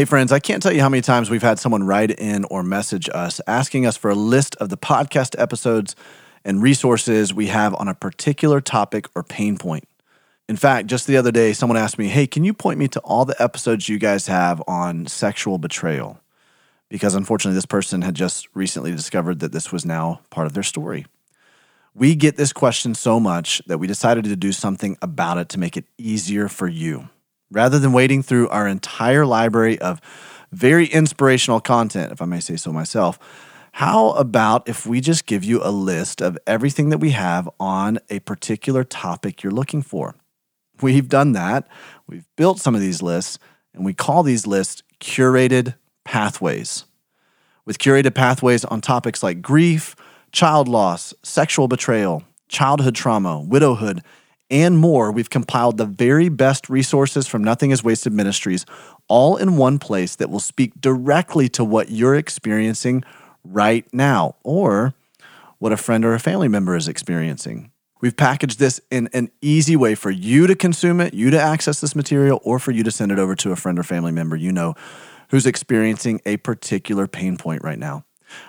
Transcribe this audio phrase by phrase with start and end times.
[0.00, 2.62] Hey, friends, I can't tell you how many times we've had someone write in or
[2.62, 5.94] message us asking us for a list of the podcast episodes
[6.42, 9.86] and resources we have on a particular topic or pain point.
[10.48, 13.00] In fact, just the other day, someone asked me, Hey, can you point me to
[13.00, 16.18] all the episodes you guys have on sexual betrayal?
[16.88, 20.62] Because unfortunately, this person had just recently discovered that this was now part of their
[20.62, 21.04] story.
[21.94, 25.60] We get this question so much that we decided to do something about it to
[25.60, 27.10] make it easier for you.
[27.50, 30.00] Rather than wading through our entire library of
[30.52, 33.18] very inspirational content, if I may say so myself,
[33.72, 37.98] how about if we just give you a list of everything that we have on
[38.08, 40.16] a particular topic you're looking for?
[40.80, 41.68] We've done that.
[42.06, 43.38] We've built some of these lists,
[43.74, 45.74] and we call these lists curated
[46.04, 46.84] pathways.
[47.64, 49.94] With curated pathways on topics like grief,
[50.32, 54.02] child loss, sexual betrayal, childhood trauma, widowhood,
[54.50, 58.66] and more, we've compiled the very best resources from Nothing is Wasted Ministries
[59.08, 63.04] all in one place that will speak directly to what you're experiencing
[63.44, 64.94] right now or
[65.58, 67.70] what a friend or a family member is experiencing.
[68.00, 71.80] We've packaged this in an easy way for you to consume it, you to access
[71.80, 74.36] this material, or for you to send it over to a friend or family member
[74.36, 74.74] you know
[75.28, 78.04] who's experiencing a particular pain point right now.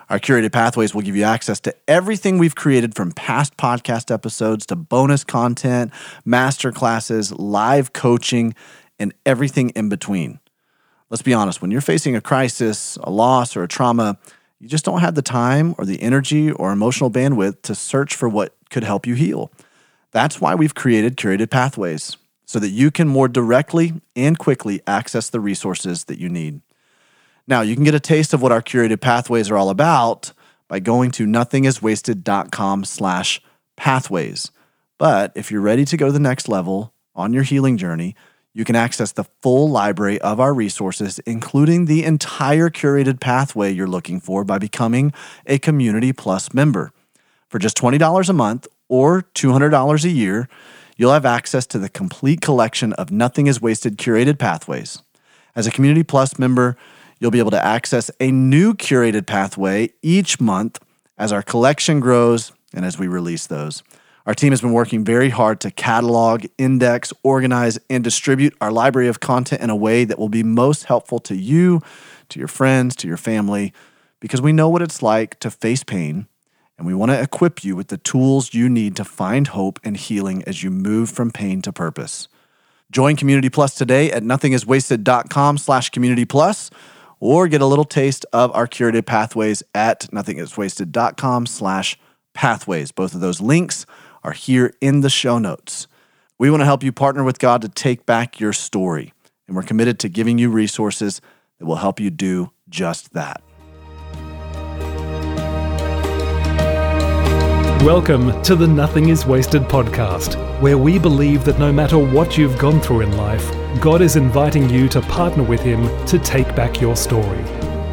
[0.09, 4.65] Our curated pathways will give you access to everything we've created from past podcast episodes
[4.67, 5.91] to bonus content,
[6.25, 8.53] master classes, live coaching,
[8.99, 10.39] and everything in between.
[11.09, 14.17] Let's be honest, when you're facing a crisis, a loss, or a trauma,
[14.59, 18.29] you just don't have the time or the energy or emotional bandwidth to search for
[18.29, 19.51] what could help you heal.
[20.11, 22.15] That's why we've created curated pathways
[22.45, 26.61] so that you can more directly and quickly access the resources that you need.
[27.47, 30.33] Now, you can get a taste of what our curated pathways are all about
[30.67, 33.41] by going to nothingiswasted.com slash
[33.75, 34.51] pathways.
[34.97, 38.15] But if you're ready to go to the next level on your healing journey,
[38.53, 43.87] you can access the full library of our resources, including the entire curated pathway you're
[43.87, 45.13] looking for by becoming
[45.45, 46.91] a Community Plus member.
[47.49, 50.49] For just $20 a month or $200 a year,
[50.97, 55.01] you'll have access to the complete collection of Nothing is Wasted curated pathways.
[55.55, 56.77] As a Community Plus member,
[57.21, 60.79] You'll be able to access a new curated pathway each month
[61.19, 63.83] as our collection grows and as we release those.
[64.25, 69.07] Our team has been working very hard to catalog, index, organize, and distribute our library
[69.07, 71.81] of content in a way that will be most helpful to you,
[72.29, 73.71] to your friends, to your family,
[74.19, 76.27] because we know what it's like to face pain
[76.79, 79.95] and we want to equip you with the tools you need to find hope and
[79.95, 82.27] healing as you move from pain to purpose.
[82.91, 86.71] Join Community Plus today at nothingiswasted.com slash community plus
[87.21, 91.97] or get a little taste of our curated pathways at nothingiswasted.com slash
[92.33, 92.91] pathways.
[92.91, 93.85] Both of those links
[94.23, 95.87] are here in the show notes.
[96.37, 99.13] We want to help you partner with God to take back your story,
[99.47, 101.21] and we're committed to giving you resources
[101.59, 103.41] that will help you do just that.
[107.83, 112.57] Welcome to the Nothing is Wasted podcast, where we believe that no matter what you've
[112.57, 116.81] gone through in life, God is inviting you to partner with Him to take back
[116.81, 117.41] your story.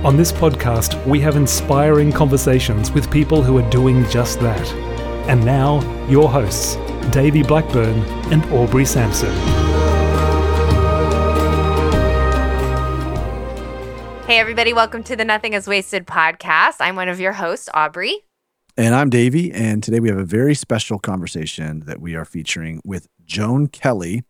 [0.05, 4.67] On this podcast, we have inspiring conversations with people who are doing just that.
[5.29, 6.75] And now, your hosts,
[7.11, 8.01] Davey Blackburn
[8.33, 9.33] and Aubrey Sampson.
[14.27, 16.79] Hey, everybody, welcome to the Nothing is Wasted podcast.
[16.81, 18.25] I'm one of your hosts, Aubrey.
[18.77, 22.83] And I'm Davey, and today we have a very special conversation that we are featuring
[22.85, 24.25] with Joan Kelley,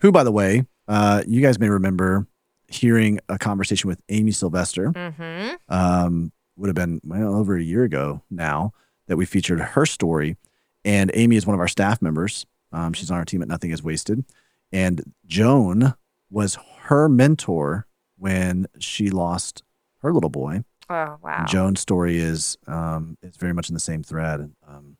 [0.00, 2.26] who, by the way, uh, you guys may remember
[2.68, 4.90] hearing a conversation with Amy Sylvester.
[4.92, 5.54] Mm-hmm.
[5.68, 8.72] Um, would have been well over a year ago now
[9.08, 10.36] that we featured her story.
[10.84, 12.46] And Amy is one of our staff members.
[12.72, 14.24] Um, she's on our team at Nothing Is Wasted.
[14.70, 15.94] And Joan
[16.30, 19.62] was her mentor when she lost
[20.02, 21.44] her little boy Oh wow!
[21.46, 24.52] Joan's story is um, is very much in the same thread.
[24.66, 24.96] Um,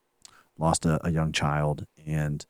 [0.59, 2.45] lost a, a, young child, and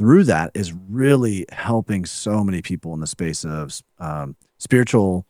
[0.00, 5.26] through that is really helping so many people in the space of um, spiritual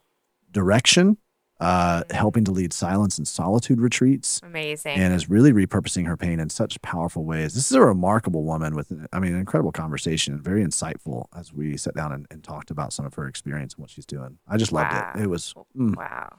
[0.53, 1.17] direction,
[1.59, 2.15] uh, mm-hmm.
[2.15, 4.41] helping to lead silence and solitude retreats.
[4.45, 7.53] Amazing, and is really repurposing her pain in such powerful ways.
[7.55, 11.77] This is a remarkable woman with, I mean, an incredible conversation, very insightful as we
[11.77, 14.39] sat down and, and talked about some of her experience and what she's doing.
[14.47, 15.15] I just loved wow.
[15.17, 15.23] it.
[15.23, 15.97] It was mm.
[15.97, 16.39] wow.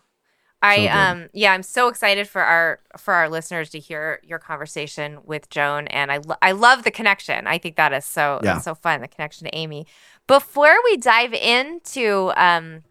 [0.62, 4.40] I so um yeah, I'm so excited for our for our listeners to hear your
[4.40, 7.48] conversation with Joan and I lo- I love the connection.
[7.48, 8.60] I think that is so yeah.
[8.60, 9.88] so fun the connection to Amy.
[10.28, 12.84] Before we dive into um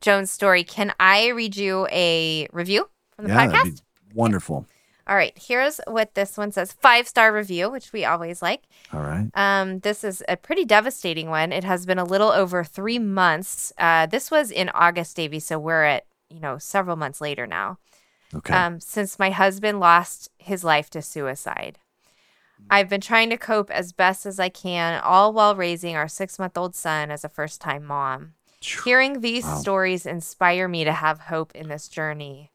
[0.00, 3.82] Joan's story, can I read you a review from the yeah, podcast?
[4.14, 4.66] wonderful.
[5.06, 8.62] All right, here's what this one says five star review, which we always like.
[8.92, 9.28] All right.
[9.34, 11.52] Um, this is a pretty devastating one.
[11.52, 13.72] It has been a little over three months.
[13.76, 17.78] Uh, this was in August, Davey, so we're at, you know, several months later now.
[18.34, 18.52] Okay.
[18.52, 21.78] Um, since my husband lost his life to suicide.
[22.68, 26.38] I've been trying to cope as best as I can, all while raising our six
[26.38, 28.34] month old son as a first time mom.
[28.60, 29.56] Hearing these wow.
[29.56, 32.50] stories inspire me to have hope in this journey.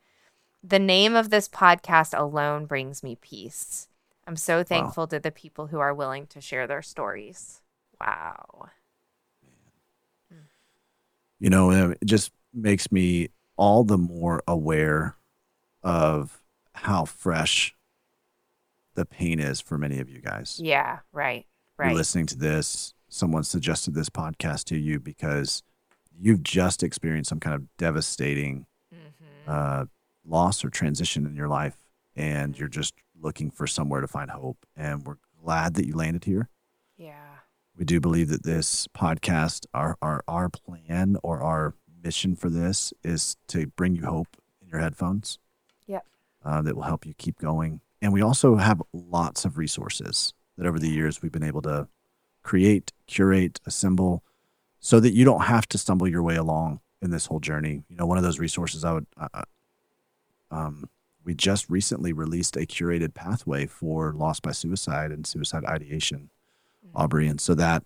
[0.63, 3.87] The name of this podcast alone brings me peace.
[4.27, 5.07] I'm so thankful wow.
[5.07, 7.61] to the people who are willing to share their stories.
[8.01, 8.69] Wow.
[11.39, 13.29] You know, it just makes me
[13.59, 15.17] all the more aware
[15.83, 16.41] of
[16.71, 17.75] how fresh
[18.95, 20.61] the pain is for many of you guys.
[20.63, 21.45] Yeah, right.
[21.77, 21.87] Right.
[21.87, 25.61] You're listening to this, someone suggested this podcast to you because
[26.17, 28.65] you've just experienced some kind of devastating
[28.95, 29.51] mm-hmm.
[29.51, 29.85] uh,
[30.25, 31.75] loss or transition in your life
[32.15, 34.65] and you're just looking for somewhere to find hope.
[34.77, 36.47] And we're glad that you landed here.
[36.97, 37.13] Yeah.
[37.77, 42.93] We do believe that this podcast, our, our, our plan or our mission for this
[43.03, 45.39] is to bring you hope in your headphones.
[45.87, 46.05] Yep.
[46.43, 47.81] Uh, that will help you keep going.
[48.01, 51.87] And we also have lots of resources that over the years we've been able to
[52.43, 54.23] create, curate, assemble
[54.79, 57.83] so that you don't have to stumble your way along in this whole journey.
[57.89, 59.43] You know, one of those resources I would uh,
[60.51, 60.89] um,
[61.23, 66.29] we just recently released a curated pathway for loss by suicide and suicide ideation,
[66.85, 66.97] mm-hmm.
[66.97, 67.27] Aubrey.
[67.27, 67.83] And so that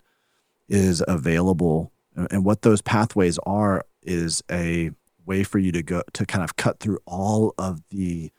[0.69, 1.91] is available.
[2.15, 4.91] And what those pathways are is a
[5.25, 8.31] way for you to go to kind of cut through all of the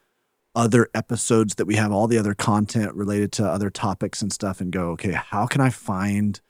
[0.55, 4.61] other episodes that we have, all the other content related to other topics and stuff,
[4.61, 6.41] and go, okay, how can I find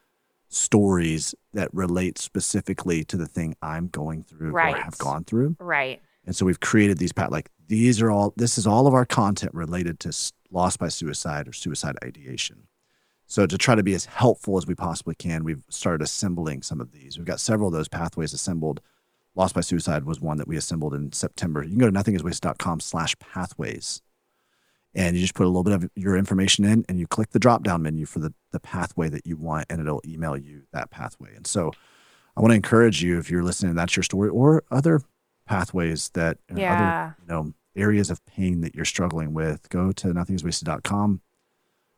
[0.49, 4.75] stories that relate specifically to the thing I'm going through right.
[4.75, 5.55] or have gone through?
[5.59, 6.01] Right.
[6.25, 9.05] And so we've created these pat like these are all this is all of our
[9.05, 10.13] content related to
[10.51, 12.67] loss by suicide or suicide ideation.
[13.27, 16.79] So to try to be as helpful as we possibly can, we've started assembling some
[16.79, 17.17] of these.
[17.17, 18.81] We've got several of those pathways assembled.
[19.35, 21.61] Loss by suicide was one that we assembled in September.
[21.61, 24.01] You can go to nothingiswasted.com slash pathways.
[24.93, 27.39] And you just put a little bit of your information in and you click the
[27.39, 30.89] drop down menu for the, the pathway that you want and it'll email you that
[30.89, 31.35] pathway.
[31.35, 31.73] And so
[32.37, 35.01] I want to encourage you if you're listening, that's your story or other
[35.45, 36.75] pathways that yeah.
[36.75, 41.21] other you know areas of pain that you're struggling with, go to nothingiswasted.com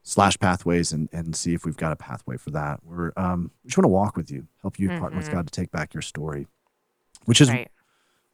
[0.01, 2.79] slash pathways and, and see if we've got a pathway for that.
[2.83, 4.99] We're um we just want to walk with you, help you mm-hmm.
[4.99, 5.35] partner with mm-hmm.
[5.35, 6.47] God to take back your story.
[7.27, 7.69] Which is right.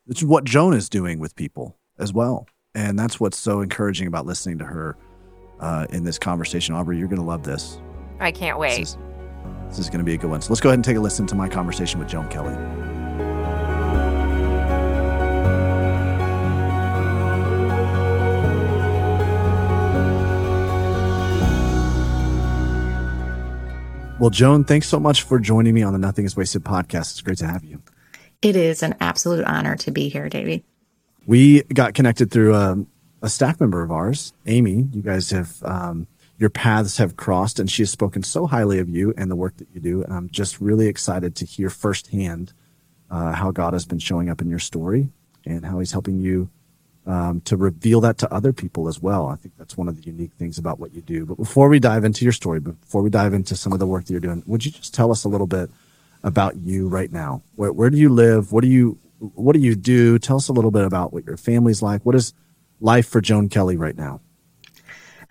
[0.05, 2.47] which is what Joan is doing with people as well.
[2.75, 4.95] And that's what's so encouraging about listening to her
[5.59, 6.75] uh, in this conversation.
[6.75, 7.79] Aubrey, you're gonna love this.
[8.19, 8.77] I can't wait.
[8.77, 8.97] This is,
[9.69, 10.41] this is gonna be a good one.
[10.41, 12.55] So let's go ahead and take a listen to my conversation with Joan Kelley.
[24.19, 27.11] Well, Joan, thanks so much for joining me on the Nothing is Wasted podcast.
[27.11, 27.82] It's great to have you.
[28.43, 30.65] It is an absolute honor to be here, Davey.
[31.25, 32.87] We got connected through a, um,
[33.21, 34.85] a staff member of ours, Amy.
[34.91, 36.07] You guys have, um,
[36.37, 39.55] your paths have crossed, and she has spoken so highly of you and the work
[39.57, 40.03] that you do.
[40.03, 42.51] And I'm just really excited to hear firsthand
[43.09, 45.09] uh, how God has been showing up in your story
[45.45, 46.49] and how He's helping you
[47.05, 49.27] um, to reveal that to other people as well.
[49.27, 51.25] I think that's one of the unique things about what you do.
[51.25, 54.03] But before we dive into your story, before we dive into some of the work
[54.03, 55.69] that you're doing, would you just tell us a little bit
[56.23, 57.43] about you right now?
[57.55, 58.51] Where, where do you live?
[58.51, 60.19] What do you what do you do?
[60.19, 62.05] Tell us a little bit about what your family's like.
[62.05, 62.33] What is
[62.81, 64.19] life for Joan Kelley right now?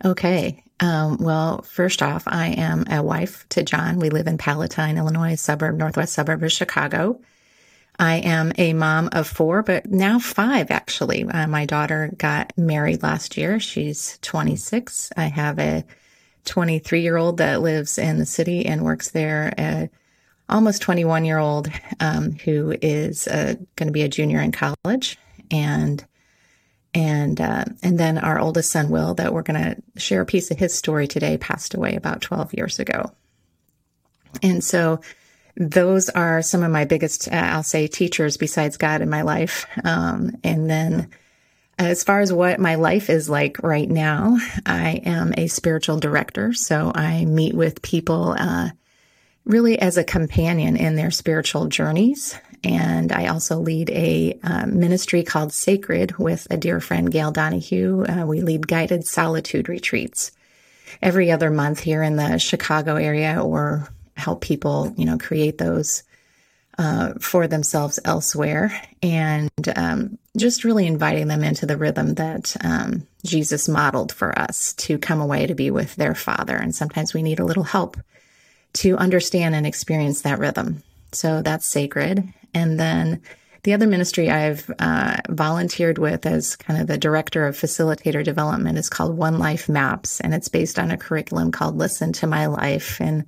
[0.04, 0.64] Okay.
[0.80, 3.98] Um, well, first off, I am a wife to John.
[3.98, 7.20] We live in Palatine, Illinois, suburb, northwest suburb of Chicago.
[7.98, 11.24] I am a mom of four, but now five actually.
[11.24, 13.60] Uh, my daughter got married last year.
[13.60, 15.12] She's 26.
[15.16, 15.84] I have a
[16.46, 19.54] 23 year old that lives in the city and works there.
[19.58, 19.90] A
[20.52, 25.18] almost 21 year old um, who is uh, going to be a junior in college,
[25.50, 26.04] and
[26.94, 30.50] and uh, and then our oldest son Will, that we're going to share a piece
[30.50, 33.12] of his story today, passed away about 12 years ago,
[34.42, 35.00] and so
[35.56, 39.66] those are some of my biggest, uh, I'll say, teachers besides God in my life.
[39.84, 41.10] Um, and then
[41.78, 46.52] as far as what my life is like right now, I am a spiritual director.
[46.54, 48.70] So I meet with people, uh,
[49.44, 52.38] really as a companion in their spiritual journeys.
[52.64, 58.04] And I also lead a uh, ministry called Sacred with a dear friend, Gail Donahue.
[58.04, 60.30] Uh, we lead guided solitude retreats
[61.00, 66.04] every other month here in the Chicago area or help people, you know, create those
[66.78, 68.72] uh, for themselves elsewhere
[69.02, 74.72] and um, just really inviting them into the rhythm that um, Jesus modeled for us
[74.74, 76.56] to come away to be with their Father.
[76.56, 77.96] And sometimes we need a little help
[78.74, 80.82] to understand and experience that rhythm.
[81.12, 82.32] So that's sacred.
[82.54, 83.22] And then
[83.64, 88.78] the other ministry I've uh, volunteered with as kind of the director of facilitator development
[88.78, 92.46] is called One Life Maps, and it's based on a curriculum called Listen to My
[92.46, 93.00] Life.
[93.00, 93.24] And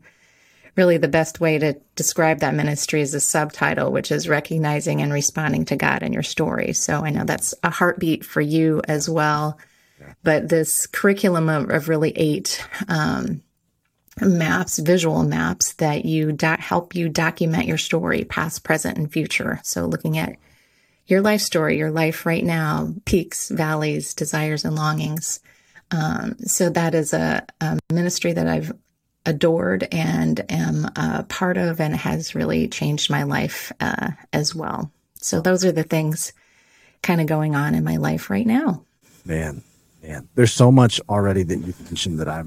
[0.75, 5.13] really, the best way to describe that ministry is a subtitle, which is recognizing and
[5.13, 6.73] responding to God in your story.
[6.73, 9.57] So I know that's a heartbeat for you as well.
[10.25, 13.43] But this curriculum of, of really eight um,
[14.21, 19.61] maps, visual maps that you do- help you document your story, past, present, and future.
[19.63, 20.37] So looking at
[21.07, 25.41] your life story, your life right now, peaks, valleys, desires, and longings.
[25.91, 28.73] Um, so that is a, a, ministry that I've
[29.27, 34.91] adored and am a part of and has really changed my life uh, as well.
[35.21, 36.33] So those are the things
[37.03, 38.85] kind of going on in my life right now.
[39.25, 39.63] Man,
[40.03, 42.43] man, there's so much already that you've mentioned that I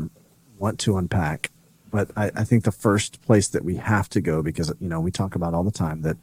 [0.57, 1.51] want to unpack
[1.89, 4.99] but I, I think the first place that we have to go, because, you know,
[4.99, 6.17] we talk about all the time that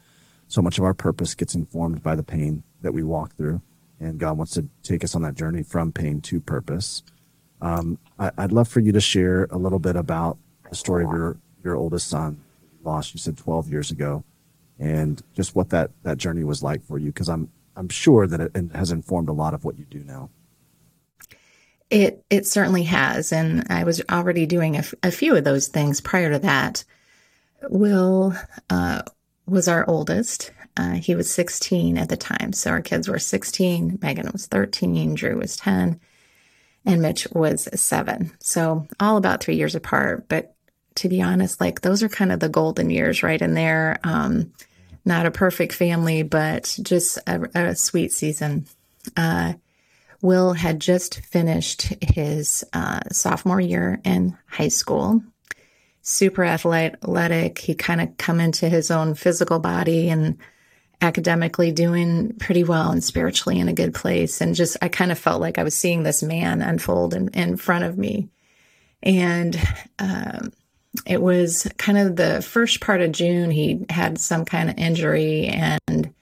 [0.47, 3.61] so much of our purpose gets informed by the pain that we walk through.
[3.99, 7.03] And God wants to take us on that journey from pain to purpose.
[7.61, 10.37] Um, I, would love for you to share a little bit about
[10.69, 12.41] the story of your, your oldest son
[12.83, 14.23] lost, you said 12 years ago,
[14.77, 17.11] and just what that, that journey was like for you.
[17.11, 20.29] Cause I'm, I'm sure that it has informed a lot of what you do now.
[21.89, 25.67] It it certainly has, and I was already doing a, f- a few of those
[25.67, 26.83] things prior to that.
[27.69, 28.35] Will
[28.69, 29.03] uh,
[29.45, 30.51] was our oldest.
[30.77, 33.99] Uh, he was 16 at the time, so our kids were 16.
[34.01, 35.15] Megan was 13.
[35.15, 35.99] Drew was 10,
[36.85, 38.31] and Mitch was seven.
[38.39, 40.27] So all about three years apart.
[40.27, 40.55] But
[40.95, 43.99] to be honest, like those are kind of the golden years right in there.
[44.03, 44.51] Um,
[45.05, 48.65] not a perfect family, but just a, a sweet season.
[49.15, 49.53] Uh,
[50.21, 55.23] Will had just finished his uh, sophomore year in high school.
[56.01, 57.59] Super athletic.
[57.59, 60.37] He kind of come into his own physical body and
[61.01, 64.41] academically doing pretty well and spiritually in a good place.
[64.41, 67.57] And just, I kind of felt like I was seeing this man unfold in, in
[67.57, 68.29] front of me.
[69.03, 69.59] And
[69.99, 70.51] um,
[71.05, 75.47] it was kind of the first part of June, he had some kind of injury
[75.47, 76.13] and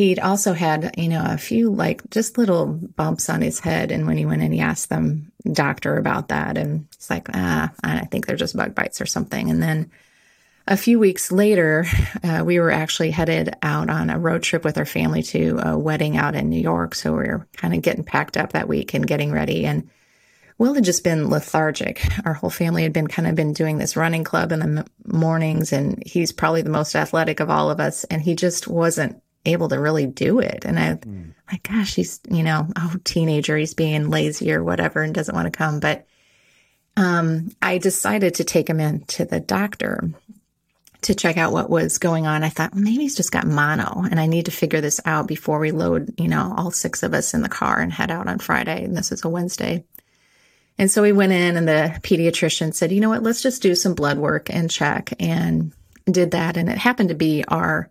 [0.00, 3.92] He'd also had, you know, a few like just little bumps on his head.
[3.92, 6.56] And when he went in, he asked them doctor about that.
[6.56, 9.50] And he's like, ah, I think they're just bug bites or something.
[9.50, 9.90] And then
[10.66, 11.84] a few weeks later,
[12.24, 15.78] uh, we were actually headed out on a road trip with our family to a
[15.78, 16.94] wedding out in New York.
[16.94, 19.66] So we were kind of getting packed up that week and getting ready.
[19.66, 19.90] And
[20.56, 22.02] Will had just been lethargic.
[22.24, 25.74] Our whole family had been kind of been doing this running club in the mornings,
[25.74, 28.04] and he's probably the most athletic of all of us.
[28.04, 30.64] And he just wasn't able to really do it.
[30.64, 31.32] And I, mm.
[31.50, 35.46] like, gosh, he's, you know, oh, teenager, he's being lazy or whatever and doesn't want
[35.46, 35.80] to come.
[35.80, 36.06] But
[36.96, 40.10] um, I decided to take him in to the doctor
[41.02, 42.44] to check out what was going on.
[42.44, 45.58] I thought maybe he's just got mono and I need to figure this out before
[45.58, 48.38] we load, you know, all six of us in the car and head out on
[48.38, 48.84] Friday.
[48.84, 49.84] And this is a Wednesday.
[50.76, 53.74] And so we went in and the pediatrician said, you know what, let's just do
[53.74, 55.72] some blood work and check and
[56.06, 56.56] did that.
[56.56, 57.90] And it happened to be our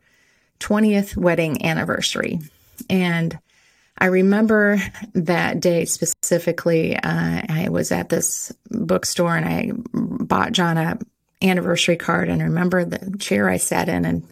[0.60, 2.40] 20th wedding anniversary.
[2.90, 3.38] And
[3.98, 4.82] I remember
[5.14, 6.96] that day specifically.
[6.96, 10.98] Uh, I was at this bookstore and I bought John a
[11.42, 14.28] anniversary card and I remember the chair I sat in and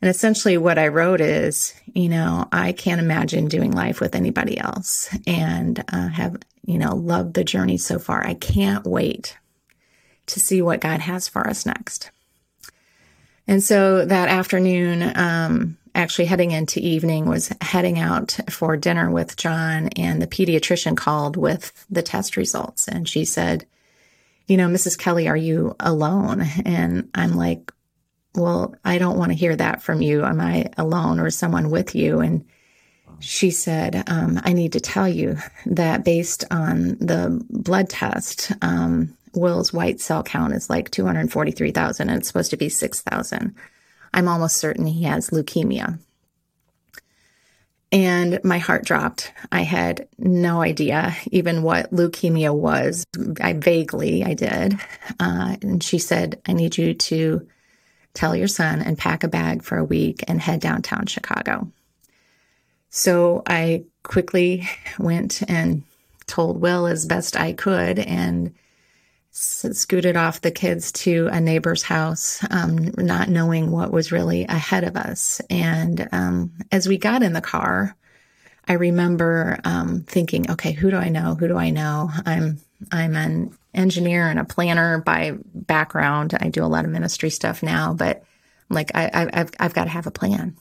[0.00, 4.56] and essentially what I wrote is, you know, I can't imagine doing life with anybody
[4.56, 8.24] else and uh, have, you know, loved the journey so far.
[8.24, 9.36] I can't wait
[10.26, 12.12] to see what God has for us next.
[13.48, 19.36] And so that afternoon, um, actually heading into evening, was heading out for dinner with
[19.36, 22.86] John, and the pediatrician called with the test results.
[22.86, 23.66] And she said,
[24.46, 24.98] You know, Mrs.
[24.98, 26.42] Kelley, are you alone?
[26.66, 27.72] And I'm like,
[28.34, 30.24] Well, I don't want to hear that from you.
[30.24, 32.20] Am I alone or someone with you?
[32.20, 32.44] And
[33.20, 39.16] she said, um, I need to tell you that based on the blood test, um,
[39.38, 43.54] Will's white cell count is like 243,000 and it's supposed to be 6,000.
[44.12, 45.98] I'm almost certain he has leukemia.
[47.90, 49.32] And my heart dropped.
[49.50, 53.06] I had no idea even what leukemia was.
[53.40, 54.78] I vaguely, I did.
[55.18, 57.48] Uh, and she said, I need you to
[58.12, 61.72] tell your son and pack a bag for a week and head downtown Chicago.
[62.90, 64.68] So I quickly
[64.98, 65.84] went and
[66.26, 68.54] told Will as best I could and
[69.38, 74.84] scooted off the kids to a neighbor's house, um, not knowing what was really ahead
[74.84, 75.40] of us.
[75.48, 77.96] And um, as we got in the car,
[78.66, 81.34] I remember um, thinking, okay, who do I know?
[81.34, 82.10] Who do I know?
[82.26, 82.60] I'm
[82.92, 86.36] I'm an engineer and a planner by background.
[86.38, 88.24] I do a lot of ministry stuff now, but
[88.68, 90.56] like I, have I've got to have a plan.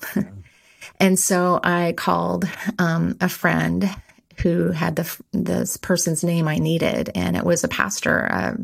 [1.00, 2.46] and so I called
[2.79, 3.89] um, a friend
[4.41, 8.58] who had the this person's name I needed, and it was a pastor, a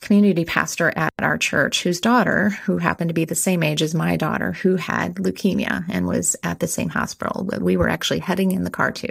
[0.00, 3.94] community pastor at our church, whose daughter, who happened to be the same age as
[3.94, 7.44] my daughter, who had leukemia and was at the same hospital.
[7.50, 9.10] that we were actually heading in the car to.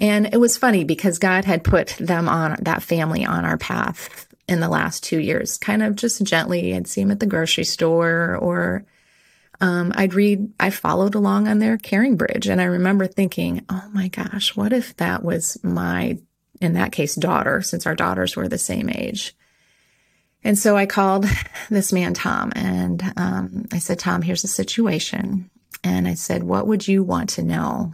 [0.00, 4.26] And it was funny because God had put them on that family on our path
[4.48, 6.74] in the last two years, kind of just gently.
[6.74, 8.84] I'd see them at the grocery store or
[9.60, 12.50] um, I'd read, I followed along on their CaringBridge.
[12.50, 16.18] And I remember thinking, oh my gosh, what if that was my,
[16.60, 19.36] in that case, daughter, since our daughters were the same age?
[20.42, 21.26] And so I called
[21.70, 25.50] this man, Tom, and um, I said, Tom, here's the situation.
[25.84, 27.92] And I said, what would you want to know?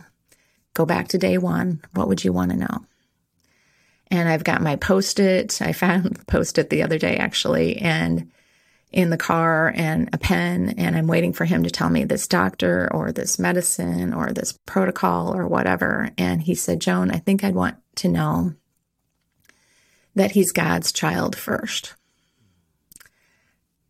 [0.75, 1.83] Go back to day one.
[1.95, 2.87] What would you want to know?
[4.09, 5.61] And I've got my post it.
[5.61, 7.79] I found the post it the other day, actually.
[7.79, 8.31] And
[8.97, 12.27] in the car and a pen and I'm waiting for him to tell me this
[12.27, 16.09] doctor or this medicine or this protocol or whatever.
[16.17, 18.55] And he said, Joan, I think I'd want to know
[20.15, 21.95] that he's God's child first.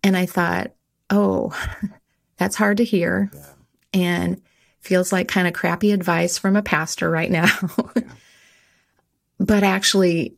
[0.03, 0.73] And I thought,
[1.09, 1.57] oh,
[2.37, 3.31] that's hard to hear
[3.95, 4.43] and
[4.81, 7.49] feels like kind of crappy advice from a pastor right now.
[9.39, 10.35] but actually,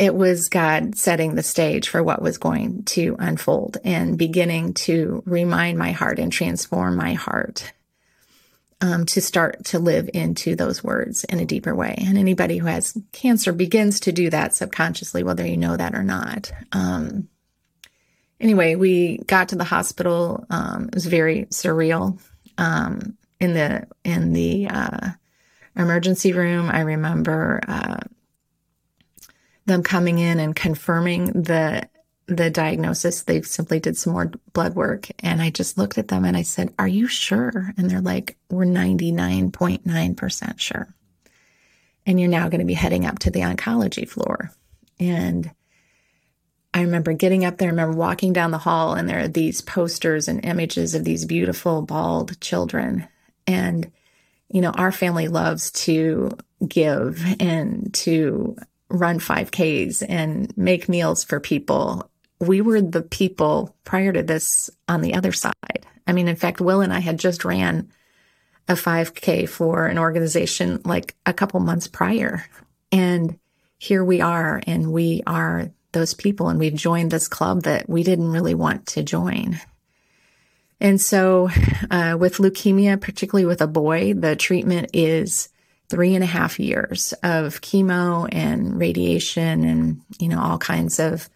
[0.00, 5.22] it was God setting the stage for what was going to unfold and beginning to
[5.26, 7.70] remind my heart and transform my heart
[8.80, 11.96] um, to start to live into those words in a deeper way.
[11.98, 16.02] And anybody who has cancer begins to do that subconsciously, whether you know that or
[16.02, 16.50] not.
[16.72, 17.28] Um,
[18.40, 20.46] anyway, we got to the hospital.
[20.48, 22.18] Um, it was very surreal.
[22.56, 25.10] Um, in the in the uh,
[25.76, 27.60] emergency room, I remember.
[27.68, 27.98] Uh,
[29.70, 31.88] them coming in and confirming the
[32.30, 33.22] the diagnosis.
[33.22, 35.08] They simply did some more blood work.
[35.18, 37.72] And I just looked at them and I said, Are you sure?
[37.76, 40.94] And they're like, We're 99.9% sure.
[42.06, 44.52] And you're now going to be heading up to the oncology floor.
[44.98, 45.50] And
[46.72, 49.60] I remember getting up there, I remember walking down the hall, and there are these
[49.60, 53.08] posters and images of these beautiful, bald children.
[53.46, 53.90] And,
[54.48, 58.56] you know, our family loves to give and to
[58.90, 62.10] run 5Ks and make meals for people.
[62.40, 65.86] We were the people prior to this on the other side.
[66.06, 67.90] I mean, in fact, Will and I had just ran
[68.68, 72.44] a 5K for an organization like a couple months prior.
[72.92, 73.38] And
[73.78, 78.02] here we are, and we are those people, and we've joined this club that we
[78.02, 79.60] didn't really want to join.
[80.80, 81.50] And so,
[81.90, 85.48] uh, with leukemia, particularly with a boy, the treatment is
[85.90, 91.28] three and a half years of chemo and radiation and, you know, all kinds of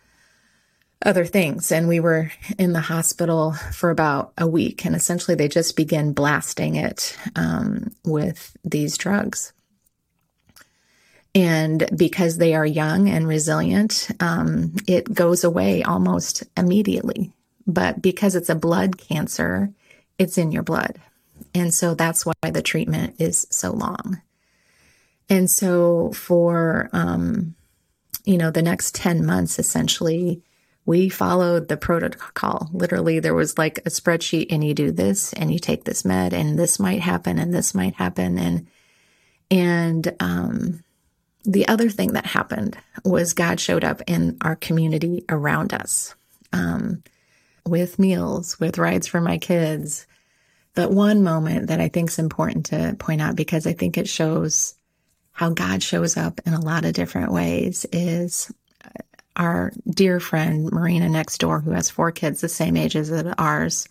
[1.05, 1.73] other things.
[1.73, 4.87] And we were in the hospital for about a week.
[4.87, 9.53] And essentially, they just began blasting it um, with these drugs.
[11.35, 17.33] And because they are young and resilient, um, it goes away almost immediately.
[17.67, 19.73] But because it's a blood cancer,
[20.17, 21.01] it's in your blood.
[21.55, 24.21] And so that's why the treatment is so long.
[25.29, 27.55] And so for, um,
[28.25, 30.43] you know, the next 10 months, essentially,
[30.87, 32.69] we followed the protocol.
[32.73, 36.35] Literally, there was like a spreadsheet and you do this and you take this med
[36.35, 38.39] and this might happen and this might happen.
[38.39, 38.67] And,
[39.51, 40.85] and, um,
[41.45, 46.15] the other thing that happened was God showed up in our community around us,
[46.53, 47.03] um,
[47.67, 50.07] with meals, with rides for my kids.
[50.75, 54.09] But one moment that I think is important to point out because I think it
[54.09, 54.75] shows
[55.35, 58.53] how God shows up in a lot of different ways is
[58.85, 58.89] uh,
[59.35, 63.89] our dear friend Marina next door, who has four kids the same age as ours.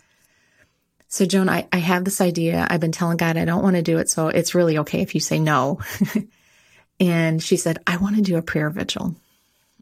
[1.10, 2.66] So, Joan, I, I have this idea.
[2.68, 4.10] I've been telling God I don't want to do it.
[4.10, 5.82] So it's really okay if you say no.
[7.00, 9.14] and she said, I want to do a prayer vigil.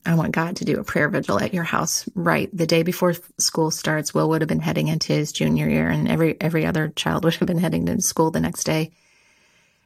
[0.03, 3.13] I want God to do a prayer vigil at your house right the day before
[3.37, 4.15] school starts.
[4.15, 7.35] Will would have been heading into his junior year, and every every other child would
[7.35, 8.91] have been heading to school the next day.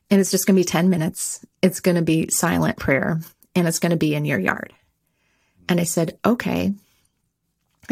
[0.10, 1.46] And it's just going to be 10 minutes.
[1.62, 3.20] It's going to be silent prayer
[3.56, 4.74] and it's going to be in your yard.
[5.68, 6.74] And I said, okay,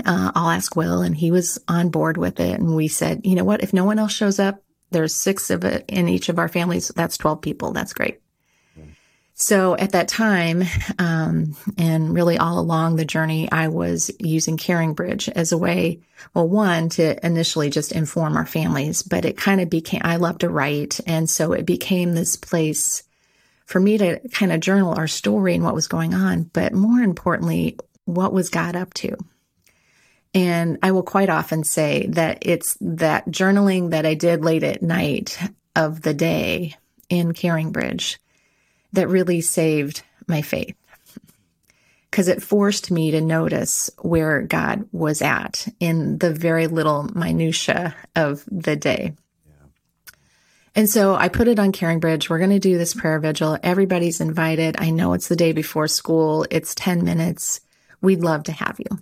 [0.06, 1.02] uh, I'll ask Will.
[1.02, 2.60] And he was on board with it.
[2.60, 3.64] And we said, you know what?
[3.64, 6.90] If no one else shows up, there's six of it in each of our families.
[6.96, 7.72] That's 12 people.
[7.72, 8.20] That's great.
[9.36, 10.64] So at that time,
[11.00, 16.02] um, and really all along the journey, I was using CaringBridge as a way,
[16.34, 20.38] well, one, to initially just inform our families, but it kind of became, I love
[20.40, 21.00] to write.
[21.08, 23.04] And so it became this place
[23.66, 27.00] for me to kind of journal our story and what was going on, but more
[27.00, 29.18] importantly, what was God up to?
[30.36, 34.84] And I will quite often say that it's that journaling that I did late at
[34.84, 35.40] night
[35.76, 36.76] of the day
[37.10, 38.18] in CaringBridge
[38.94, 40.76] that really saved my faith
[42.14, 47.96] because it forced me to notice where God was at in the very little minutia
[48.16, 49.14] of the day.
[50.76, 52.30] And so I put it on CaringBridge.
[52.30, 53.58] We're going to do this prayer vigil.
[53.64, 54.76] Everybody's invited.
[54.78, 56.46] I know it's the day before school.
[56.52, 57.62] It's 10 minutes.
[58.00, 59.00] We'd love to have you.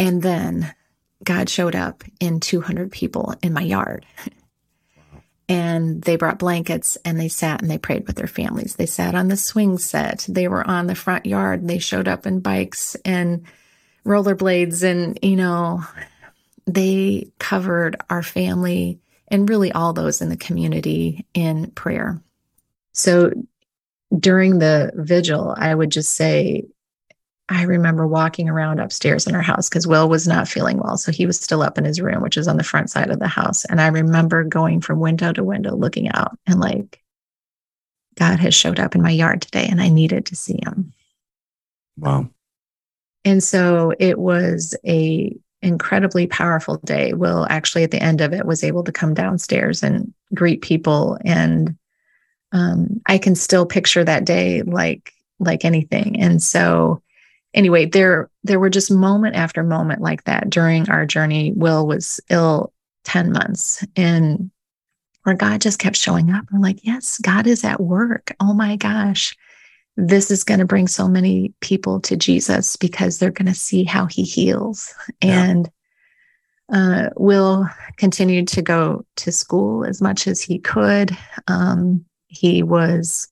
[0.00, 0.74] And then
[1.22, 4.04] God showed up in 200 people in my yard.
[5.48, 8.74] And they brought blankets and they sat and they prayed with their families.
[8.74, 10.26] They sat on the swing set.
[10.28, 11.68] They were on the front yard.
[11.68, 13.44] They showed up in bikes and
[14.04, 14.82] rollerblades.
[14.82, 15.84] And, you know,
[16.66, 22.20] they covered our family and really all those in the community in prayer.
[22.92, 23.30] So
[24.16, 26.64] during the vigil, I would just say,
[27.48, 30.96] I remember walking around upstairs in our house because Will was not feeling well.
[30.96, 33.20] So he was still up in his room, which is on the front side of
[33.20, 33.64] the house.
[33.66, 37.00] And I remember going from window to window looking out and like,
[38.16, 40.92] God has showed up in my yard today and I needed to see him.
[41.96, 42.30] Wow.
[43.24, 47.12] And so it was a incredibly powerful day.
[47.12, 51.18] Will actually at the end of it was able to come downstairs and greet people
[51.24, 51.76] and
[52.52, 56.20] um, I can still picture that day like like anything.
[56.20, 57.02] And so
[57.56, 61.52] anyway, there there were just moment after moment like that during our journey.
[61.52, 62.72] Will was ill
[63.04, 64.50] 10 months and
[65.22, 66.44] where God just kept showing up.
[66.52, 68.32] I'm like, yes, God is at work.
[68.38, 69.34] Oh my gosh.
[69.96, 73.82] This is going to bring so many people to Jesus because they're going to see
[73.82, 74.94] how he heals.
[75.22, 75.44] Yeah.
[75.44, 75.70] And
[76.72, 77.66] uh, Will
[77.96, 81.16] continued to go to school as much as he could.
[81.48, 83.28] Um, he was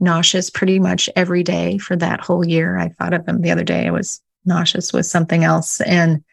[0.00, 2.78] nauseous pretty much every day for that whole year.
[2.78, 3.86] I thought of him the other day.
[3.86, 5.80] I was nauseous with something else.
[5.82, 6.24] And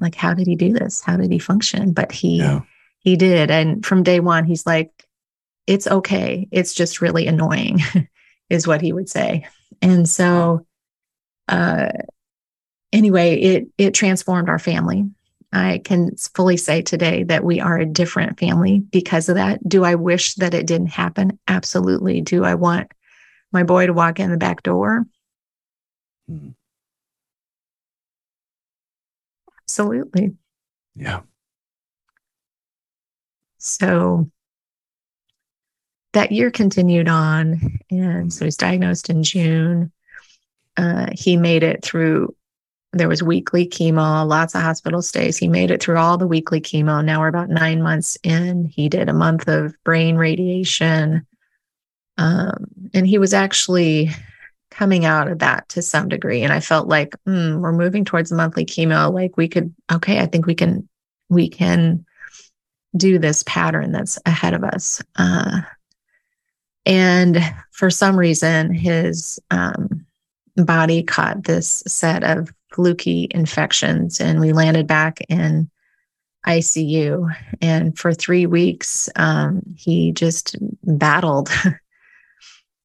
[0.00, 1.00] like, how did he do this?
[1.00, 1.92] How did he function?
[1.92, 2.60] But he yeah.
[3.00, 3.50] he did.
[3.50, 4.90] And from day one, he's like,
[5.66, 6.48] it's okay.
[6.50, 7.80] It's just really annoying,
[8.50, 9.46] is what he would say.
[9.82, 10.66] And so
[11.48, 11.88] uh
[12.92, 15.04] anyway, it it transformed our family.
[15.52, 19.66] I can fully say today that we are a different family because of that.
[19.66, 21.38] Do I wish that it didn't happen?
[21.48, 22.20] Absolutely.
[22.20, 22.90] Do I want
[23.52, 25.06] my boy to walk in the back door?
[26.28, 26.50] Hmm.
[29.62, 30.36] Absolutely.
[30.94, 31.20] Yeah.
[33.58, 34.30] So
[36.12, 37.78] that year continued on.
[37.90, 39.92] And so he's diagnosed in June.
[40.76, 42.34] Uh, he made it through,
[42.92, 45.36] there was weekly chemo, lots of hospital stays.
[45.36, 47.04] He made it through all the weekly chemo.
[47.04, 48.64] Now we're about nine months in.
[48.66, 51.26] He did a month of brain radiation.
[52.18, 54.10] Um, and he was actually
[54.70, 56.42] coming out of that to some degree.
[56.42, 59.12] And I felt like, mm, we're moving towards monthly chemo.
[59.12, 60.88] Like we could, okay, I think we can,
[61.28, 62.04] we can
[62.96, 65.02] do this pattern that's ahead of us.
[65.16, 65.60] Uh,
[66.84, 67.38] and
[67.72, 70.06] for some reason, his um,
[70.56, 75.68] body caught this set of fluky infections, and we landed back in
[76.46, 77.34] ICU.
[77.60, 81.50] And for three weeks, um, he just battled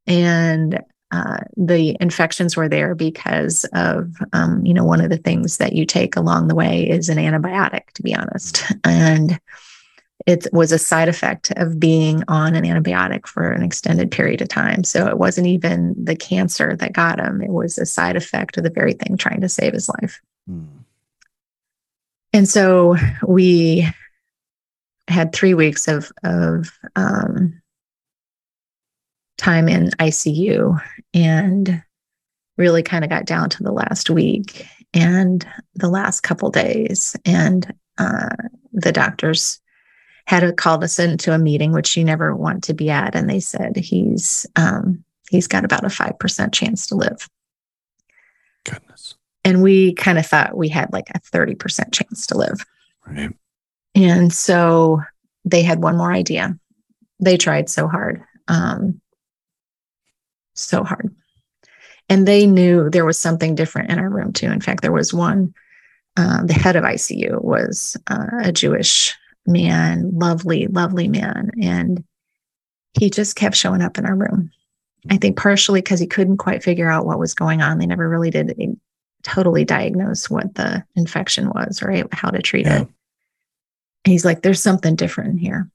[0.08, 5.58] and uh, the infections were there because of um, you know one of the things
[5.58, 8.64] that you take along the way is an antibiotic to be honest.
[8.84, 9.40] And
[10.28, 14.50] it was a side effect of being on an antibiotic for an extended period of
[14.50, 14.84] time.
[14.84, 18.64] So it wasn't even the cancer that got him it was a side effect of
[18.64, 20.22] the very thing trying to save his life.
[20.48, 20.66] Hmm.
[22.34, 22.96] and so
[23.28, 23.88] we
[25.08, 27.61] had three weeks of of um,
[29.41, 30.80] time in ICU
[31.13, 31.84] and
[32.58, 37.15] really kind of got down to the last week and the last couple days.
[37.25, 38.30] And uh,
[38.71, 39.60] the doctors
[40.25, 43.15] had called us into a meeting, which you never want to be at.
[43.15, 47.27] And they said he's um, he's got about a 5% chance to live.
[48.63, 49.15] Goodness.
[49.43, 52.63] And we kind of thought we had like a 30% chance to live.
[53.08, 53.32] Right.
[53.95, 55.01] And so
[55.45, 56.56] they had one more idea.
[57.19, 58.23] They tried so hard.
[58.47, 59.01] Um,
[60.54, 61.14] so hard.
[62.10, 64.48] And they knew there was something different in our room too.
[64.48, 65.54] In fact, there was one,
[66.18, 69.16] uh, the head of ICU was uh, a Jewish
[69.48, 71.52] man, lovely, lovely man.
[71.62, 72.04] And
[73.00, 74.52] he just kept showing up in our room.
[75.10, 77.80] I think partially because he couldn't quite figure out what was going on.
[77.80, 78.56] They never really did
[79.24, 82.06] totally diagnose what the infection was, right?
[82.12, 82.82] How to treat yeah.
[82.82, 82.88] it.
[84.06, 85.70] And he's like, there's something different here.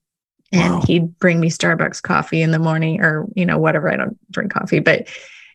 [0.53, 0.83] And wow.
[0.87, 3.91] he'd bring me Starbucks coffee in the morning or, you know, whatever.
[3.91, 5.09] I don't drink coffee, but,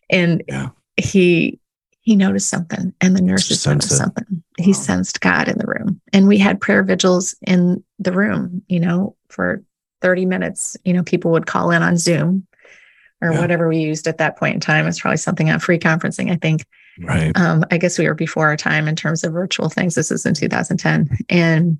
[0.09, 0.69] and yeah.
[0.97, 1.59] he,
[2.01, 4.25] he noticed something and the nurses noticed something.
[4.29, 4.37] Wow.
[4.57, 6.01] He sensed God in the room.
[6.11, 9.63] And we had prayer vigils in the room, you know, for
[10.01, 10.75] 30 minutes.
[10.83, 12.47] You know, people would call in on Zoom
[13.21, 13.39] or yeah.
[13.39, 14.87] whatever we used at that point in time.
[14.87, 16.65] It's probably something on free conferencing, I think.
[16.99, 17.31] Right.
[17.37, 19.95] Um, I guess we were before our time in terms of virtual things.
[19.95, 21.17] This is in 2010.
[21.29, 21.79] And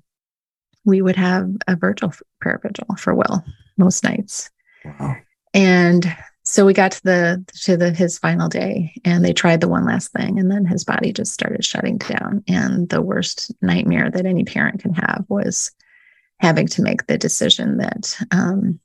[0.84, 3.44] we would have a virtual prayer vigil for Will
[3.76, 4.50] most nights.
[4.84, 5.16] Wow.
[5.54, 9.68] And so we got to the to the his final day and they tried the
[9.68, 14.10] one last thing and then his body just started shutting down and the worst nightmare
[14.10, 15.70] that any parent can have was
[16.40, 18.80] having to make the decision that um,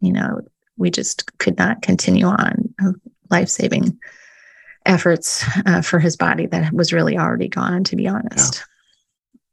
[0.00, 0.40] you know
[0.76, 2.74] we just could not continue on
[3.30, 3.96] life-saving
[4.86, 8.64] efforts uh, for his body that was really already gone to be honest.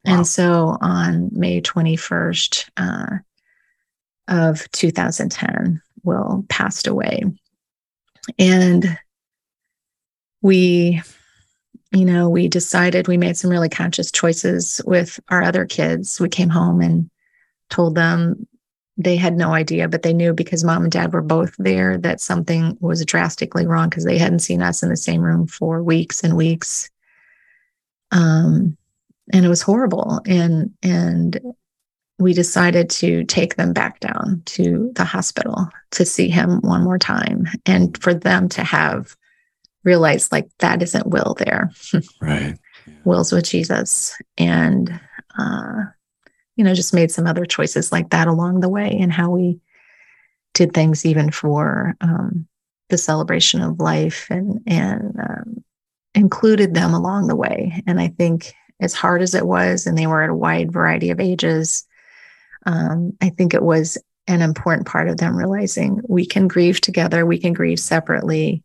[0.08, 3.18] And so on may 21st uh,
[4.28, 7.24] of 2010 will passed away.
[8.40, 8.98] And
[10.42, 11.02] we
[11.92, 16.20] you know we decided we made some really conscious choices with our other kids.
[16.20, 17.10] We came home and
[17.70, 18.48] told them
[18.98, 22.20] they had no idea, but they knew because mom and dad were both there that
[22.20, 26.24] something was drastically wrong because they hadn't seen us in the same room for weeks
[26.24, 26.90] and weeks.
[28.12, 28.78] Um,
[29.34, 30.22] and it was horrible.
[30.26, 31.40] And and
[32.20, 36.98] we decided to take them back down to the hospital to see him one more
[36.98, 39.16] time and for them to have
[39.84, 41.72] realized like that isn't Will there.
[42.22, 42.58] right.
[43.04, 44.18] Will's with Jesus.
[44.38, 45.00] And
[45.38, 45.84] uh
[46.58, 49.60] you know, just made some other choices like that along the way and how we
[50.54, 52.48] did things even for um,
[52.90, 55.64] the celebration of life and and um,
[56.16, 57.84] included them along the way.
[57.86, 61.10] And I think as hard as it was, and they were at a wide variety
[61.10, 61.86] of ages,
[62.66, 67.26] um, I think it was an important part of them realizing we can grieve together,
[67.26, 68.64] we can grieve separately,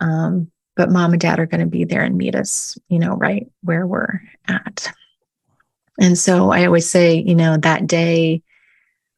[0.00, 3.14] um, but mom and dad are going to be there and meet us, you know,
[3.16, 4.90] right where we're at.
[6.00, 8.42] And so I always say, you know, that day,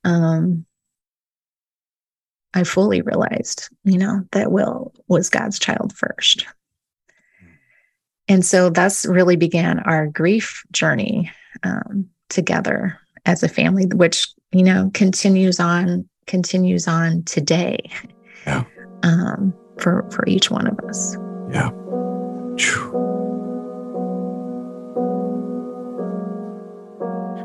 [0.04, 0.66] um,
[2.54, 6.46] I fully realized, you know, that Will was God's child first.
[8.28, 11.30] And so that's really began our grief journey
[11.62, 17.78] um, together as a family, which, you know, continues on, continues on today
[18.46, 18.64] yeah.
[19.02, 21.16] um, for, for each one of us.
[21.50, 21.70] Yeah.
[21.70, 23.03] Whew.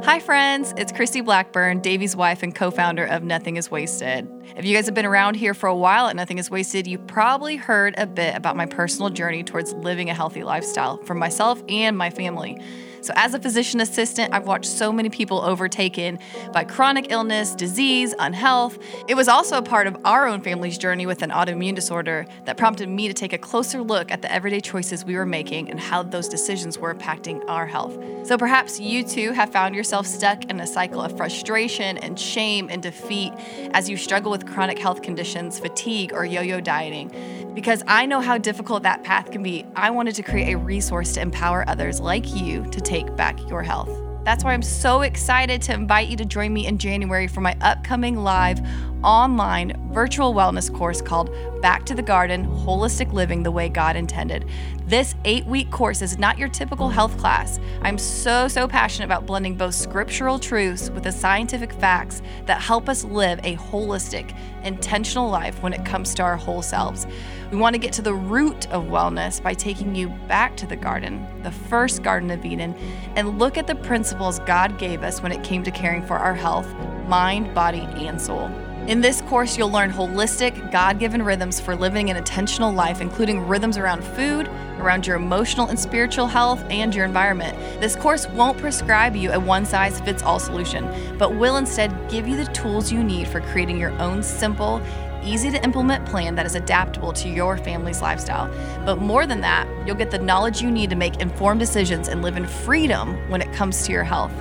[0.03, 0.73] Hi, friends.
[0.77, 4.29] It's Christy Blackburn, Davey's wife and co founder of Nothing is Wasted.
[4.55, 6.97] If you guys have been around here for a while at Nothing is Wasted, you
[6.97, 11.61] probably heard a bit about my personal journey towards living a healthy lifestyle for myself
[11.67, 12.57] and my family.
[13.01, 16.19] So, as a physician assistant, I've watched so many people overtaken
[16.51, 18.77] by chronic illness, disease, unhealth.
[19.07, 22.57] It was also a part of our own family's journey with an autoimmune disorder that
[22.57, 25.79] prompted me to take a closer look at the everyday choices we were making and
[25.79, 27.97] how those decisions were impacting our health.
[28.25, 32.67] So, perhaps you too have found yourself stuck in a cycle of frustration and shame
[32.69, 33.33] and defeat
[33.71, 37.38] as you struggle with chronic health conditions, fatigue, or yo yo dieting.
[37.53, 41.13] Because I know how difficult that path can be, I wanted to create a resource
[41.13, 43.89] to empower others like you to take back your health.
[44.23, 47.57] That's why I'm so excited to invite you to join me in January for my
[47.61, 48.59] upcoming live
[49.03, 51.29] online virtual wellness course called
[51.61, 54.45] Back to the Garden Holistic Living the Way God Intended.
[54.85, 57.59] This eight week course is not your typical health class.
[57.81, 62.89] I'm so, so passionate about blending both scriptural truths with the scientific facts that help
[62.89, 67.07] us live a holistic, intentional life when it comes to our whole selves.
[67.51, 70.75] We want to get to the root of wellness by taking you back to the
[70.75, 72.75] garden, the first Garden of Eden,
[73.15, 76.35] and look at the principles God gave us when it came to caring for our
[76.35, 76.71] health,
[77.07, 78.51] mind, body, and soul.
[78.87, 83.47] In this course, you'll learn holistic, God given rhythms for living an intentional life, including
[83.47, 84.47] rhythms around food,
[84.79, 87.55] around your emotional and spiritual health, and your environment.
[87.79, 90.89] This course won't prescribe you a one size fits all solution,
[91.19, 94.81] but will instead give you the tools you need for creating your own simple,
[95.23, 98.49] easy to implement plan that is adaptable to your family's lifestyle.
[98.85, 102.23] But more than that, you'll get the knowledge you need to make informed decisions and
[102.23, 104.33] live in freedom when it comes to your health.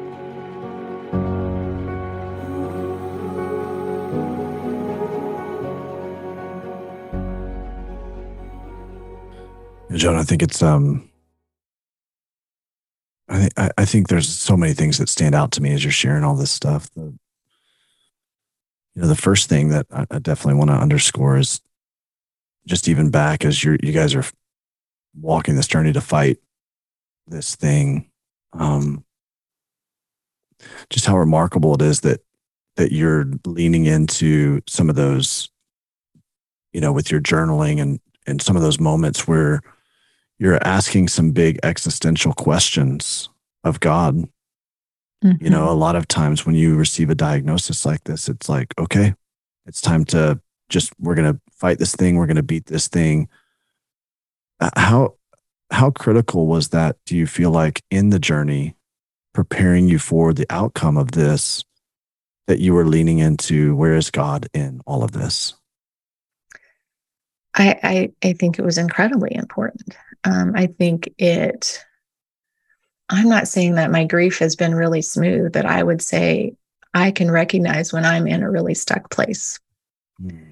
[9.94, 11.10] Joan, I think it's um
[13.28, 15.92] I think I think there's so many things that stand out to me as you're
[15.92, 16.90] sharing all this stuff.
[16.96, 17.14] The,
[18.96, 21.62] you know, the first thing that I, I definitely want to underscore is
[22.68, 24.26] just even back as you you guys are
[25.20, 26.38] walking this journey to fight
[27.28, 28.10] this thing.
[28.54, 29.04] Um,
[30.90, 32.22] just how remarkable it is that
[32.78, 35.50] that you're leaning into some of those,
[36.72, 39.62] you know, with your journaling and and some of those moments where
[40.38, 43.30] you're asking some big existential questions
[43.64, 44.28] of God
[45.24, 45.44] Mm-hmm.
[45.44, 45.70] You know, mm-hmm.
[45.70, 49.14] a lot of times when you receive a diagnosis like this, it's like, okay,
[49.66, 52.16] it's time to just, we're going to fight this thing.
[52.16, 53.30] We're going to beat this thing.
[54.76, 55.16] How,
[55.72, 58.76] how critical was that, do you feel like, in the journey,
[59.34, 61.64] preparing you for the outcome of this,
[62.48, 63.76] that you were leaning into?
[63.76, 65.54] Where is God in all of this?
[67.54, 69.96] I, I, I think it was incredibly important.
[70.24, 71.84] Um, I think it
[73.12, 76.56] I'm not saying that my grief has been really smooth, but I would say
[76.94, 79.60] I can recognize when I'm in a really stuck place
[80.22, 80.46] mm.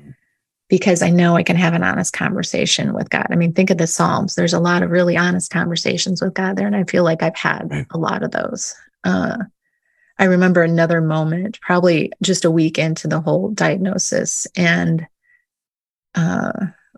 [0.70, 3.28] Because I know I can have an honest conversation with God.
[3.30, 4.36] I mean, think of the Psalms.
[4.36, 7.36] There's a lot of really honest conversations with God there, and I feel like I've
[7.36, 7.88] had right.
[7.92, 8.76] a lot of those.
[9.04, 9.38] Uh,
[10.20, 15.08] I remember another moment, probably just a week into the whole diagnosis, and
[16.14, 16.52] uh,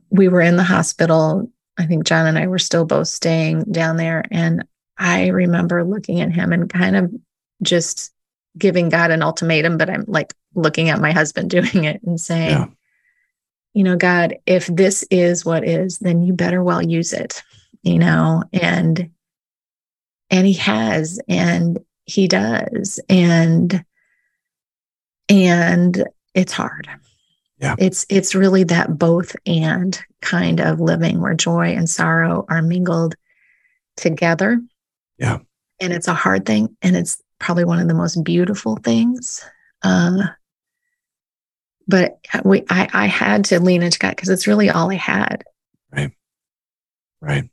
[0.10, 1.50] we were in the hospital.
[1.78, 4.66] I think John and I were still both staying down there, and
[4.98, 7.12] I remember looking at him and kind of
[7.62, 8.12] just
[8.58, 12.50] giving God an ultimatum, but I'm like looking at my husband doing it and saying,
[12.50, 12.68] yeah.
[13.74, 17.44] You know, God, if this is what is, then you better well use it,
[17.84, 19.10] you know, and
[20.30, 23.84] and he has and he does and
[25.30, 26.90] and it's hard.
[27.60, 27.76] Yeah.
[27.78, 33.16] It's it's really that both and kind of living where joy and sorrow are mingled
[33.98, 34.60] together
[35.22, 35.38] yeah.
[35.80, 36.76] And it's a hard thing.
[36.82, 39.46] And it's probably one of the most beautiful things.
[39.84, 40.24] Uh,
[41.88, 45.44] but we, I, I had to lean into God because it's really all I had.
[45.92, 46.12] Right.
[47.22, 47.50] Right.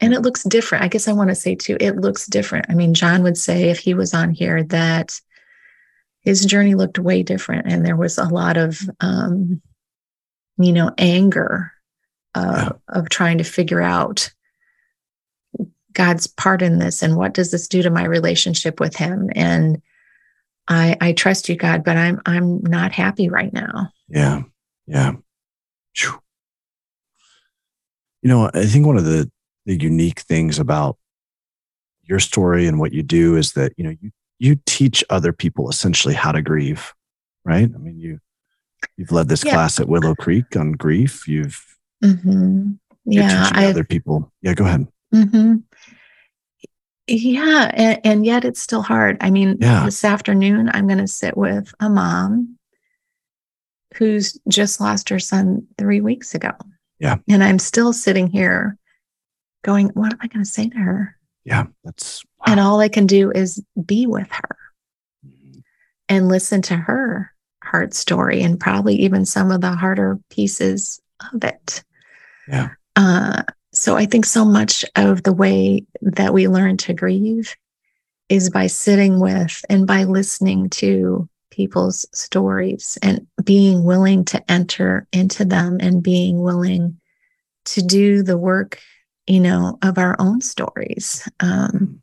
[0.00, 0.84] And it looks different.
[0.84, 2.66] I guess I want to say too, it looks different.
[2.68, 5.20] I mean, John would say if he was on here that
[6.20, 7.66] his journey looked way different.
[7.70, 9.62] And there was a lot of, um,
[10.58, 11.72] you know, anger
[12.34, 13.00] uh, yeah.
[13.00, 14.30] of trying to figure out
[15.92, 19.80] God's part in this and what does this do to my relationship with him and
[20.68, 23.90] I I trust you God but I'm I'm not happy right now.
[24.08, 24.42] Yeah.
[24.86, 25.12] Yeah.
[28.22, 29.30] You know, I think one of the
[29.66, 30.96] the unique things about
[32.02, 35.70] your story and what you do is that, you know, you you teach other people
[35.70, 36.92] essentially how to grieve,
[37.44, 37.70] right?
[37.72, 38.18] I mean, you
[38.96, 39.52] you've led this yeah.
[39.52, 41.28] class at Willow Creek on grief.
[41.28, 41.64] You've
[42.02, 42.72] mm-hmm.
[43.04, 44.32] yeah, other people.
[44.42, 44.88] Yeah, go ahead.
[45.14, 45.58] Mm-hmm.
[47.06, 47.70] Yeah.
[47.72, 49.16] And, and, yet it's still hard.
[49.20, 49.84] I mean, yeah.
[49.84, 52.58] this afternoon, I'm going to sit with a mom
[53.94, 56.52] who's just lost her son three weeks ago.
[56.98, 57.16] Yeah.
[57.28, 58.76] And I'm still sitting here
[59.62, 61.16] going, what am I going to say to her?
[61.44, 61.66] Yeah.
[61.84, 62.52] That's, wow.
[62.52, 64.56] and all I can do is be with her
[65.24, 65.60] mm-hmm.
[66.08, 71.00] and listen to her heart story and probably even some of the harder pieces
[71.32, 71.84] of it.
[72.48, 72.70] Yeah.
[72.94, 73.42] Uh,
[73.76, 77.54] so I think so much of the way that we learn to grieve
[78.28, 85.06] is by sitting with and by listening to people's stories and being willing to enter
[85.12, 86.98] into them and being willing
[87.66, 88.80] to do the work,
[89.26, 91.28] you know, of our own stories.
[91.40, 92.02] Um,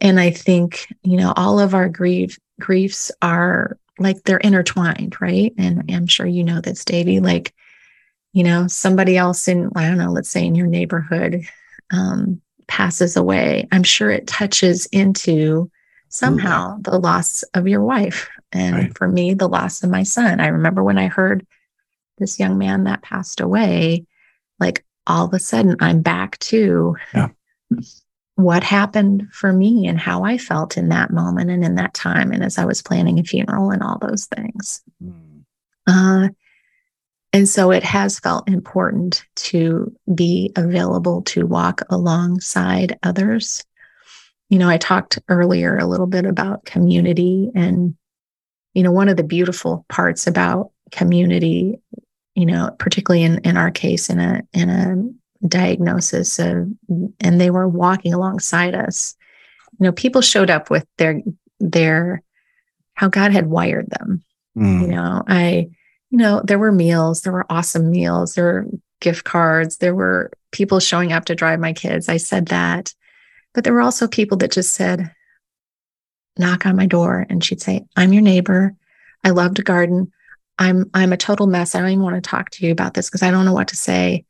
[0.00, 5.52] and I think, you know, all of our grief griefs are like they're intertwined, right?
[5.58, 7.20] And I'm sure you know this, Davey.
[7.20, 7.54] Like
[8.32, 11.42] you know somebody else in i don't know let's say in your neighborhood
[11.92, 15.70] um, passes away i'm sure it touches into
[16.08, 16.82] somehow mm-hmm.
[16.82, 18.98] the loss of your wife and right.
[18.98, 21.46] for me the loss of my son i remember when i heard
[22.18, 24.04] this young man that passed away
[24.60, 27.28] like all of a sudden I'm back to yeah.
[28.36, 32.30] what happened for me and how I felt in that moment and in that time.
[32.32, 34.82] And as I was planning a funeral and all those things.
[35.02, 35.42] Mm.
[35.86, 36.28] Uh,
[37.32, 43.64] and so it has felt important to be available to walk alongside others.
[44.48, 47.94] You know, I talked earlier a little bit about community and,
[48.74, 51.80] you know, one of the beautiful parts about community,
[52.34, 56.68] you know, particularly in, in our case, in a, in a diagnosis of,
[57.20, 59.14] and they were walking alongside us,
[59.78, 61.22] you know, people showed up with their,
[61.60, 62.22] their,
[62.94, 64.24] how God had wired them.
[64.58, 64.80] Mm.
[64.82, 65.70] You know, I,
[66.10, 68.66] you know, there were meals, there were awesome meals, there were
[69.00, 72.08] gift cards, there were people showing up to drive my kids.
[72.08, 72.94] I said that.
[73.54, 75.12] But there were also people that just said,
[76.38, 78.74] knock on my door and she'd say, I'm your neighbor.
[79.24, 80.12] I love to garden.
[80.58, 81.74] I'm I'm a total mess.
[81.74, 83.68] I don't even want to talk to you about this because I don't know what
[83.68, 84.24] to say.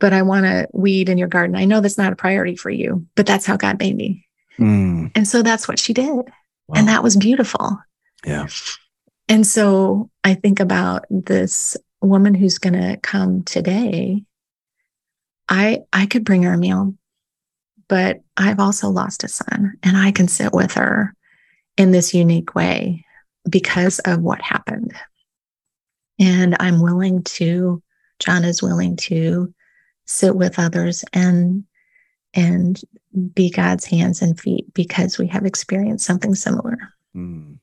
[0.00, 1.54] But I want to weed in your garden.
[1.54, 4.26] I know that's not a priority for you, but that's how God made me.
[4.58, 5.12] Mm.
[5.14, 6.08] And so that's what she did.
[6.08, 6.74] Wow.
[6.74, 7.78] And that was beautiful.
[8.26, 8.48] Yeah.
[9.28, 14.22] And so I think about this woman who's going to come today.
[15.48, 16.94] I I could bring her a meal,
[17.88, 21.14] but I've also lost a son and I can sit with her
[21.76, 23.04] in this unique way
[23.48, 24.94] because of what happened.
[26.18, 27.82] And I'm willing to
[28.18, 29.52] John is willing to
[30.06, 31.64] sit with others and
[32.34, 32.80] and
[33.34, 36.78] be God's hands and feet because we have experienced something similar.
[37.14, 37.58] Mm.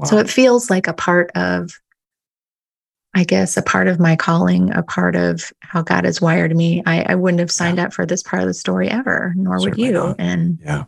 [0.00, 0.06] Wow.
[0.06, 1.70] So it feels like a part of,
[3.14, 6.82] I guess, a part of my calling, a part of how God has wired me.
[6.86, 7.84] I, I wouldn't have signed yeah.
[7.84, 9.92] up for this part of the story ever, nor Certainly would you.
[9.92, 10.16] Not.
[10.18, 10.84] And yeah,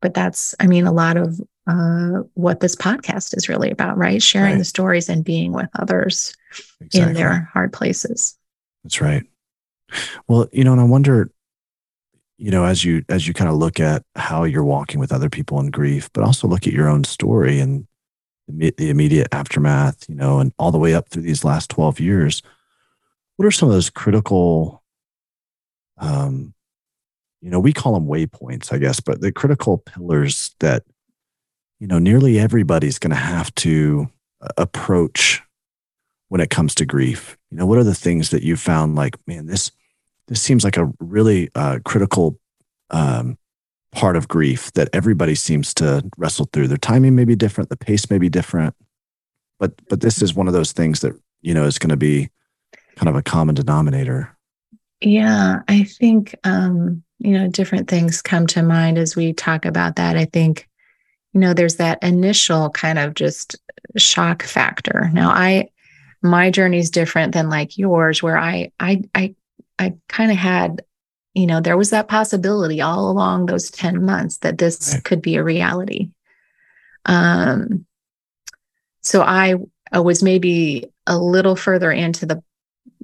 [0.00, 4.22] but that's, I mean, a lot of uh, what this podcast is really about, right?
[4.22, 4.58] Sharing right.
[4.58, 6.34] the stories and being with others
[6.80, 7.00] exactly.
[7.00, 8.38] in their hard places.
[8.82, 9.24] That's right.
[10.28, 11.30] Well, you know, and I wonder,
[12.38, 15.28] you know, as you as you kind of look at how you're walking with other
[15.28, 17.86] people in grief, but also look at your own story and
[18.48, 22.42] the immediate aftermath, you know, and all the way up through these last 12 years,
[23.36, 24.82] what are some of those critical,
[25.98, 26.54] um,
[27.40, 30.84] you know, we call them waypoints, I guess, but the critical pillars that,
[31.80, 34.08] you know, nearly everybody's going to have to
[34.40, 35.42] uh, approach
[36.28, 37.36] when it comes to grief?
[37.50, 39.70] You know, what are the things that you found like, man, this,
[40.28, 42.38] this seems like a really uh, critical
[42.90, 43.38] um,
[43.94, 46.68] part of grief that everybody seems to wrestle through.
[46.68, 48.74] Their timing may be different, the pace may be different,
[49.58, 52.30] but but this is one of those things that you know is going to be
[52.96, 54.36] kind of a common denominator.
[55.00, 59.96] Yeah, I think um, you know different things come to mind as we talk about
[59.96, 60.16] that.
[60.16, 60.68] I think
[61.32, 63.56] you know there's that initial kind of just
[63.96, 65.10] shock factor.
[65.12, 65.68] Now I
[66.22, 69.34] my journey is different than like yours where I I I
[69.78, 70.82] I kind of had
[71.34, 75.04] you know, there was that possibility all along those 10 months that this right.
[75.04, 76.10] could be a reality.
[77.04, 77.86] Um,
[79.02, 79.56] so I,
[79.92, 82.42] I was maybe a little further into the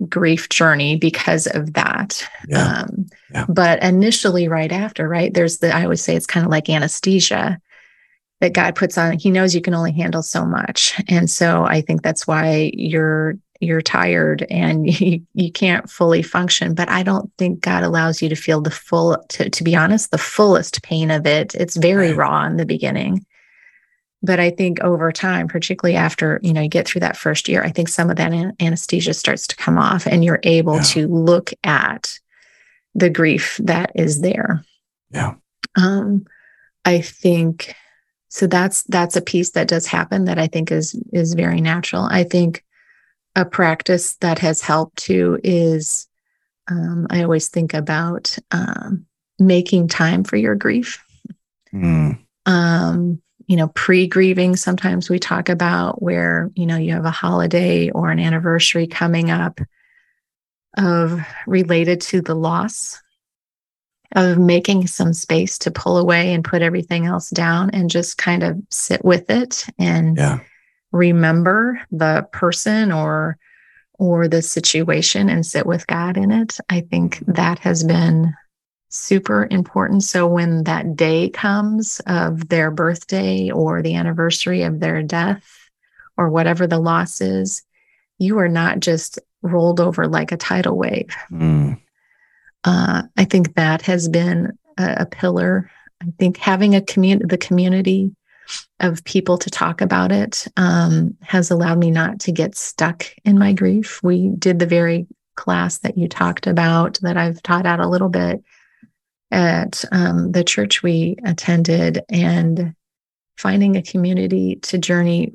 [0.08, 2.26] grief journey because of that.
[2.48, 2.84] Yeah.
[2.84, 3.46] Um, yeah.
[3.48, 7.60] But initially, right after, right, there's the, I always say it's kind of like anesthesia
[8.40, 9.18] that God puts on.
[9.18, 11.00] He knows you can only handle so much.
[11.08, 16.74] And so I think that's why you're you're tired and you, you can't fully function.
[16.74, 20.10] But I don't think God allows you to feel the full, to, to be honest,
[20.10, 21.54] the fullest pain of it.
[21.54, 22.16] It's very right.
[22.16, 23.24] raw in the beginning.
[24.22, 27.62] But I think over time, particularly after, you know, you get through that first year,
[27.62, 30.82] I think some of that an- anesthesia starts to come off and you're able yeah.
[30.82, 32.18] to look at
[32.94, 34.62] the grief that is there.
[35.10, 35.34] Yeah.
[35.76, 36.26] Um,
[36.84, 37.74] I think
[38.28, 42.04] so that's that's a piece that does happen that I think is is very natural.
[42.04, 42.64] I think
[43.36, 46.08] a practice that has helped too is
[46.68, 49.06] um, I always think about um,
[49.38, 51.02] making time for your grief.
[51.72, 52.18] Mm.
[52.46, 57.10] Um, you know, pre grieving, sometimes we talk about where, you know, you have a
[57.10, 59.60] holiday or an anniversary coming up
[60.78, 63.00] of related to the loss
[64.14, 68.42] of making some space to pull away and put everything else down and just kind
[68.42, 70.40] of sit with it and yeah
[70.92, 73.38] remember the person or
[73.94, 76.56] or the situation and sit with God in it.
[76.70, 78.34] I think that has been
[78.88, 80.02] super important.
[80.02, 85.44] So when that day comes of their birthday or the anniversary of their death
[86.16, 87.62] or whatever the loss is,
[88.18, 91.14] you are not just rolled over like a tidal wave.
[91.30, 91.78] Mm.
[92.64, 95.70] Uh, I think that has been a, a pillar.
[96.02, 98.14] I think having a community, the community
[98.80, 103.38] of people to talk about it um, has allowed me not to get stuck in
[103.38, 104.02] my grief.
[104.02, 108.08] We did the very class that you talked about that I've taught out a little
[108.08, 108.42] bit
[109.30, 112.74] at um, the church we attended and
[113.36, 115.32] finding a community to journey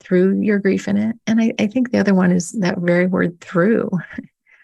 [0.00, 1.16] through your grief in it.
[1.26, 3.90] And I, I think the other one is that very word through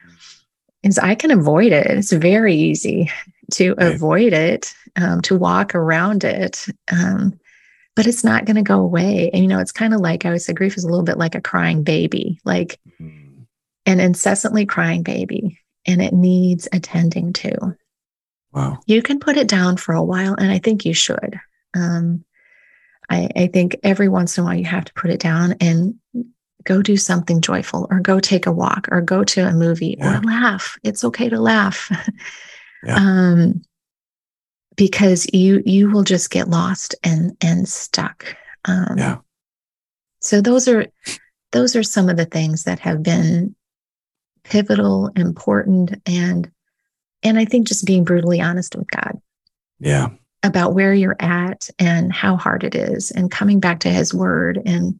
[0.83, 1.87] is I can avoid it.
[1.87, 3.11] It's very easy
[3.53, 3.95] to right.
[3.95, 6.67] avoid it, um, to walk around it.
[6.93, 7.39] Um,
[7.97, 9.31] but it's not going to go away.
[9.33, 11.19] And, you know, it's kind of like I always say grief is a little bit
[11.19, 13.43] like a crying baby, like mm-hmm.
[13.87, 17.77] an incessantly crying baby, and it needs attending to.
[18.53, 18.79] Wow.
[18.87, 21.41] You can put it down for a while, and I think you should.
[21.75, 22.25] Um,
[23.11, 25.97] I, I think every once in a while you have to put it down and
[26.65, 30.19] go do something joyful or go take a walk or go to a movie yeah.
[30.19, 30.79] or laugh.
[30.83, 31.91] It's okay to laugh.
[32.83, 32.95] yeah.
[32.97, 33.63] um,
[34.77, 38.37] because you you will just get lost and and stuck.
[38.65, 39.19] Um, yeah.
[40.21, 40.87] So those are
[41.53, 43.55] those are some of the things that have been
[44.45, 46.51] pivotal, important, and
[47.23, 49.21] and I think just being brutally honest with God.
[49.81, 50.11] Yeah.
[50.43, 54.61] About where you're at and how hard it is, and coming back to His Word
[54.65, 54.99] and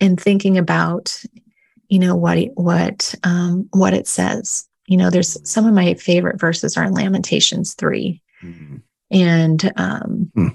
[0.00, 1.22] and thinking about,
[1.88, 4.68] you know, what what um, what it says.
[4.86, 8.76] You know, there's some of my favorite verses are in Lamentations 3 mm-hmm.
[9.10, 10.48] And um, hmm.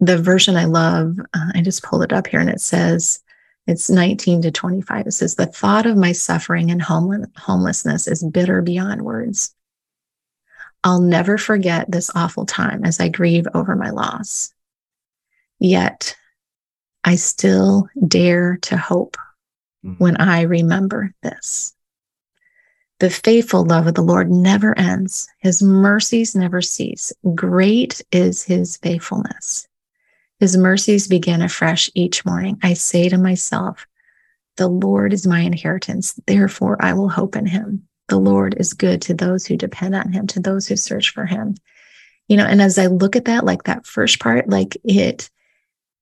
[0.00, 3.22] the version I love, uh, I just pulled it up here and it says,
[3.66, 5.06] it's 19 to 25.
[5.06, 9.54] It says, The thought of my suffering and homelessness is bitter beyond words.
[10.82, 14.52] I'll never forget this awful time as I grieve over my loss.
[15.58, 16.16] Yet,
[17.04, 19.16] I still dare to hope
[19.84, 20.02] mm-hmm.
[20.02, 21.74] when I remember this.
[23.00, 25.26] The faithful love of the Lord never ends.
[25.38, 27.12] His mercies never cease.
[27.34, 29.66] Great is his faithfulness.
[30.38, 32.58] His mercies begin afresh each morning.
[32.62, 33.86] I say to myself,
[34.58, 36.20] the Lord is my inheritance.
[36.26, 37.88] Therefore, I will hope in him.
[38.08, 41.24] The Lord is good to those who depend on him, to those who search for
[41.24, 41.54] him.
[42.28, 45.30] You know, and as I look at that, like that first part, like it,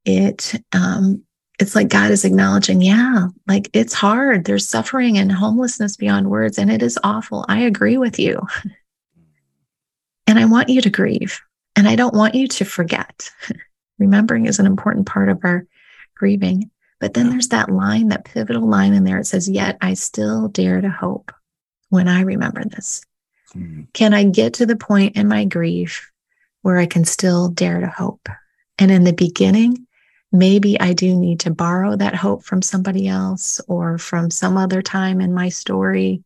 [0.05, 1.23] it um,
[1.59, 4.45] it's like God is acknowledging, yeah, like it's hard.
[4.45, 7.45] There's suffering and homelessness beyond words, and it is awful.
[7.49, 8.41] I agree with you.
[10.27, 11.41] And I want you to grieve,
[11.75, 13.31] and I don't want you to forget.
[13.99, 15.67] Remembering is an important part of our
[16.15, 16.71] grieving.
[17.01, 19.19] But then there's that line, that pivotal line in there.
[19.19, 21.33] It says, Yet I still dare to hope
[21.91, 23.03] when I remember this.
[23.55, 23.85] Mm-hmm.
[23.93, 26.11] Can I get to the point in my grief
[26.63, 28.29] where I can still dare to hope?
[28.79, 29.87] And in the beginning,
[30.33, 34.83] maybe I do need to borrow that hope from somebody else or from some other
[34.83, 36.23] time in my story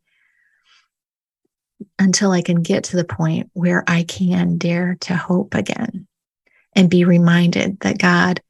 [1.99, 6.07] until I can get to the point where I can dare to hope again
[6.75, 8.41] and be reminded that God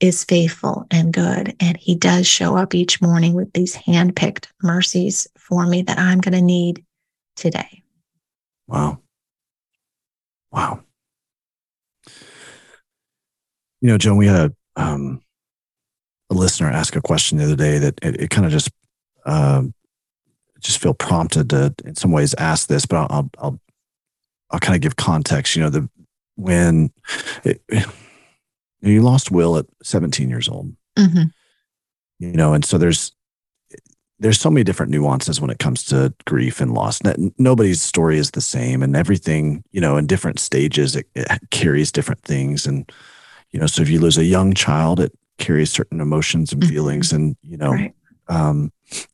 [0.00, 1.56] is faithful and good.
[1.60, 6.20] And He does show up each morning with these handpicked mercies for me that I'm
[6.20, 6.84] going to need
[7.36, 7.82] today.
[8.66, 9.00] Wow.
[10.50, 10.80] Wow.
[13.80, 15.22] You know, Joan, we had a um,
[16.30, 18.70] a listener asked a question the other day that it, it kind of just
[19.26, 19.74] um,
[20.60, 23.60] just feel prompted to in some ways ask this, but I'll I'll
[24.50, 25.56] I'll kind of give context.
[25.56, 25.88] You know, the
[26.36, 26.90] when
[27.44, 27.62] it,
[28.80, 31.24] you lost Will at 17 years old, mm-hmm.
[32.18, 33.12] you know, and so there's
[34.20, 37.00] there's so many different nuances when it comes to grief and loss.
[37.36, 41.92] Nobody's story is the same, and everything, you know, in different stages, it, it carries
[41.92, 42.90] different things and
[43.54, 46.72] you know so if you lose a young child it carries certain emotions and mm-hmm.
[46.72, 47.16] feelings mm-hmm.
[47.16, 47.94] and you know right.
[48.28, 48.70] um,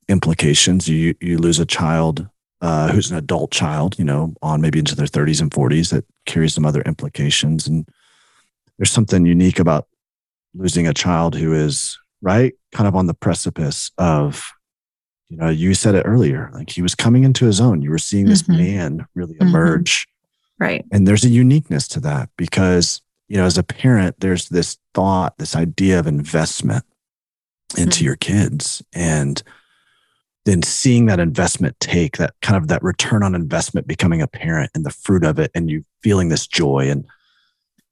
[0.08, 2.26] implications you you lose a child
[2.62, 6.04] uh, who's an adult child you know on maybe into their 30s and 40s that
[6.26, 7.86] carries some other implications and
[8.78, 9.86] there's something unique about
[10.54, 14.50] losing a child who is right kind of on the precipice of
[15.28, 17.98] you know you said it earlier like he was coming into his own you were
[17.98, 18.56] seeing this mm-hmm.
[18.56, 19.48] man really mm-hmm.
[19.48, 20.06] emerge
[20.58, 24.76] right and there's a uniqueness to that because you know, as a parent, there's this
[24.92, 26.84] thought, this idea of investment
[27.78, 28.04] into mm-hmm.
[28.06, 28.82] your kids.
[28.92, 29.40] And
[30.46, 34.72] then seeing that investment take that kind of that return on investment becoming a parent
[34.74, 37.04] and the fruit of it and you feeling this joy and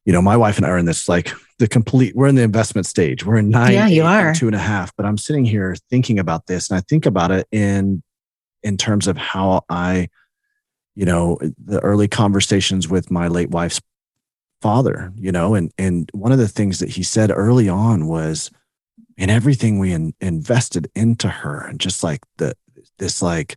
[0.05, 2.43] you know my wife and i are in this like the complete we're in the
[2.43, 5.45] investment stage we're in nine yeah you are two and a half but i'm sitting
[5.45, 8.03] here thinking about this and i think about it in
[8.63, 10.09] in terms of how i
[10.95, 13.83] you know the early conversations with my late wife's
[14.61, 18.51] father, you know, and and one of the things that he said early on was
[19.17, 22.55] in everything we in, invested into her and just like the
[22.99, 23.57] this like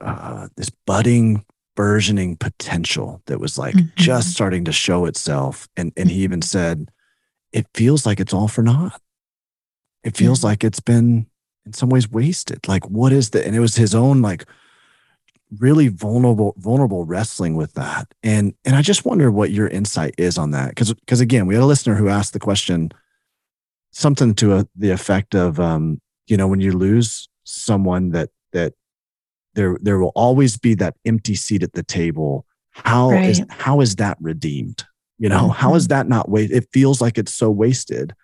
[0.00, 1.44] uh this budding
[1.74, 3.88] burgeoning potential that was like mm-hmm.
[3.96, 6.46] just starting to show itself and and he even mm-hmm.
[6.46, 6.90] said
[7.52, 9.00] it feels like it's all for naught
[10.04, 11.26] it feels like it's been
[11.64, 14.44] in some ways wasted like what is the and it was his own like
[15.58, 20.38] really vulnerable vulnerable wrestling with that and and i just wonder what your insight is
[20.38, 22.90] on that because because again we had a listener who asked the question
[23.90, 28.72] something to a, the effect of um you know when you lose someone that that
[29.54, 33.28] there there will always be that empty seat at the table How right.
[33.28, 34.84] is how is that redeemed
[35.18, 35.60] you know mm-hmm.
[35.60, 38.14] how is that not waste it feels like it's so wasted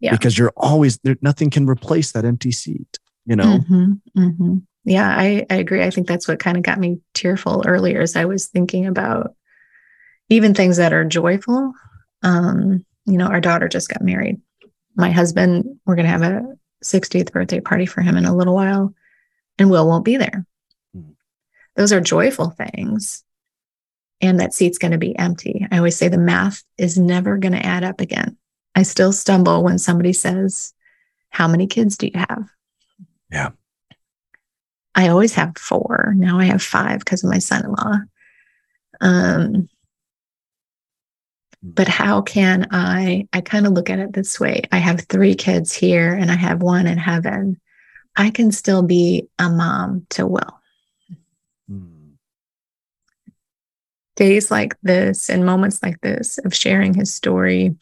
[0.00, 0.12] yeah.
[0.12, 3.92] because you're always there nothing can replace that empty seat you know mm-hmm.
[4.18, 4.56] Mm-hmm.
[4.84, 8.16] Yeah I, I agree i think that's what kind of got me tearful earlier as
[8.16, 9.34] i was thinking about
[10.28, 11.72] even things that are joyful
[12.22, 14.40] um you know our daughter just got married
[14.96, 18.54] my husband we're going to have a 60th birthday party for him in a little
[18.54, 18.94] while
[19.58, 20.46] and will won't be there
[20.96, 21.12] mm-hmm.
[21.76, 23.22] those are joyful things
[24.22, 27.52] and that seat's going to be empty i always say the math is never going
[27.52, 28.36] to add up again
[28.74, 30.72] I still stumble when somebody says,
[31.30, 32.48] How many kids do you have?
[33.30, 33.50] Yeah.
[34.94, 36.12] I always have four.
[36.16, 37.98] Now I have five because of my son in law.
[39.00, 39.60] Um, hmm.
[41.62, 43.28] but how can I?
[43.32, 46.36] I kind of look at it this way I have three kids here and I
[46.36, 47.60] have one in heaven.
[48.16, 50.60] I can still be a mom to Will.
[51.70, 52.14] Mm.
[54.16, 57.76] Days like this and moments like this of sharing his story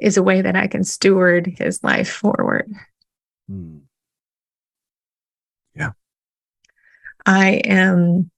[0.00, 2.70] is a way that I can steward his life forward.
[3.48, 3.78] Hmm.
[5.74, 5.92] Yeah.
[7.26, 8.30] I am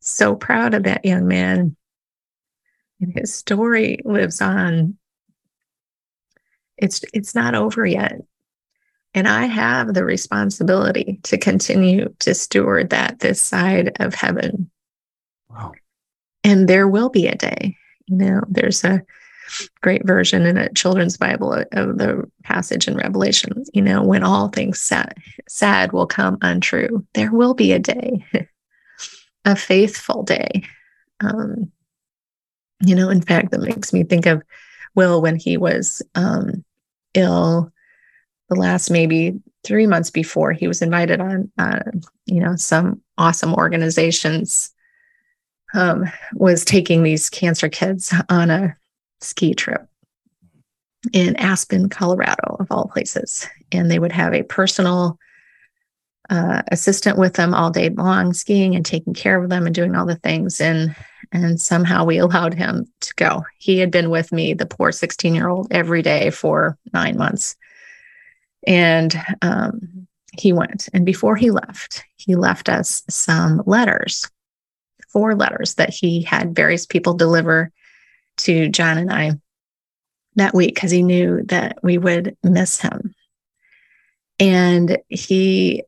[0.00, 1.76] so proud of that young man.
[3.00, 4.98] And his story lives on.
[6.76, 8.20] It's it's not over yet.
[9.12, 14.70] And I have the responsibility to continue to steward that this side of heaven.
[15.48, 15.72] Wow.
[16.44, 17.76] And there will be a day.
[18.06, 19.02] You know, there's a
[19.80, 23.64] great version in a children's Bible of the passage in Revelation.
[23.72, 25.14] You know, when all things sad,
[25.48, 28.24] sad will come untrue, there will be a day,
[29.44, 30.64] a faithful day.
[31.20, 31.70] Um,
[32.80, 34.42] you know, in fact, that makes me think of
[34.94, 36.64] Will when he was um,
[37.14, 37.72] ill
[38.48, 41.80] the last maybe three months before he was invited on, uh,
[42.26, 44.72] you know, some awesome organizations
[45.74, 48.76] um, was taking these cancer kids on a
[49.20, 49.86] ski trip
[51.12, 53.46] in Aspen, Colorado, of all places.
[53.72, 55.18] And they would have a personal
[56.28, 59.96] uh, assistant with them all day long, skiing and taking care of them and doing
[59.96, 60.60] all the things.
[60.60, 60.94] And
[61.32, 63.44] and somehow we allowed him to go.
[63.58, 67.56] He had been with me, the poor 16 year old, every day for nine months.
[68.66, 70.06] And um,
[70.38, 70.88] he went.
[70.92, 74.30] And before he left, he left us some letters,
[75.08, 77.72] four letters that he had various people deliver
[78.44, 79.32] to John and I
[80.36, 83.14] that week because he knew that we would miss him.
[84.38, 85.82] And he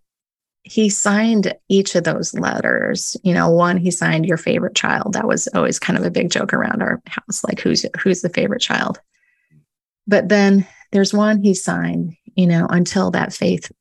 [0.65, 3.17] he signed each of those letters.
[3.25, 5.15] You know, one he signed your favorite child.
[5.15, 8.29] That was always kind of a big joke around our house, like who's who's the
[8.29, 9.01] favorite child.
[10.07, 13.73] But then there's one he signed, you know, until that faith,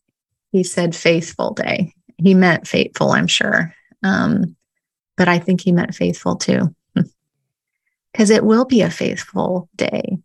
[0.52, 1.94] he said faithful day.
[2.18, 3.74] He meant faithful, I'm sure.
[4.04, 4.56] Um,
[5.18, 6.74] but I think he meant faithful too
[8.12, 10.20] because it will be a faithful day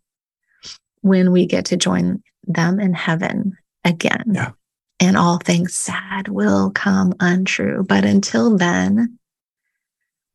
[1.01, 4.31] when we get to join them in heaven again.
[4.33, 4.51] Yeah.
[4.99, 7.85] And all things sad will come untrue.
[7.87, 9.19] But until then,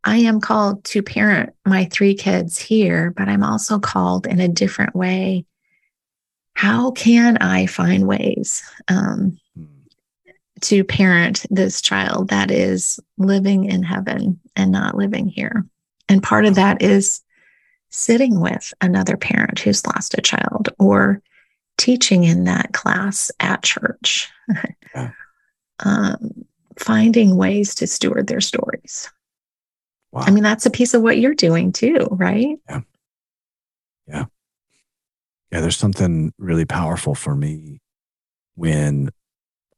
[0.04, 4.48] I am called to parent my three kids here, but I'm also called in a
[4.48, 5.46] different way.
[6.54, 9.38] How can I find ways um,
[10.62, 15.66] to parent this child that is living in heaven and not living here?
[16.08, 17.22] And part of that is
[17.92, 21.22] sitting with another parent who's lost a child or
[21.76, 24.30] teaching in that class at church,
[24.94, 25.10] yeah.
[25.80, 26.44] um,
[26.78, 29.10] finding ways to steward their stories.
[30.10, 30.22] Wow.
[30.22, 32.58] I mean, that's a piece of what you're doing too, right?
[32.68, 32.80] Yeah.
[34.08, 34.24] Yeah.
[35.50, 35.60] Yeah.
[35.60, 37.80] There's something really powerful for me
[38.54, 39.10] when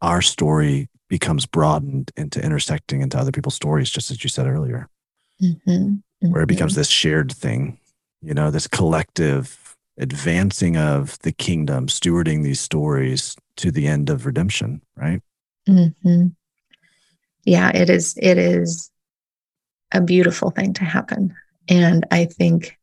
[0.01, 4.89] our story becomes broadened into intersecting into other people's stories, just as you said earlier,
[5.43, 5.71] mm-hmm.
[5.71, 6.31] Mm-hmm.
[6.31, 6.81] where it becomes mm-hmm.
[6.81, 7.79] this shared thing
[8.25, 14.27] you know, this collective advancing of the kingdom, stewarding these stories to the end of
[14.27, 15.21] redemption, right?
[15.69, 16.29] Mm-hmm.
[17.45, 18.17] Yeah, it is.
[18.21, 18.91] It is
[19.93, 21.35] a beautiful thing to happen,
[21.69, 22.77] and I think,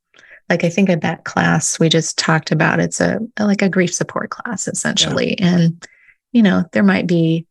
[0.50, 2.80] like I think of that class we just talked about.
[2.80, 5.48] It's a like a grief support class essentially, yeah.
[5.48, 5.88] and
[6.32, 7.48] you know there might be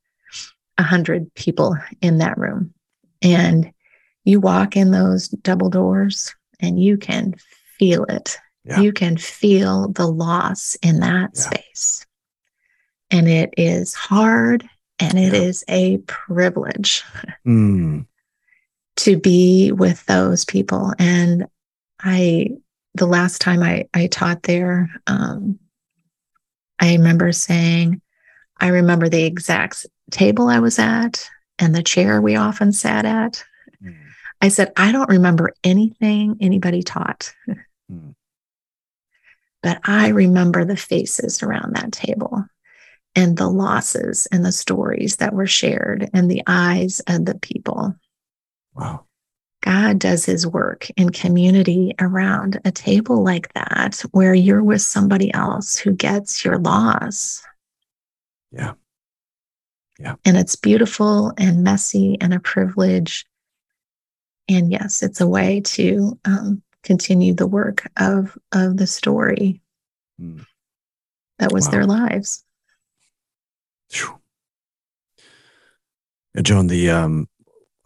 [0.78, 2.72] a hundred people in that room,
[3.22, 3.72] and
[4.24, 7.34] you walk in those double doors, and you can
[7.80, 8.36] feel it.
[8.64, 8.80] Yeah.
[8.80, 11.40] You can feel the loss in that yeah.
[11.40, 12.06] space.
[13.10, 14.68] And it is hard
[14.98, 15.40] And it yeah.
[15.40, 17.02] is a privilege
[17.46, 18.06] mm.
[18.96, 20.92] to be with those people.
[20.98, 21.46] And
[21.98, 22.50] I,
[22.94, 25.58] the last time I, I taught there, um,
[26.78, 28.02] I remember saying,
[28.58, 31.26] I remember the exact table I was at
[31.58, 33.42] and the chair we often sat at.
[33.82, 33.96] Mm.
[34.42, 37.34] I said, I don't remember anything anybody taught.
[37.90, 38.14] Mm.
[39.62, 42.44] But I remember the faces around that table
[43.14, 47.94] and the losses and the stories that were shared and the eyes of the people.
[48.74, 49.04] Wow.
[49.62, 55.32] God does his work in community around a table like that, where you're with somebody
[55.34, 57.42] else who gets your loss.
[58.50, 58.72] Yeah.
[59.98, 60.14] Yeah.
[60.24, 63.26] And it's beautiful and messy and a privilege.
[64.48, 69.60] And yes, it's a way to um, continue the work of, of the story
[70.20, 70.44] mm.
[71.38, 71.70] that was wow.
[71.70, 72.44] their lives.
[76.34, 77.28] And Joan, the um,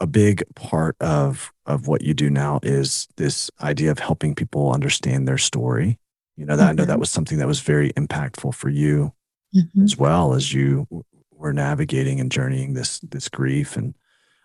[0.01, 4.73] a big part of of what you do now is this idea of helping people
[4.73, 5.99] understand their story.
[6.37, 6.71] You know that mm-hmm.
[6.71, 7.01] I know that mm-hmm.
[7.01, 9.13] was something that was very impactful for you
[9.55, 9.85] mm-hmm.
[9.85, 10.87] as well as you
[11.31, 13.95] were navigating and journeying this this grief and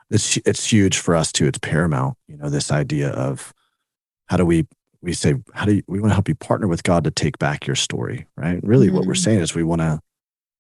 [0.10, 1.48] it's it's huge for us too.
[1.48, 2.18] It's paramount.
[2.28, 3.54] You know this idea of
[4.30, 4.68] how do we
[5.02, 7.40] we say how do you, we want to help you partner with God to take
[7.40, 8.60] back your story, right?
[8.64, 8.96] Really, mm-hmm.
[8.96, 9.24] what we're mm-hmm.
[9.24, 10.00] saying is we want to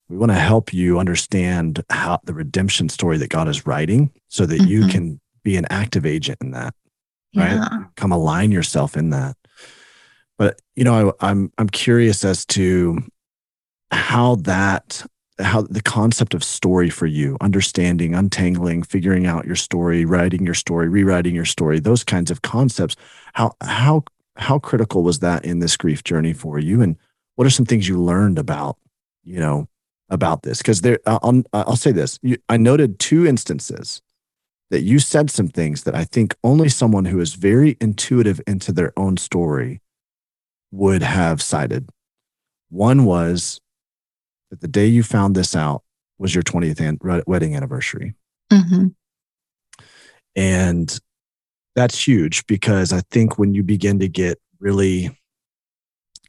[0.09, 4.45] we want to help you understand how the redemption story that God is writing so
[4.45, 4.67] that mm-hmm.
[4.67, 6.73] you can be an active agent in that,
[7.35, 7.53] right?
[7.53, 7.83] Yeah.
[7.95, 9.35] Come align yourself in that.
[10.37, 13.03] But you know, I, I'm I'm curious as to
[13.91, 15.05] how that
[15.39, 20.53] how the concept of story for you, understanding, untangling, figuring out your story, writing your
[20.53, 22.95] story, rewriting your story, those kinds of concepts.
[23.33, 24.03] How how
[24.35, 26.95] how critical was that in this grief journey for you, and
[27.35, 28.77] what are some things you learned about
[29.23, 29.67] you know
[30.09, 30.59] about this?
[30.59, 32.19] Because there I'll, I'll say this.
[32.21, 34.01] You, i noted two instances
[34.71, 38.71] that you said some things that i think only someone who is very intuitive into
[38.71, 39.81] their own story
[40.71, 41.89] would have cited.
[42.69, 43.59] One was
[44.49, 45.83] that the day you found this out
[46.17, 48.13] was your 20th an- wedding anniversary.
[48.51, 48.87] Mm-hmm.
[50.35, 50.99] and
[51.79, 55.09] that's huge because i think when you begin to get really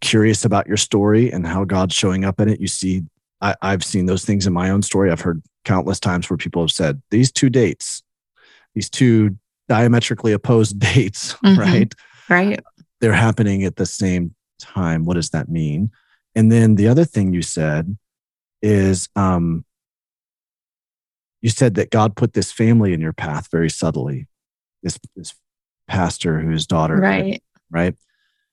[0.01, 3.03] curious about your story and how god's showing up in it you see
[3.40, 5.11] I, I've seen those things in my own story.
[5.11, 8.03] I've heard countless times where people have said these two dates,
[8.74, 9.36] these two
[9.68, 11.59] diametrically opposed dates, mm-hmm.
[11.59, 11.94] right?
[12.28, 12.61] Right.
[13.01, 15.05] They're happening at the same time.
[15.05, 15.90] What does that mean?
[16.34, 17.96] And then the other thing you said
[18.62, 19.64] is um,
[21.40, 24.28] you said that God put this family in your path very subtly.
[24.82, 25.34] This this
[25.91, 27.95] pastor whose daughter, right, right,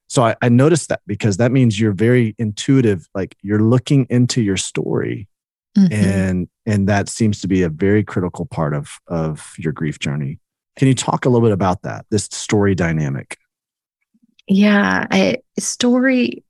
[0.08, 4.42] so I, I noticed that because that means you're very intuitive like you're looking into
[4.42, 5.28] your story
[5.78, 5.94] mm-hmm.
[5.94, 10.40] and and that seems to be a very critical part of of your grief journey.
[10.78, 13.38] Can you talk a little bit about that this story dynamic?
[14.48, 16.44] Yeah I, story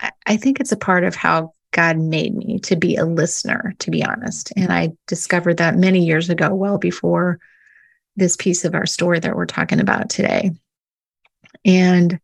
[0.00, 3.74] I, I think it's a part of how god made me to be a listener
[3.80, 4.50] to be honest.
[4.56, 7.38] And i discovered that many years ago well before
[8.16, 10.52] this piece of our story that we're talking about today
[11.64, 12.18] and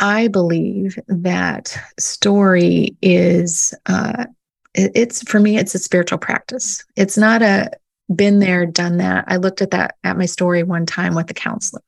[0.00, 4.26] I believe that story is, uh,
[4.74, 6.84] it's for me, it's a spiritual practice.
[6.96, 7.70] It's not a
[8.14, 9.24] been there, done that.
[9.28, 11.82] I looked at that at my story one time with the counselor.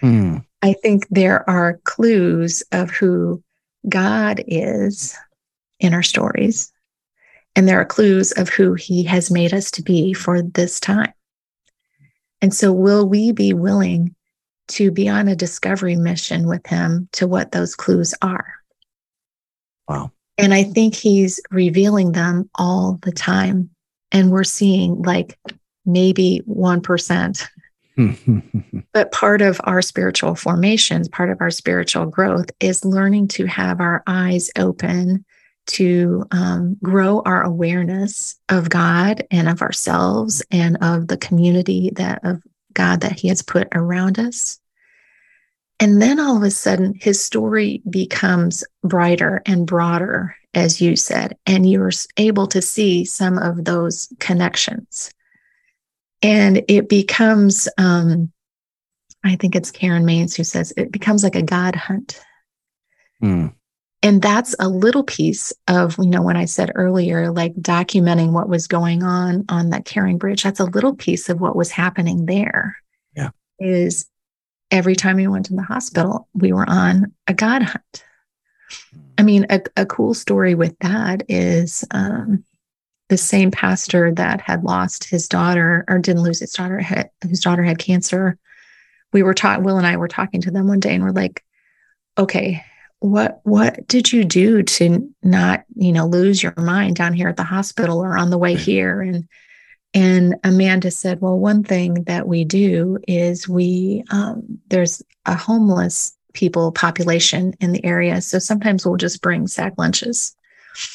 [0.00, 0.38] Hmm.
[0.62, 3.42] I think there are clues of who
[3.88, 5.14] God is
[5.78, 6.72] in our stories,
[7.56, 11.12] and there are clues of who He has made us to be for this time.
[12.42, 14.14] And so, will we be willing
[14.70, 18.54] to be on a discovery mission with him to what those clues are.
[19.88, 20.12] Wow.
[20.38, 23.70] And I think he's revealing them all the time.
[24.12, 25.38] And we're seeing like
[25.84, 27.48] maybe 1%.
[28.92, 33.80] but part of our spiritual formations, part of our spiritual growth is learning to have
[33.80, 35.24] our eyes open
[35.66, 42.24] to um, grow our awareness of God and of ourselves and of the community that
[42.24, 42.42] of
[42.72, 44.58] God that He has put around us.
[45.80, 51.38] And then all of a sudden, his story becomes brighter and broader, as you said,
[51.46, 55.10] and you're able to see some of those connections.
[56.20, 58.30] And it becomes, um,
[59.24, 62.22] I think it's Karen Mains who says it becomes like a God hunt.
[63.22, 63.54] Mm.
[64.02, 68.48] And that's a little piece of, you know, when I said earlier, like documenting what
[68.48, 72.78] was going on on that CaringBridge, that's a little piece of what was happening there.
[73.14, 73.30] Yeah.
[73.58, 74.08] Is
[74.70, 78.04] every time we went to the hospital, we were on a God hunt.
[79.18, 82.42] I mean, a, a cool story with that is um,
[83.10, 87.40] the same pastor that had lost his daughter or didn't lose his daughter, had, whose
[87.40, 88.38] daughter had cancer.
[89.12, 91.44] We were taught, Will and I were talking to them one day and we're like,
[92.16, 92.64] okay,
[93.00, 97.36] what what did you do to not you know lose your mind down here at
[97.36, 99.00] the hospital or on the way here?
[99.00, 99.26] And
[99.92, 106.16] and amanda said well one thing that we do is we um, there's a homeless
[106.34, 108.20] people population in the area.
[108.20, 110.36] So sometimes we'll just bring sack lunches.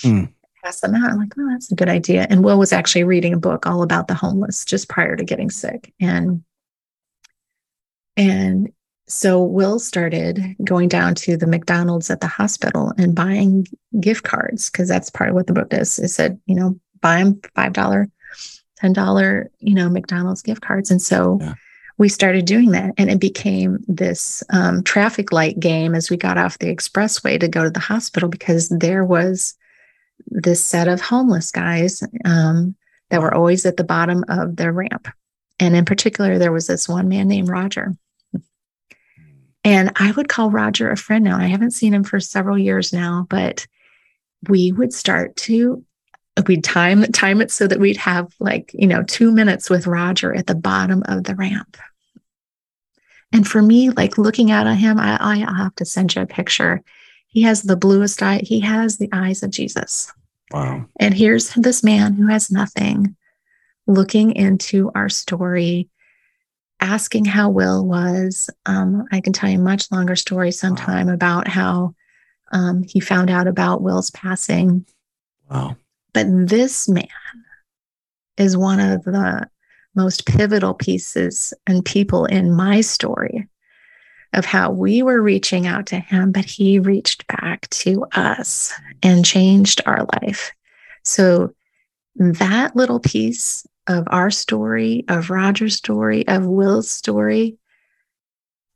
[0.03, 0.31] Mm.
[0.63, 1.11] pass them out.
[1.11, 2.27] I'm like oh that's a good idea.
[2.29, 5.49] And will was actually reading a book all about the homeless just prior to getting
[5.49, 5.91] sick.
[5.99, 6.43] And
[8.15, 8.71] and
[9.07, 13.67] so Will started going down to the McDonald's at the hospital and buying
[13.99, 15.99] gift cards because that's part of what the book does.
[15.99, 18.09] It said, you know, buy them five dollar,
[18.77, 21.53] ten dollar, you know, McDonald's gift cards, and so yeah.
[21.99, 26.39] we started doing that, and it became this um, traffic light game as we got
[26.39, 29.55] off the expressway to go to the hospital because there was
[30.27, 32.75] this set of homeless guys um,
[33.11, 35.07] that were always at the bottom of the ramp,
[35.59, 37.95] and in particular, there was this one man named Roger
[39.65, 41.37] and I would call Roger a friend now.
[41.37, 43.65] I haven't seen him for several years now, but
[44.47, 45.83] we would start to
[46.47, 50.33] we'd time time it so that we'd have like, you know, 2 minutes with Roger
[50.33, 51.77] at the bottom of the ramp.
[53.31, 56.27] And for me, like looking out at him, I, I have to send you a
[56.27, 56.81] picture.
[57.27, 58.41] He has the bluest eye.
[58.43, 60.11] He has the eyes of Jesus.
[60.51, 60.85] Wow.
[60.99, 63.15] And here's this man who has nothing
[63.87, 65.89] looking into our story
[66.85, 68.49] asking how Will was.
[68.65, 71.13] Um, I can tell you a much longer story sometime wow.
[71.13, 71.95] about how
[72.51, 74.85] um, he found out about Will's passing.
[75.49, 75.77] Wow.
[76.13, 77.07] But this man
[78.37, 79.49] is one of the
[79.95, 83.47] most pivotal pieces and people in my story
[84.33, 89.25] of how we were reaching out to him, but he reached back to us and
[89.25, 90.51] changed our life.
[91.03, 91.53] So
[92.15, 97.57] that little piece of our story, of Roger's story, of Will's story,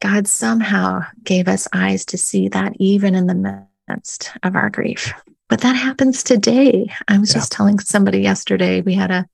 [0.01, 5.13] God somehow gave us eyes to see that even in the midst of our grief.
[5.49, 6.91] But that happens today.
[7.07, 7.39] I was yeah.
[7.39, 9.27] just telling somebody yesterday, we had a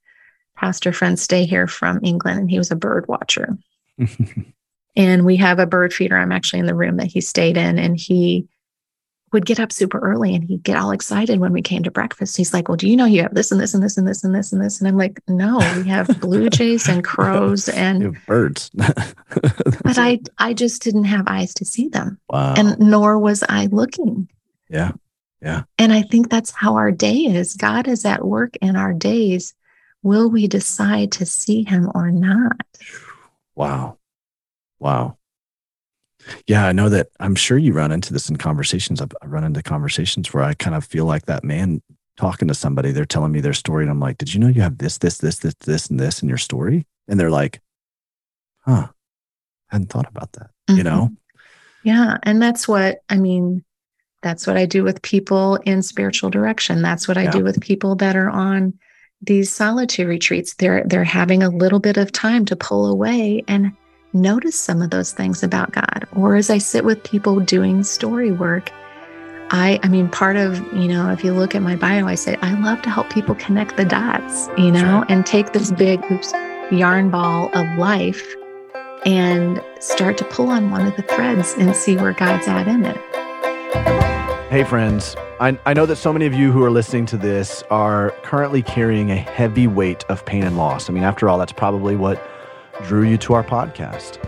[0.56, 3.58] pastor friend stay here from England and he was a bird watcher.
[4.96, 6.18] and we have a bird feeder.
[6.18, 8.48] I'm actually in the room that he stayed in and he
[9.34, 12.38] would get up super early and he'd get all excited when we came to breakfast.
[12.38, 14.24] He's like, Well, do you know you have this and this and this and this
[14.24, 14.80] and this and this?
[14.80, 18.70] And I'm like, No, we have blue jays and crows and birds.
[18.76, 22.20] but I I just didn't have eyes to see them.
[22.30, 22.54] Wow.
[22.56, 24.30] And nor was I looking.
[24.70, 24.92] Yeah.
[25.42, 25.64] Yeah.
[25.78, 27.56] And I think that's how our day is.
[27.56, 29.54] God is at work in our days.
[30.02, 32.58] Will we decide to see him or not?
[33.56, 33.98] Wow.
[34.80, 35.18] Wow.
[36.48, 37.08] Yeah, I know that.
[37.20, 39.02] I'm sure you run into this in conversations.
[39.02, 41.82] I've, run into conversations where I kind of feel like that man
[42.18, 42.92] talking to somebody.
[42.92, 45.20] They're telling me their story, and I'm like, "Did you know you have this, this,
[45.20, 47.62] this, this, this, and this in your story?" And they're like,
[48.66, 50.78] "Huh, I hadn't thought about that." Mm-hmm.
[50.78, 51.12] You know?
[51.84, 53.64] Yeah, and that's what I mean.
[54.22, 56.82] That's what I do with people in spiritual direction.
[56.82, 57.32] That's what I yeah.
[57.32, 58.74] do with people that are on
[59.22, 60.56] these solitude retreats.
[60.56, 63.72] They're they're having a little bit of time to pull away and
[64.16, 66.08] notice some of those things about God.
[66.14, 68.72] Or as I sit with people doing story work,
[69.52, 72.38] I I mean part of, you know, if you look at my bio, I say
[72.42, 75.06] I love to help people connect the dots, you know, sure.
[75.10, 76.34] and take this big oops
[76.72, 78.26] yarn ball of life
[79.06, 82.86] and start to pull on one of the threads and see where God's at in
[82.86, 82.98] it.
[84.50, 87.62] Hey friends, I, I know that so many of you who are listening to this
[87.70, 90.90] are currently carrying a heavy weight of pain and loss.
[90.90, 92.24] I mean, after all, that's probably what
[92.84, 94.24] drew you to our podcast.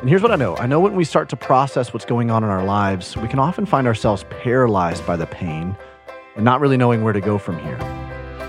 [0.00, 2.42] And here's what I know I know when we start to process what's going on
[2.42, 5.76] in our lives, we can often find ourselves paralyzed by the pain
[6.34, 7.78] and not really knowing where to go from here.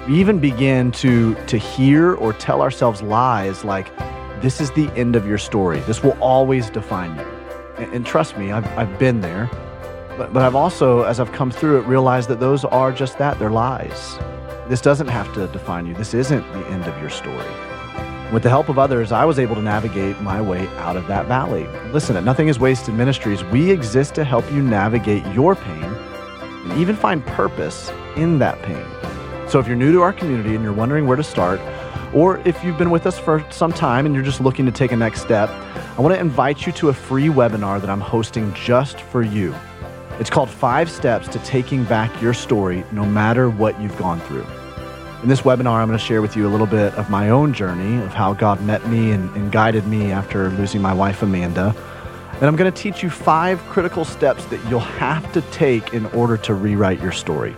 [0.08, 3.96] We even begin to, to hear or tell ourselves lies like,
[4.42, 5.80] this is the end of your story.
[5.82, 7.26] This will always define you.
[7.78, 9.50] And, and trust me, I've, I've been there.
[10.18, 13.40] But, but I've also, as I've come through it, realized that those are just that
[13.40, 14.18] they're lies.
[14.70, 15.94] This doesn't have to define you.
[15.94, 17.73] This isn't the end of your story.
[18.34, 21.28] With the help of others, I was able to navigate my way out of that
[21.28, 21.68] valley.
[21.92, 26.82] Listen, at Nothing is Wasted Ministries, we exist to help you navigate your pain and
[26.82, 28.84] even find purpose in that pain.
[29.48, 31.62] So if you're new to our community and you're wondering where to start,
[32.12, 34.92] or if you've been with us for some time and you're just looking to take
[34.92, 35.52] a next step,
[35.96, 39.54] I want to invite you to a free webinar that I'm hosting just for you.
[40.20, 44.48] It's called Five Steps to Taking Back Your Story, no matter what you've gone through.
[45.24, 47.54] In this webinar, I'm going to share with you a little bit of my own
[47.54, 51.74] journey of how God met me and, and guided me after losing my wife, Amanda.
[52.34, 56.08] And I'm going to teach you five critical steps that you'll have to take in
[56.08, 57.56] order to rewrite your story.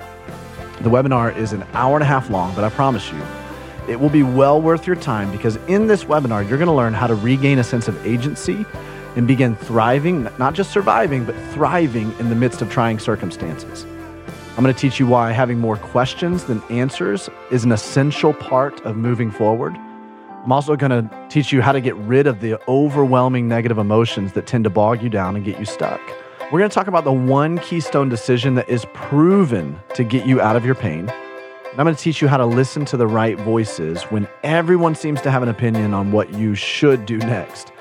[0.81, 3.23] The webinar is an hour and a half long, but I promise you,
[3.89, 6.93] it will be well worth your time because in this webinar, you're going to learn
[6.93, 8.63] how to regain a sense of agency
[9.15, 13.87] and begin thriving, not just surviving, but thriving in the midst of trying circumstances.
[14.57, 18.79] I'm going to teach you why having more questions than answers is an essential part
[18.85, 19.75] of moving forward.
[19.75, 24.31] I'm also going to teach you how to get rid of the overwhelming negative emotions
[24.31, 25.99] that tend to bog you down and get you stuck.
[26.53, 30.39] We're going to talk about the one keystone decision that is proven to get you
[30.39, 31.09] out of your pain.
[31.09, 34.95] And I'm going to teach you how to listen to the right voices when everyone
[34.95, 37.73] seems to have an opinion on what you should do next.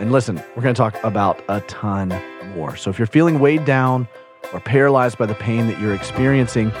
[0.00, 2.08] And listen, we're going to talk about a ton
[2.56, 2.74] more.
[2.74, 4.08] So if you're feeling weighed down
[4.52, 6.72] or paralyzed by the pain that you're experiencing,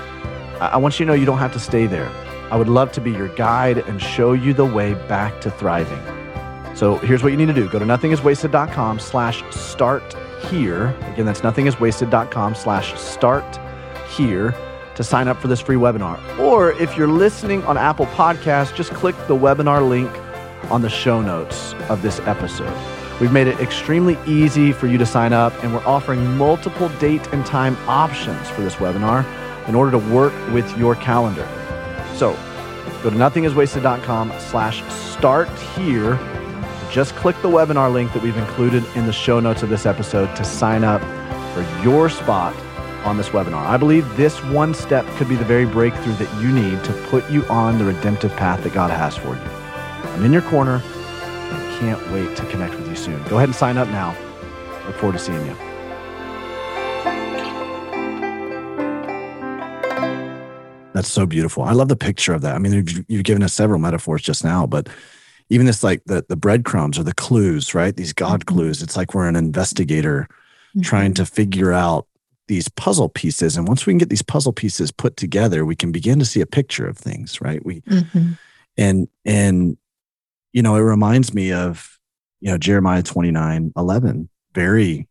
[0.60, 2.10] I want you to know you don't have to stay there.
[2.50, 6.00] I would love to be your guide and show you the way back to thriving.
[6.76, 7.68] So here's what you need to do.
[7.68, 10.14] Go to nothingiswasted.com slash start
[10.50, 10.88] here.
[11.12, 13.58] Again, that's nothingiswasted.com slash start
[14.10, 14.54] here
[14.94, 16.18] to sign up for this free webinar.
[16.38, 20.10] Or if you're listening on Apple Podcasts, just click the webinar link
[20.70, 22.95] on the show notes of this episode.
[23.20, 27.26] We've made it extremely easy for you to sign up, and we're offering multiple date
[27.32, 29.24] and time options for this webinar
[29.68, 31.48] in order to work with your calendar.
[32.14, 32.32] So
[33.02, 36.18] go to nothingiswasted.com slash start here.
[36.90, 40.34] Just click the webinar link that we've included in the show notes of this episode
[40.36, 41.00] to sign up
[41.54, 42.54] for your spot
[43.06, 43.64] on this webinar.
[43.66, 47.28] I believe this one step could be the very breakthrough that you need to put
[47.30, 49.40] you on the redemptive path that God has for you.
[50.12, 50.82] I'm in your corner.
[51.76, 53.22] I can't wait to connect with you soon.
[53.24, 54.16] Go ahead and sign up now.
[54.86, 55.54] Look forward to seeing you.
[60.94, 61.64] That's so beautiful.
[61.64, 62.54] I love the picture of that.
[62.54, 64.88] I mean, you've, you've given us several metaphors just now, but
[65.50, 67.94] even this like the the breadcrumbs or the clues, right?
[67.94, 68.56] These God mm-hmm.
[68.56, 68.80] clues.
[68.80, 70.28] It's like we're an investigator
[70.70, 70.80] mm-hmm.
[70.80, 72.06] trying to figure out
[72.48, 73.58] these puzzle pieces.
[73.58, 76.40] And once we can get these puzzle pieces put together, we can begin to see
[76.40, 77.62] a picture of things, right?
[77.66, 78.32] We mm-hmm.
[78.78, 79.76] and and
[80.56, 81.98] you know, it reminds me of
[82.40, 85.06] you know Jeremiah 29, 11, very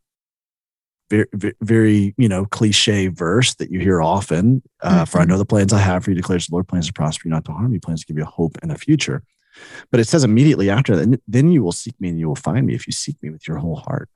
[1.12, 1.28] very,
[1.62, 4.64] very, you know, cliche verse that you hear often.
[4.82, 5.04] Uh, mm-hmm.
[5.04, 5.30] For I mm-hmm.
[5.30, 7.46] know the plans I have for you, declares the Lord, plans to prosper you, not
[7.46, 9.22] to harm you, plans to give you a hope and a future.
[9.92, 12.66] But it says immediately after that, then you will seek me and you will find
[12.66, 14.10] me if you seek me with your whole heart.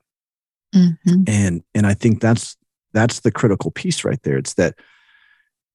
[0.74, 1.22] Mm-hmm.
[1.28, 2.56] And and I think that's
[2.92, 4.36] that's the critical piece right there.
[4.36, 4.74] It's that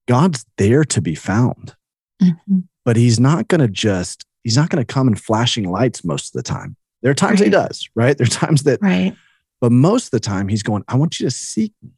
[0.05, 1.77] God's there to be found,
[2.21, 2.59] mm-hmm.
[2.83, 6.27] but He's not going to just He's not going to come in flashing lights most
[6.27, 6.77] of the time.
[7.01, 7.47] There are times right.
[7.47, 8.17] He does, right?
[8.17, 9.13] There are times that right
[9.61, 11.91] but most of the time, he's going, I want you to seek me.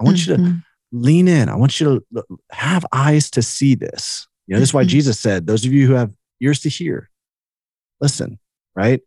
[0.00, 0.30] I want mm-hmm.
[0.30, 0.58] you to mm-hmm.
[0.92, 1.48] lean in.
[1.48, 4.26] I want you to have eyes to see this.
[4.46, 4.90] You know, this is why mm-hmm.
[4.90, 7.10] Jesus said, those of you who have ears to hear,
[8.00, 8.38] listen,
[8.74, 9.00] right?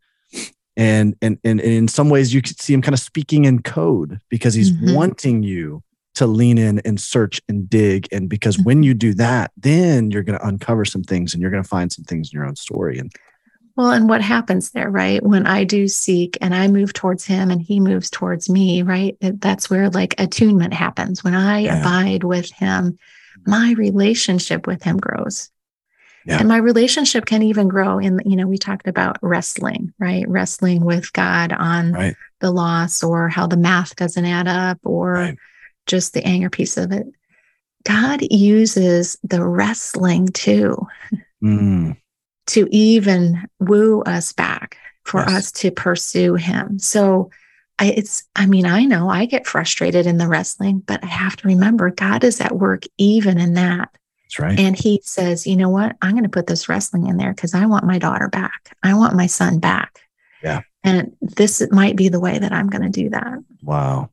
[0.78, 3.62] And, and, and, and in some ways, you could see him kind of speaking in
[3.62, 4.94] code because he's mm-hmm.
[4.94, 5.84] wanting you
[6.22, 8.08] to lean in and search and dig.
[8.12, 8.84] And because when mm-hmm.
[8.84, 11.92] you do that, then you're going to uncover some things and you're going to find
[11.92, 13.00] some things in your own story.
[13.00, 13.12] And
[13.76, 15.24] well, and what happens there, right?
[15.24, 19.18] When I do seek and I move towards him and he moves towards me, right?
[19.20, 21.24] That's where like attunement happens.
[21.24, 21.80] When I yeah.
[21.80, 23.00] abide with him,
[23.48, 25.50] my relationship with him grows.
[26.28, 26.38] Yeah.
[26.38, 30.28] And my relationship can even grow in, you know, we talked about wrestling, right?
[30.28, 32.16] Wrestling with God on right.
[32.42, 35.38] the loss or how the math doesn't add up or right.
[35.92, 37.06] Just the anger piece of it.
[37.84, 40.88] God uses the wrestling too.
[41.44, 41.98] Mm
[42.48, 45.30] to even woo us back for yes.
[45.30, 46.80] us to pursue him.
[46.80, 47.30] So
[47.80, 51.36] I, it's, I mean, I know I get frustrated in the wrestling, but I have
[51.38, 53.90] to remember God is at work even in that.
[54.26, 54.60] That's right.
[54.60, 55.96] And he says, you know what?
[56.02, 58.76] I'm going to put this wrestling in there because I want my daughter back.
[58.84, 60.02] I want my son back.
[60.44, 60.62] Yeah.
[60.84, 63.38] And this might be the way that I'm going to do that.
[63.64, 64.10] Wow.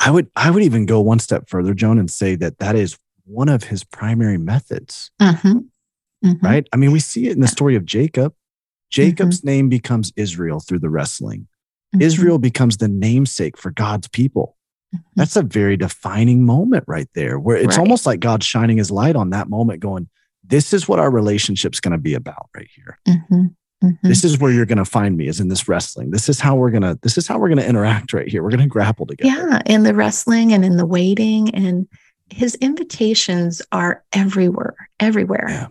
[0.00, 2.98] I would, I would even go one step further, Joan, and say that that is
[3.24, 5.10] one of his primary methods.
[5.20, 5.58] Mm-hmm
[6.24, 6.44] mm-hmm.
[6.44, 6.68] right?
[6.72, 8.34] I mean, we see it in the story of Jacob.
[8.90, 9.48] Jacob's mm-hmm.
[9.48, 11.48] name becomes Israel through the wrestling.
[11.94, 12.02] Mm-hmm.
[12.02, 14.56] Israel becomes the namesake for God's people.
[14.94, 15.02] Mm-hmm.
[15.16, 17.78] That's a very defining moment right there, where it's right.
[17.78, 20.08] almost like God's shining his light on that moment, going,
[20.44, 22.98] This is what our relationship's going to be about right here.
[23.82, 24.08] Mm-hmm.
[24.08, 26.10] This is where you're going to find me is in this wrestling.
[26.10, 28.42] This is how we're going to this is how we're going to interact right here.
[28.42, 29.28] We're going to grapple together.
[29.28, 31.88] Yeah, in the wrestling and in the waiting and
[32.30, 35.46] his invitations are everywhere, everywhere.
[35.48, 35.66] Yeah.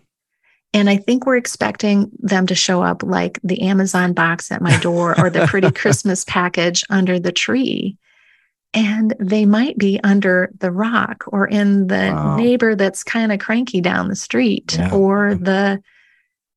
[0.74, 4.78] And I think we're expecting them to show up like the Amazon box at my
[4.80, 7.98] door or the pretty Christmas package under the tree.
[8.74, 12.38] And they might be under the rock or in the wow.
[12.38, 14.94] neighbor that's kind of cranky down the street yeah.
[14.94, 15.84] or the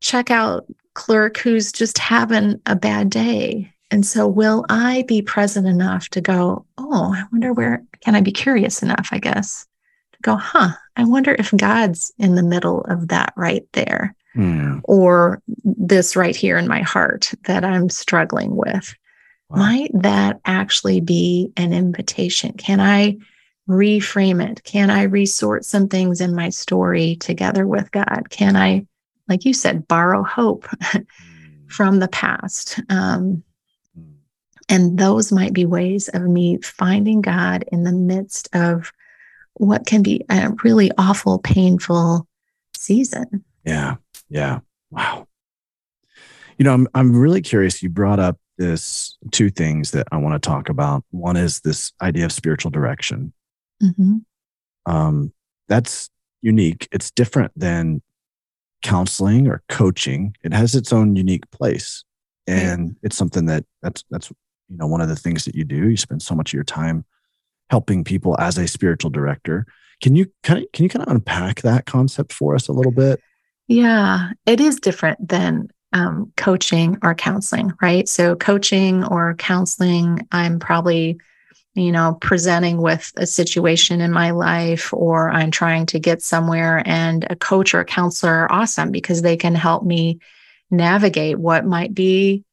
[0.04, 3.72] checkout clerk who's just having a bad day.
[3.90, 8.20] And so, will I be present enough to go, Oh, I wonder where can I
[8.20, 9.66] be curious enough, I guess,
[10.12, 14.14] to go, huh, I wonder if God's in the middle of that right there.
[14.34, 14.78] Hmm.
[14.84, 18.94] Or this right here in my heart that I'm struggling with.
[19.48, 19.58] Wow.
[19.58, 22.52] Might that actually be an invitation?
[22.54, 23.16] Can I
[23.68, 24.64] reframe it?
[24.64, 28.28] Can I resort some things in my story together with God?
[28.30, 28.86] Can I,
[29.28, 30.98] like you said, borrow hope hmm.
[31.68, 32.80] from the past?
[32.88, 33.42] Um,
[33.94, 34.02] hmm.
[34.68, 38.92] and those might be ways of me finding God in the midst of
[39.54, 42.26] what can be a really awful, painful
[42.76, 43.44] season.
[43.64, 43.96] Yeah.
[44.28, 44.60] Yeah.
[44.90, 45.26] Wow.
[46.58, 47.82] You know, I'm I'm really curious.
[47.82, 51.04] You brought up this two things that I want to talk about.
[51.10, 53.32] One is this idea of spiritual direction.
[53.82, 54.18] Mm-hmm.
[54.86, 55.32] Um,
[55.68, 56.10] that's
[56.42, 56.88] unique.
[56.92, 58.02] It's different than
[58.84, 60.36] counseling or coaching.
[60.44, 62.04] It has its own unique place,
[62.46, 62.94] and yeah.
[63.02, 64.30] it's something that that's that's
[64.68, 65.90] you know one of the things that you do.
[65.90, 67.04] You spend so much of your time
[67.70, 69.66] helping people as a spiritual director.
[70.00, 72.92] Can you kind of can you kind of unpack that concept for us a little
[72.92, 73.20] bit?
[73.66, 78.08] Yeah, it is different than um, coaching or counseling, right?
[78.08, 81.18] So, coaching or counseling, I'm probably,
[81.74, 86.82] you know, presenting with a situation in my life or I'm trying to get somewhere,
[86.86, 90.20] and a coach or a counselor are awesome because they can help me
[90.70, 92.44] navigate what might be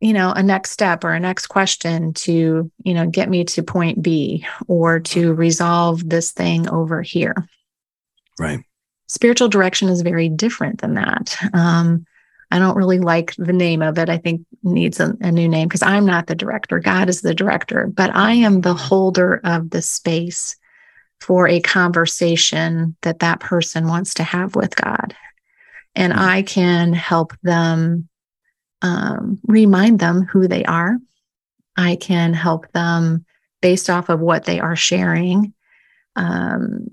[0.00, 3.62] you know a next step or a next question to you know get me to
[3.62, 7.34] point b or to resolve this thing over here
[8.40, 8.64] right
[9.08, 11.36] spiritual direction is very different than that.
[11.52, 12.06] Um,
[12.54, 14.08] I don't really like the name of it.
[14.08, 16.78] I think needs a, a new name because I'm not the director.
[16.78, 20.54] God is the director, but I am the holder of the space
[21.20, 25.16] for a conversation that that person wants to have with God.
[25.96, 26.22] And mm-hmm.
[26.22, 28.08] I can help them
[28.82, 30.96] um, remind them who they are.
[31.76, 33.24] I can help them
[33.62, 35.54] based off of what they are sharing.
[36.14, 36.86] Um,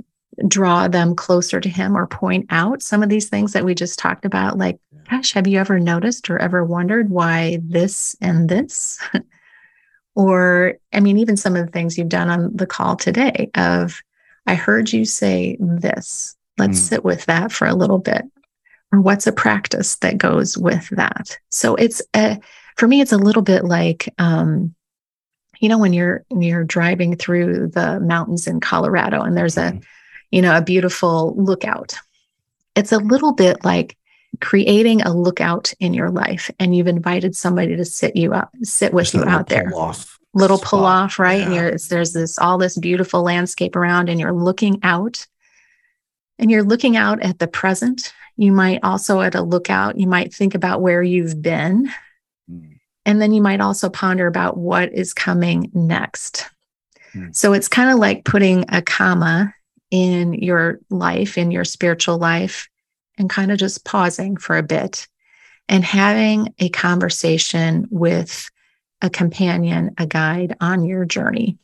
[0.48, 4.00] draw them closer to him or point out some of these things that we just
[4.00, 4.80] talked about like
[5.10, 9.00] gosh have you ever noticed or ever wondered why this and this?
[10.14, 14.02] Or i mean even some of the things you've done on the call today of
[14.46, 16.36] i heard you say this.
[16.58, 16.84] Let's mm.
[16.84, 18.24] sit with that for a little bit.
[18.92, 21.38] Or what's a practice that goes with that?
[21.50, 22.42] So it's a
[22.76, 24.76] for me it's a little bit like um
[25.62, 29.72] you know when you're when you're driving through the mountains in colorado and there's a
[29.72, 29.84] mm
[30.32, 31.95] you know, a beautiful lookout.
[32.75, 33.97] It's a little bit like
[34.39, 38.93] creating a lookout in your life and you've invited somebody to sit you up, sit
[38.93, 39.71] with you out there.
[40.34, 40.69] Little spot.
[40.69, 41.39] pull off, right?
[41.39, 41.45] Yeah.
[41.45, 45.27] And you're, there's this all this beautiful landscape around, and you're looking out
[46.39, 48.13] and you're looking out at the present.
[48.38, 51.91] You might also, at a lookout, you might think about where you've been.
[52.49, 52.79] Mm.
[53.05, 56.49] And then you might also ponder about what is coming next.
[57.13, 57.36] Mm.
[57.36, 59.53] So it's kind of like putting a comma
[59.92, 62.70] in your life, in your spiritual life,
[63.18, 65.08] and kind of just pausing for a bit
[65.68, 68.50] and having a conversation with
[69.02, 71.58] a companion, a guide on your journey.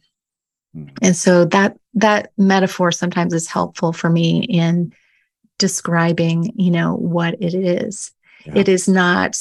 [0.75, 0.95] Mm-hmm.
[1.01, 4.93] And so that that metaphor sometimes is helpful for me in
[5.57, 8.11] describing, you know, what it is.
[8.45, 8.53] Yeah.
[8.57, 9.39] It is not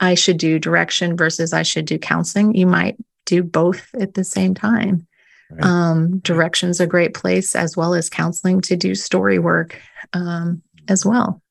[0.00, 2.54] I should do direction versus I should do counseling.
[2.54, 5.07] You might do both at the same time.
[5.50, 5.64] Right.
[5.64, 9.80] Um, direction's a great place as well as counseling to do story work
[10.12, 11.42] um, as well.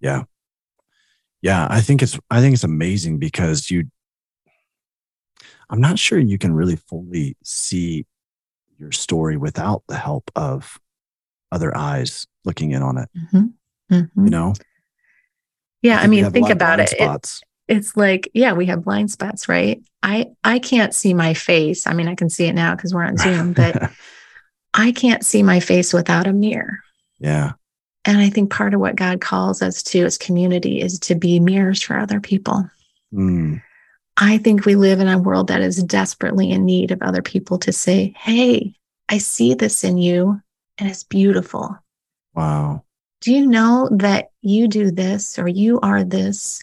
[0.00, 0.22] Yeah.
[1.42, 1.66] Yeah.
[1.68, 3.84] I think it's, I think it's amazing because you,
[5.68, 8.06] I'm not sure you can really fully see
[8.78, 10.78] your story without the help of
[11.52, 13.08] other eyes looking in on it.
[13.14, 13.94] Mm-hmm.
[13.94, 14.24] Mm-hmm.
[14.24, 14.54] You know?
[15.82, 16.00] Yeah.
[16.00, 16.94] I, I mean, think about it.
[16.98, 19.82] it it's like yeah we have blind spots right?
[20.02, 21.86] I i can't see my face.
[21.86, 23.90] I mean i can see it now because we're on zoom but
[24.74, 26.78] i can't see my face without a mirror.
[27.18, 27.52] Yeah.
[28.04, 31.40] And i think part of what god calls us to as community is to be
[31.40, 32.68] mirrors for other people.
[33.12, 33.62] Mm.
[34.18, 37.58] i think we live in a world that is desperately in need of other people
[37.60, 38.74] to say hey
[39.08, 40.42] i see this in you
[40.78, 41.76] and it's beautiful.
[42.34, 42.84] Wow.
[43.20, 46.62] Do you know that you do this or you are this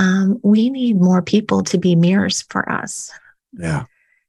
[0.00, 3.12] um, we need more people to be mirrors for us.
[3.52, 3.84] Yeah.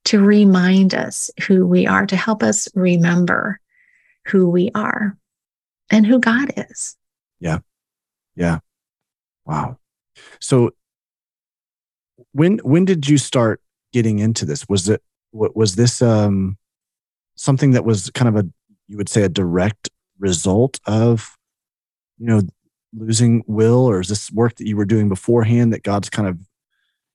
[0.06, 3.58] To remind us who we are, to help us remember
[4.26, 5.18] who we are
[5.90, 6.98] and who God is.
[7.40, 7.60] Yeah.
[8.36, 8.60] Yeah.
[9.46, 9.78] Wow.
[10.42, 10.72] So
[12.34, 13.62] when when did you start
[13.94, 14.68] getting into this?
[14.68, 16.58] Was it was this um
[17.36, 18.50] something that was kind of a
[18.90, 19.90] you would say a direct
[20.20, 21.38] result of
[22.18, 22.42] you know
[22.94, 26.38] losing will or is this work that you were doing beforehand that god's kind of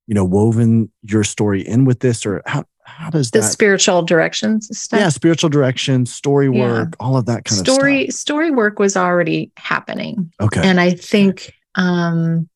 [0.07, 4.03] you know woven your story in with this or how how does the that, spiritual
[4.03, 5.01] directions stuff?
[5.01, 7.05] Yeah, spiritual direction, story work, yeah.
[7.05, 8.47] all of that kind story, of story.
[8.47, 10.33] Story work was already happening.
[10.41, 10.61] Okay.
[10.63, 12.49] And I think um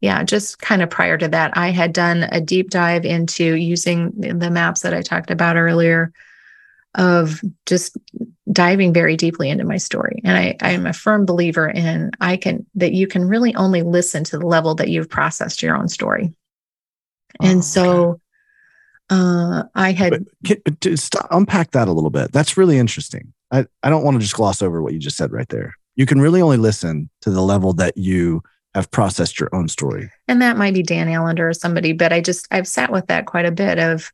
[0.00, 4.12] yeah, just kind of prior to that, I had done a deep dive into using
[4.18, 6.12] the maps that I talked about earlier
[6.94, 7.96] of just
[8.52, 10.20] diving very deeply into my story.
[10.24, 14.22] And I, I'm a firm believer in I can that you can really only listen
[14.24, 16.32] to the level that you've processed your own story.
[17.40, 18.20] And oh, so okay.
[19.10, 22.32] uh, I had can, stop, unpack that a little bit.
[22.32, 23.32] That's really interesting.
[23.50, 25.74] I, I don't want to just gloss over what you just said right there.
[25.96, 28.42] You can really only listen to the level that you
[28.74, 30.10] have processed your own story.
[30.26, 33.26] And that might be Dan Allender or somebody, but I just I've sat with that
[33.26, 34.12] quite a bit of,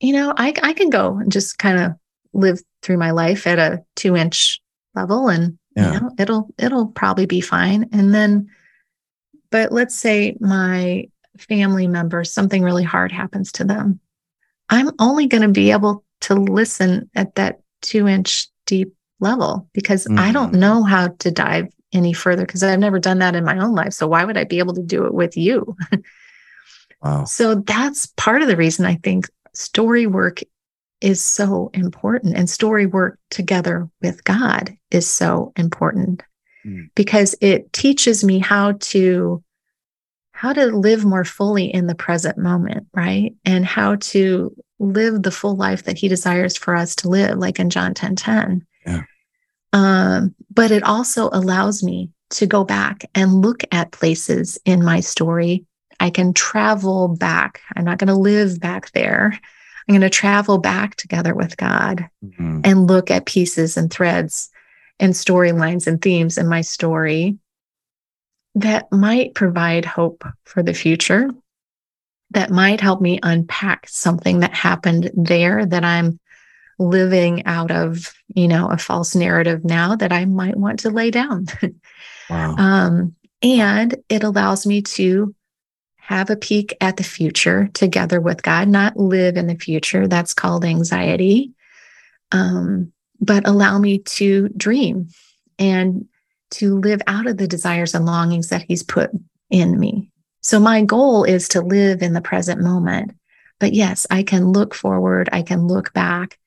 [0.00, 1.92] you know, I I can go and just kind of
[2.32, 4.60] live through my life at a two inch
[4.94, 5.92] level and yeah.
[5.92, 7.88] you know it'll it'll probably be fine.
[7.92, 8.48] And then
[9.50, 11.08] but let's say my
[11.38, 14.00] family member, something really hard happens to them.
[14.68, 20.06] I'm only going to be able to listen at that two inch deep level because
[20.06, 20.18] mm.
[20.18, 20.58] I don't mm.
[20.58, 23.92] know how to dive any further because I've never done that in my own life.
[23.92, 25.76] So why would I be able to do it with you?
[27.02, 27.24] wow.
[27.24, 30.40] So that's part of the reason I think story work
[31.00, 36.22] is so important and story work together with God is so important
[36.64, 36.88] mm.
[36.94, 39.42] because it teaches me how to
[40.32, 43.34] how to live more fully in the present moment, right?
[43.46, 47.58] And how to live the full life that he desires for us to live, like
[47.58, 48.66] in John 10 10.
[48.84, 49.02] Yeah.
[49.72, 55.00] Um, but it also allows me to go back and look at places in my
[55.00, 55.64] story.
[56.00, 57.60] I can travel back.
[57.74, 59.38] I'm not going to live back there.
[59.88, 62.60] I'm going to travel back together with God mm-hmm.
[62.64, 64.50] and look at pieces and threads
[64.98, 67.38] and storylines and themes in my story
[68.56, 71.30] that might provide hope for the future,
[72.30, 76.18] that might help me unpack something that happened there that I'm
[76.78, 81.10] living out of, you know, a false narrative now that I might want to lay
[81.10, 81.46] down.
[82.28, 82.56] Wow.
[82.56, 85.32] um, and it allows me to
[86.06, 90.06] have a peek at the future together with God, not live in the future.
[90.06, 91.52] That's called anxiety.
[92.30, 95.08] Um, but allow me to dream
[95.58, 96.06] and
[96.52, 99.10] to live out of the desires and longings that He's put
[99.50, 100.08] in me.
[100.42, 103.16] So, my goal is to live in the present moment.
[103.58, 106.38] But yes, I can look forward, I can look back,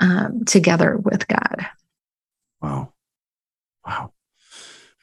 [0.00, 1.66] um, together with God.
[2.60, 2.92] Wow.
[3.86, 4.12] Wow.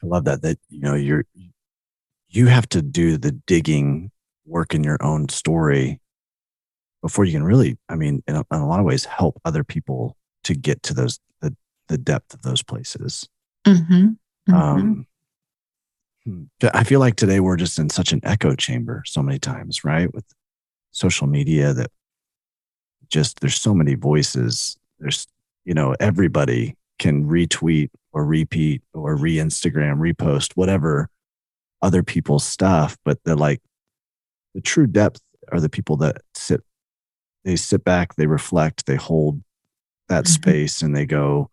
[0.02, 1.24] I love that, that, you know, you're,
[2.32, 4.10] you have to do the digging
[4.44, 6.00] work in your own story
[7.00, 9.64] before you can really, I mean, in a, in a lot of ways, help other
[9.64, 11.54] people to get to those, the,
[11.88, 13.28] the depth of those places.
[13.66, 14.06] Mm-hmm.
[14.48, 14.54] Mm-hmm.
[14.54, 15.06] Um,
[16.24, 19.84] hmm, I feel like today we're just in such an echo chamber so many times,
[19.84, 20.12] right?
[20.12, 20.24] With
[20.92, 21.90] social media that
[23.12, 25.26] just there's so many voices there's
[25.64, 31.08] you know everybody can retweet or repeat or re-instagram repost whatever
[31.82, 33.60] other people's stuff but the like
[34.54, 36.62] the true depth are the people that sit
[37.44, 39.42] they sit back they reflect they hold
[40.08, 40.32] that mm-hmm.
[40.32, 41.50] space and they go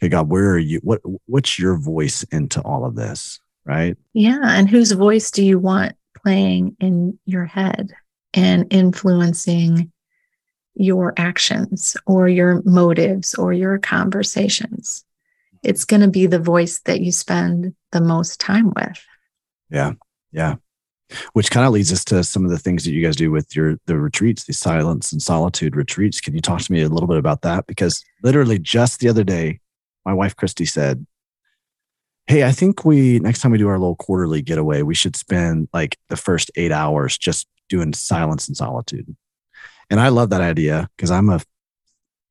[0.00, 4.40] hey god where are you what what's your voice into all of this right yeah
[4.42, 7.92] and whose voice do you want playing in your head
[8.34, 9.90] and influencing
[10.74, 15.04] your actions or your motives or your conversations.
[15.62, 19.04] It's going to be the voice that you spend the most time with.
[19.70, 19.92] Yeah.
[20.32, 20.56] Yeah.
[21.32, 23.54] Which kind of leads us to some of the things that you guys do with
[23.56, 26.20] your the retreats, the silence and solitude retreats.
[26.20, 27.66] Can you talk to me a little bit about that?
[27.66, 29.60] Because literally just the other day,
[30.04, 31.04] my wife Christy said,
[32.26, 35.68] Hey, I think we next time we do our little quarterly getaway, we should spend
[35.72, 39.16] like the first eight hours just doing silence and solitude.
[39.90, 41.40] And I love that idea because I'm a,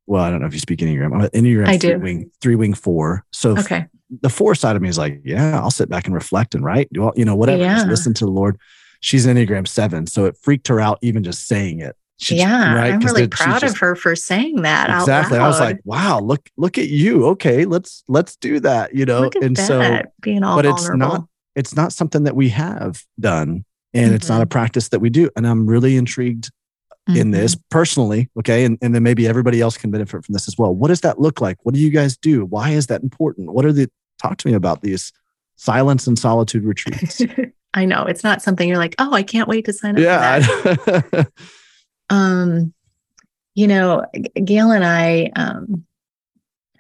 [0.07, 1.13] well, I don't know if you speak Enneagram.
[1.13, 1.99] I'm an Enneagram I three do.
[1.99, 3.25] wing, three wing four.
[3.33, 3.87] So okay.
[4.21, 6.91] The four side of me is like, yeah, I'll sit back and reflect and write,
[6.91, 7.75] do all, you know, whatever, yeah.
[7.75, 8.57] just listen to the Lord.
[9.01, 10.07] She's Enneagram seven.
[10.07, 11.95] So it freaked her out even just saying it.
[12.21, 12.93] She, yeah, right?
[12.93, 14.89] I'm really proud just, of her for saying that.
[14.89, 15.37] Exactly.
[15.37, 17.27] I was like, wow, look, look at you.
[17.27, 18.93] Okay, let's let's do that.
[18.93, 21.05] You know, and that, so being all but vulnerable.
[21.05, 23.63] it's not it's not something that we have done,
[23.93, 24.15] and mm-hmm.
[24.15, 24.49] it's not a mm-hmm.
[24.49, 25.29] practice that we do.
[25.37, 26.51] And I'm really intrigued
[27.09, 27.19] mm-hmm.
[27.19, 28.29] in this personally.
[28.37, 28.65] Okay.
[28.65, 30.73] And, and then maybe everybody else can benefit from this as well.
[30.73, 31.57] What does that look like?
[31.63, 32.45] What do you guys do?
[32.45, 33.51] Why is that important?
[33.51, 33.89] What are the,
[34.21, 35.11] talk to me about these
[35.55, 37.21] silence and solitude retreats.
[37.73, 40.01] I know it's not something you're like, oh, I can't wait to sign up.
[40.01, 41.23] Yeah.
[42.09, 42.73] um,
[43.53, 44.05] you know,
[44.43, 45.85] Gail and I, um,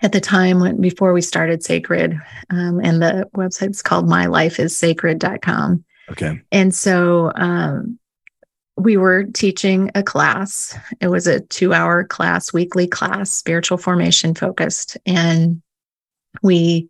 [0.01, 2.17] at the time when before we started Sacred,
[2.49, 5.83] um, and the website's called mylifeissacred.com.
[6.11, 6.41] Okay.
[6.51, 7.99] And so um,
[8.77, 10.77] we were teaching a class.
[11.01, 14.97] It was a two hour class, weekly class, spiritual formation focused.
[15.05, 15.61] And
[16.41, 16.89] we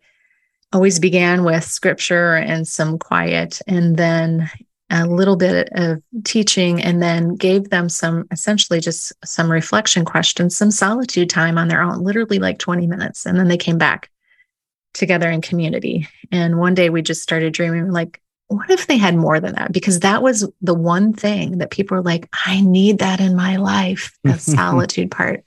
[0.72, 4.50] always began with scripture and some quiet, and then
[4.90, 10.56] a little bit of teaching, and then gave them some essentially just some reflection questions,
[10.56, 13.24] some solitude time on their own, literally like 20 minutes.
[13.26, 14.10] And then they came back
[14.94, 16.08] together in community.
[16.32, 19.70] And one day we just started dreaming like, what if they had more than that?
[19.72, 23.56] Because that was the one thing that people were like, I need that in my
[23.56, 25.44] life, the solitude part.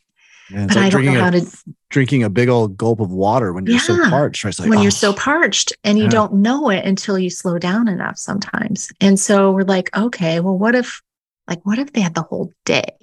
[0.49, 1.45] Yeah, but like I don't know how to
[1.93, 4.43] drinking a big old gulp of water when you're yeah, so parched.
[4.43, 4.59] Right?
[4.59, 4.81] Like, when oh.
[4.81, 6.09] you're so parched and you yeah.
[6.09, 8.91] don't know it until you slow down enough sometimes.
[8.99, 11.01] And so we're like, okay, well, what if
[11.47, 12.97] like what if they had the whole day?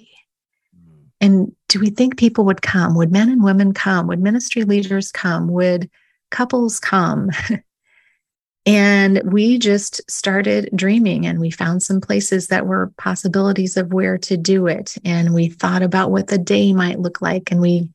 [0.75, 1.03] Hmm.
[1.21, 2.93] And do we think people would come?
[2.95, 4.07] Would men and women come?
[4.07, 5.47] Would ministry leaders come?
[5.47, 5.89] Would
[6.29, 7.31] couples come?
[8.67, 14.19] And we just started dreaming and we found some places that were possibilities of where
[14.19, 14.97] to do it.
[15.03, 17.51] And we thought about what the day might look like.
[17.51, 17.89] And we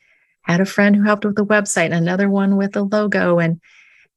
[0.47, 3.39] had a friend who helped with the website, another one with a logo.
[3.39, 3.61] And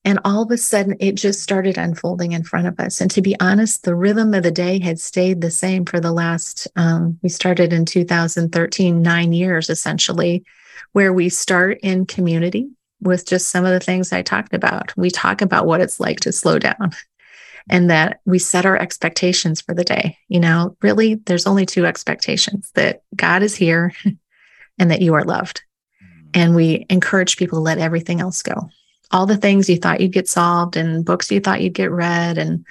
[0.05, 3.01] and all of a sudden it just started unfolding in front of us.
[3.01, 6.13] And to be honest, the rhythm of the day had stayed the same for the
[6.13, 10.45] last um, we started in 2013, nine years essentially,
[10.93, 12.69] where we start in community
[13.01, 14.93] with just some of the things I talked about.
[14.95, 16.91] We talk about what it's like to slow down
[17.69, 20.17] and that we set our expectations for the day.
[20.27, 23.93] You know, really, there's only two expectations that God is here
[24.79, 25.63] and that you are loved.
[26.33, 28.69] And we encourage people to let everything else go.
[29.11, 32.37] All the things you thought you'd get solved, and books you thought you'd get read,
[32.37, 32.65] and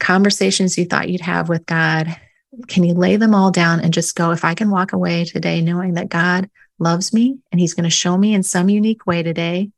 [0.00, 2.16] conversations you thought you'd have with God.
[2.66, 5.60] Can you lay them all down and just go, if I can walk away today
[5.60, 6.48] knowing that God
[6.78, 9.70] loves me and he's going to show me in some unique way today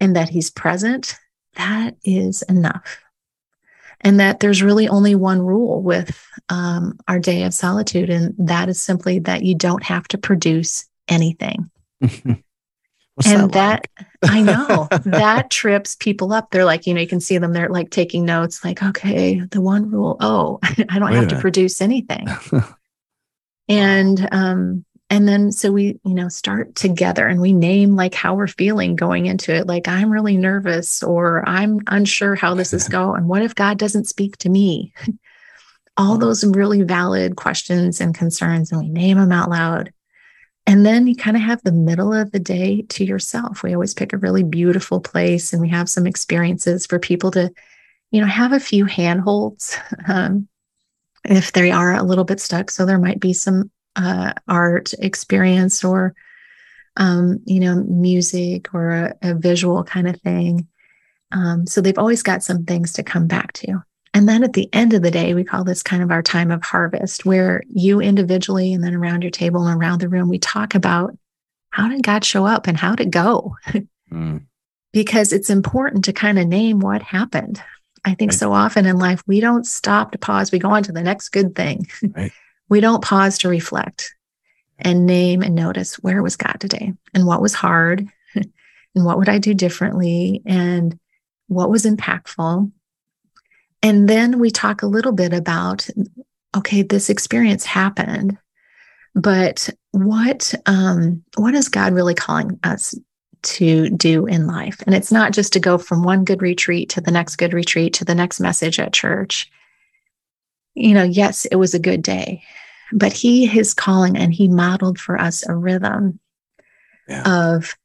[0.00, 1.16] and that he's present,
[1.54, 3.00] that is enough.
[4.00, 8.68] And that there's really only one rule with um, our day of solitude, and that
[8.68, 11.68] is simply that you don't have to produce anything.
[13.26, 16.50] and that, that I know that trips people up.
[16.50, 19.60] They're like, you know, you can see them, they're like taking notes, like, okay, the
[19.60, 22.28] one rule, oh, I don't Wait have to produce anything.
[23.68, 28.34] and um, and then so we you know start together and we name like how
[28.34, 29.66] we're feeling going into it.
[29.66, 34.06] Like i'm really nervous or i'm unsure how this is going what if god doesn't
[34.06, 34.92] speak to me?
[35.96, 39.92] All those really valid questions and concerns and we name them out loud
[40.68, 43.62] and then you kind of have the middle of the day to yourself.
[43.62, 47.50] We always pick a really beautiful place and we have some experiences for people to
[48.10, 49.78] you know have a few handholds
[50.08, 50.46] um,
[51.24, 52.70] if they are a little bit stuck.
[52.70, 56.14] So there might be some uh, art experience or
[56.98, 60.68] um, you know music or a, a visual kind of thing.
[61.32, 63.82] Um, so they've always got some things to come back to
[64.14, 66.50] and then at the end of the day we call this kind of our time
[66.50, 70.38] of harvest where you individually and then around your table and around the room we
[70.38, 71.16] talk about
[71.70, 73.54] how did god show up and how did go
[74.10, 74.42] mm.
[74.92, 77.62] because it's important to kind of name what happened
[78.04, 78.38] i think right.
[78.38, 81.28] so often in life we don't stop to pause we go on to the next
[81.30, 82.32] good thing right
[82.68, 84.14] we don't pause to reflect
[84.78, 89.28] and name and notice where was God today and what was hard and what would
[89.28, 90.98] I do differently and
[91.48, 92.70] what was impactful.
[93.82, 95.88] And then we talk a little bit about
[96.56, 98.38] okay, this experience happened,
[99.14, 102.94] but what um, what is God really calling us
[103.42, 104.82] to do in life?
[104.86, 107.94] And it's not just to go from one good retreat to the next good retreat
[107.94, 109.50] to the next message at church
[110.78, 112.42] you know, yes, it was a good day,
[112.92, 116.20] but he is calling and he modeled for us a rhythm
[117.08, 117.50] yeah.
[117.50, 117.76] of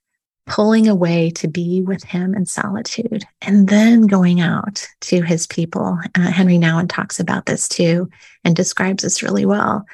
[0.46, 5.98] pulling away to be with him in solitude and then going out to his people.
[6.16, 8.10] Uh, Henri Nouwen talks about this too
[8.44, 9.86] and describes this really well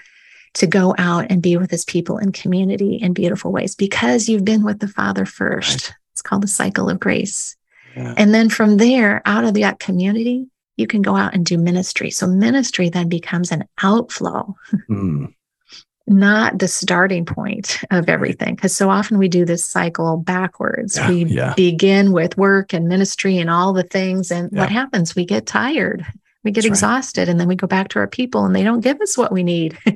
[0.56, 4.46] to go out and be with his people in community in beautiful ways because you've
[4.46, 5.90] been with the Father first.
[5.90, 5.96] Right.
[6.14, 7.56] It's called the cycle of grace.
[7.96, 8.16] Yeah.
[8.18, 10.48] And then from there, out of that community,
[10.78, 12.10] you can go out and do ministry.
[12.10, 14.56] So ministry then becomes an outflow,
[14.90, 15.34] mm.
[16.10, 18.56] Not the starting point of everything.
[18.56, 20.98] Because so often we do this cycle backwards.
[20.98, 21.54] Yeah, we yeah.
[21.56, 24.32] begin with work and ministry and all the things.
[24.32, 24.60] And yeah.
[24.60, 25.16] what happens?
[25.16, 26.06] We get tired.
[26.44, 27.30] We get That's exhausted right.
[27.30, 29.44] and then we go back to our people and they don't give us what we
[29.44, 29.78] need.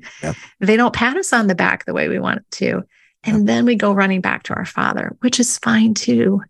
[0.60, 2.84] They don't pat us on the back the way we want to.
[3.26, 6.42] And then we go running back to our father, which is fine too.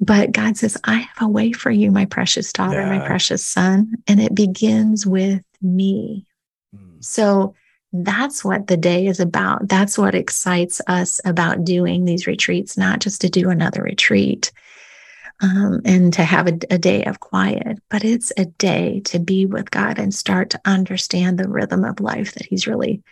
[0.00, 3.94] But God says, I have a way for you, my precious daughter, my precious son.
[4.06, 6.26] And it begins with me.
[6.74, 7.04] Mm.
[7.04, 7.54] So
[7.92, 9.68] that's what the day is about.
[9.68, 14.52] That's what excites us about doing these retreats, not just to do another retreat.
[15.42, 19.46] um, and to have a, a, day of quiet, but it's a day to be
[19.46, 23.02] with God and start to understand the rhythm of life that He's really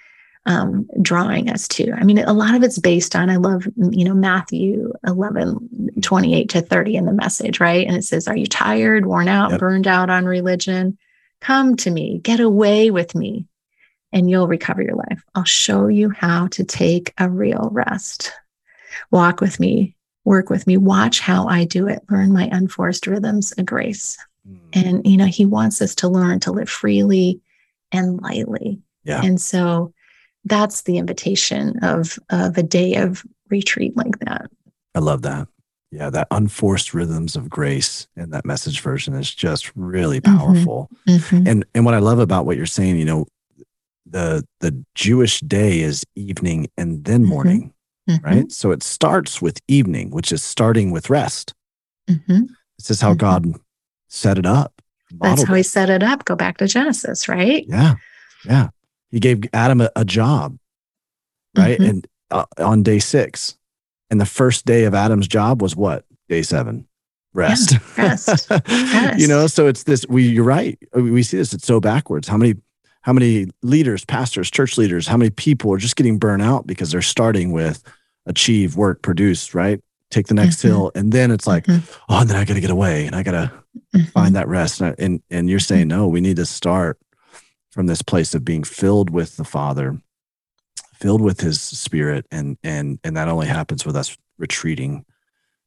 [0.47, 1.93] um, drawing us to.
[1.93, 6.49] I mean, a lot of it's based on, I love, you know, Matthew 11, 28
[6.51, 7.87] to 30 in the message, right?
[7.87, 9.61] And it says, Are you tired, worn out, yep.
[9.61, 10.99] burned out on religion?
[11.41, 13.47] Come to me, get away with me,
[14.13, 15.23] and you'll recover your life.
[15.35, 18.33] I'll show you how to take a real rest.
[19.11, 19.97] Walk with me
[20.29, 24.19] work with me, watch how I do it, learn my unforced rhythms of grace.
[24.47, 24.59] Mm.
[24.75, 27.41] And, you know, he wants us to learn to live freely
[27.93, 28.83] and lightly.
[29.05, 29.23] Yeah.
[29.25, 29.95] And so
[30.45, 34.51] that's the invitation of, of a day of retreat like that.
[34.95, 35.49] I love that.
[35.91, 40.37] Yeah, that unforced rhythms of grace in that message version is just really mm-hmm.
[40.37, 40.91] powerful.
[41.09, 41.37] Mm-hmm.
[41.37, 41.49] Mm-hmm.
[41.49, 43.27] And and what I love about what you're saying, you know,
[44.11, 47.31] the the Jewish day is evening and then mm-hmm.
[47.31, 47.75] morning
[48.09, 48.25] mm-hmm.
[48.25, 48.53] right?
[48.53, 51.55] So it starts with evening, which is starting with rest.
[52.09, 52.45] Mm-hmm.
[52.79, 53.19] This is how mm-hmm.
[53.19, 53.55] God
[54.09, 54.73] set it up.
[55.21, 56.25] That's how he set it up.
[56.25, 57.65] Go back to Genesis, right?
[57.67, 57.95] Yeah.
[58.45, 58.69] Yeah.
[59.11, 60.59] He gave Adam a, a job,
[61.57, 61.79] right?
[61.79, 61.91] Mm-hmm.
[61.91, 63.57] And uh, on day six.
[64.11, 66.05] And the first day of Adam's job was what?
[66.29, 66.87] Day seven.
[67.35, 67.73] Rest.
[67.73, 68.51] Yeah, rest.
[68.51, 68.51] rest.
[69.19, 70.79] you know, so it's this we you're right.
[70.95, 72.27] We see this, it's so backwards.
[72.27, 72.55] How many
[73.03, 76.91] how many leaders, pastors, church leaders, how many people are just getting burnt out because
[76.91, 77.83] they're starting with
[78.27, 79.81] achieve, work, produce, right?
[80.11, 80.69] Take the next mm-hmm.
[80.69, 80.93] hill.
[80.95, 81.93] And then it's like, mm-hmm.
[82.09, 83.53] oh, and then I got to get away and I got to
[83.95, 84.07] mm-hmm.
[84.09, 84.81] find that rest.
[84.81, 86.99] And, and, and you're saying, no, we need to start
[87.71, 90.01] from this place of being filled with the Father,
[90.95, 92.27] filled with his spirit.
[92.31, 95.05] And, and, and that only happens with us retreating,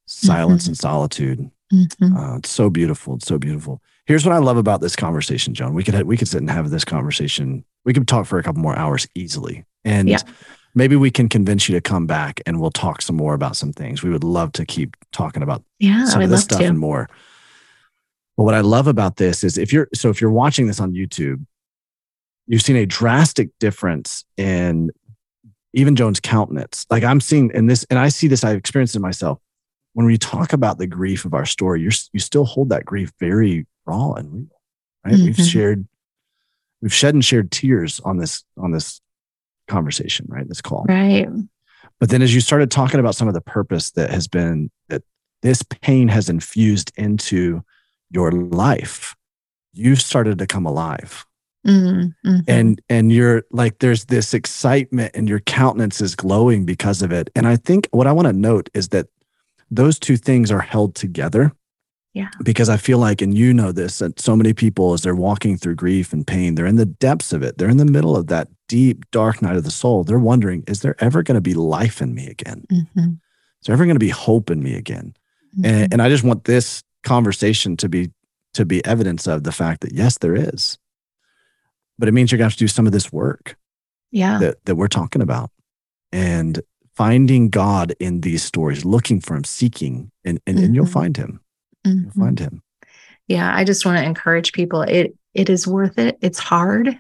[0.06, 1.50] silence and solitude.
[1.72, 2.18] Mm-hmm.
[2.18, 3.16] Uh, it's so beautiful.
[3.16, 3.82] It's so beautiful.
[4.12, 5.74] Here's what I love about this conversation, Joan.
[5.74, 7.64] We could have, we could sit and have this conversation.
[7.86, 9.66] We could talk for a couple more hours easily.
[9.86, 10.20] And yeah
[10.74, 13.74] maybe we can convince you to come back and we'll talk some more about some
[13.74, 14.04] things.
[14.04, 16.66] We would love to keep talking about yeah, some of this stuff to.
[16.66, 17.10] and more.
[18.38, 20.94] But what I love about this is if you're so if you're watching this on
[20.94, 21.46] YouTube,
[22.48, 24.92] you've seen a drastic difference in
[25.74, 26.86] even Joan's countenance.
[26.90, 29.40] Like I'm seeing in this, and I see this, I've experienced it myself.
[29.94, 33.12] When we talk about the grief of our story, you're you still hold that grief
[33.20, 34.46] very raw and real.
[35.04, 35.16] Right?
[35.16, 35.26] Mm-hmm.
[35.26, 35.88] We've shared,
[36.82, 39.02] we've shed and shared tears on this on this
[39.68, 40.48] conversation, right?
[40.48, 40.86] This call.
[40.88, 41.28] Right.
[42.00, 45.04] But then as you started talking about some of the purpose that has been that
[45.42, 47.64] this pain has infused into
[48.10, 49.16] your life,
[49.74, 51.26] you've started to come alive.
[51.66, 52.40] Mm-hmm.
[52.48, 57.30] And and you're like there's this excitement and your countenance is glowing because of it.
[57.36, 59.08] And I think what I want to note is that
[59.72, 61.54] those two things are held together.
[62.14, 62.28] Yeah.
[62.44, 65.56] Because I feel like, and you know this, that so many people, as they're walking
[65.56, 67.58] through grief and pain, they're in the depths of it.
[67.58, 70.04] They're in the middle of that deep, dark night of the soul.
[70.04, 72.66] They're wondering, is there ever going to be life in me again?
[72.70, 73.00] Mm-hmm.
[73.62, 75.14] Is there ever going to be hope in me again?
[75.58, 75.66] Mm-hmm.
[75.66, 78.12] And, and I just want this conversation to be
[78.54, 80.78] to be evidence of the fact that yes, there is.
[81.98, 83.56] But it means you're going to have to do some of this work.
[84.12, 84.40] Yeah.
[84.40, 85.52] That, that we're talking about.
[86.12, 86.60] And
[86.96, 90.66] finding God in these stories, looking for him, seeking, and, and, mm-hmm.
[90.66, 90.94] and you'll mm-hmm.
[90.94, 91.40] find him.
[91.86, 92.04] Mm-hmm.
[92.04, 92.64] You'll find him.
[93.28, 94.82] Yeah, I just want to encourage people.
[94.82, 96.18] It it is worth it.
[96.22, 97.00] It's hard,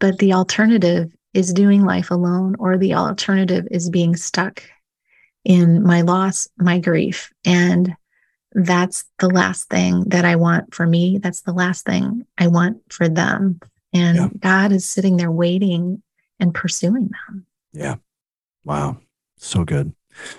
[0.00, 4.62] but the alternative is doing life alone, or the alternative is being stuck
[5.44, 7.30] in my loss, my grief.
[7.44, 7.94] And
[8.52, 11.18] that's the last thing that I want for me.
[11.18, 13.60] That's the last thing I want for them.
[13.92, 14.28] And yeah.
[14.38, 16.02] God is sitting there waiting
[16.40, 17.46] and pursuing them.
[17.72, 17.96] Yeah.
[18.66, 18.98] Wow.
[19.38, 19.94] So good.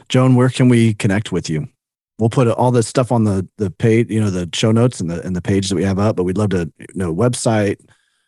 [0.10, 1.68] Joan, where can we connect with you?
[2.20, 5.10] we'll put all this stuff on the the page, you know, the show notes and
[5.10, 6.16] the and the page that we have up.
[6.16, 7.78] But we'd love to you know website,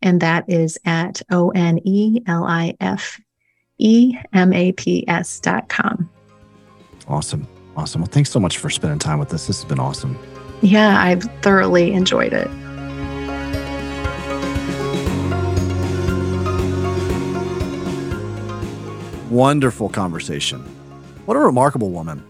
[0.02, 3.22] and that is at O N E L I F
[3.78, 6.10] E M A P S dot com.
[7.08, 7.48] Awesome.
[7.76, 8.02] Awesome.
[8.02, 9.48] Well, thanks so much for spending time with us.
[9.48, 10.18] This has been awesome.
[10.62, 12.50] Yeah, I've thoroughly enjoyed it.
[19.34, 20.62] Wonderful conversation.
[21.26, 22.24] What a remarkable woman.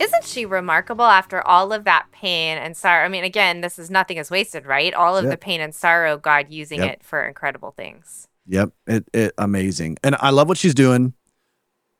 [0.00, 3.04] Isn't she remarkable after all of that pain and sorrow?
[3.04, 4.92] I mean, again, this is nothing is wasted, right?
[4.92, 5.32] All of yep.
[5.32, 6.94] the pain and sorrow, God using yep.
[6.94, 8.28] it for incredible things.
[8.46, 8.72] Yep.
[8.86, 9.98] It, it amazing.
[10.02, 11.14] And I love what she's doing.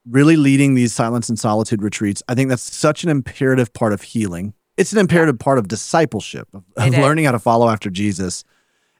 [0.04, 2.22] Really leading these silence and solitude retreats.
[2.28, 5.44] I think that's such an imperative part of healing it's an imperative yeah.
[5.44, 8.44] part of discipleship, of, of learning how to follow after Jesus.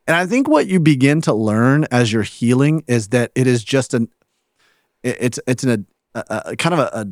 [0.09, 3.63] And I think what you begin to learn as you're healing is that it is
[3.63, 4.09] just an
[5.09, 7.07] it's it's an, a, a kind of a,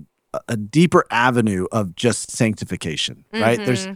[0.49, 3.59] a, deeper avenue of just sanctification, right?
[3.59, 3.67] Mm-hmm.
[3.67, 3.89] There's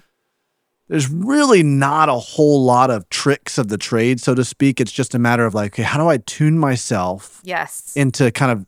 [0.89, 4.81] there's really not a whole lot of tricks of the trade, so to speak.
[4.81, 7.93] It's just a matter of like, okay, how do I tune myself yes.
[7.95, 8.67] into kind of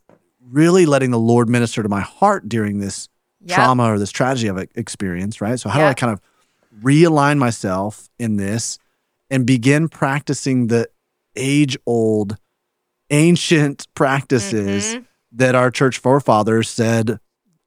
[0.50, 3.08] really letting the Lord minister to my heart during this
[3.44, 3.56] yep.
[3.56, 5.58] trauma or this tragedy of experience, right?
[5.58, 5.86] So how yep.
[5.86, 6.20] do I kind of
[6.80, 8.78] realign myself in this
[9.28, 10.88] and begin practicing the
[11.34, 12.36] age old
[13.10, 15.04] ancient practices mm-hmm.
[15.32, 17.18] That our church forefathers said,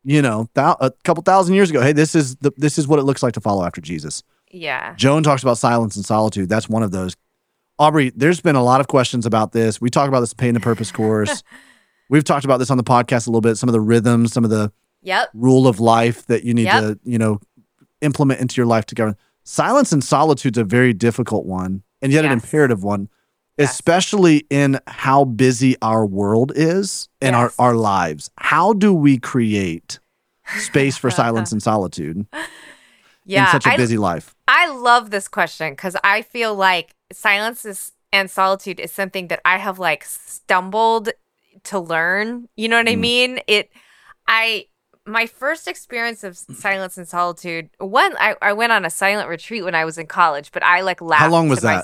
[0.04, 3.00] you know, th- a couple thousand years ago, hey, this is the this is what
[3.00, 4.24] it looks like to follow after Jesus.
[4.52, 4.94] Yeah.
[4.96, 6.50] Joan talks about silence and solitude.
[6.50, 7.16] That's one of those.
[7.78, 9.82] Aubrey, there's been a lot of questions about this.
[9.82, 11.44] We talk about this pain the purpose course.
[12.10, 14.44] We've talked about this on the podcast a little bit, some of the rhythms, some
[14.44, 14.72] of the
[15.02, 15.30] yep.
[15.34, 16.84] rule of life that you need yep.
[16.84, 17.40] to, you know,
[18.02, 19.16] implement into your life to govern.
[19.44, 22.32] Silence and solitude's a very difficult one and yet yes.
[22.32, 23.10] an imperative one,
[23.58, 23.74] yes.
[23.74, 27.56] especially in how busy our world is and yes.
[27.58, 28.30] our, our lives.
[28.38, 30.00] How do we create
[30.60, 32.26] space for silence and solitude?
[33.26, 34.36] yeah, in such a busy life?
[34.48, 39.42] I love this question because I feel like silence is, and solitude is something that
[39.46, 41.10] I have like stumbled
[41.64, 42.48] to learn.
[42.56, 42.94] You know what mm.
[42.94, 43.40] I mean?
[43.48, 43.72] It,
[44.28, 44.68] I,
[45.06, 49.64] my first experience of silence and solitude, one, I, I went on a silent retreat
[49.64, 51.22] when I was in college, but I like laughed.
[51.22, 51.76] How long was that?
[51.76, 51.84] My,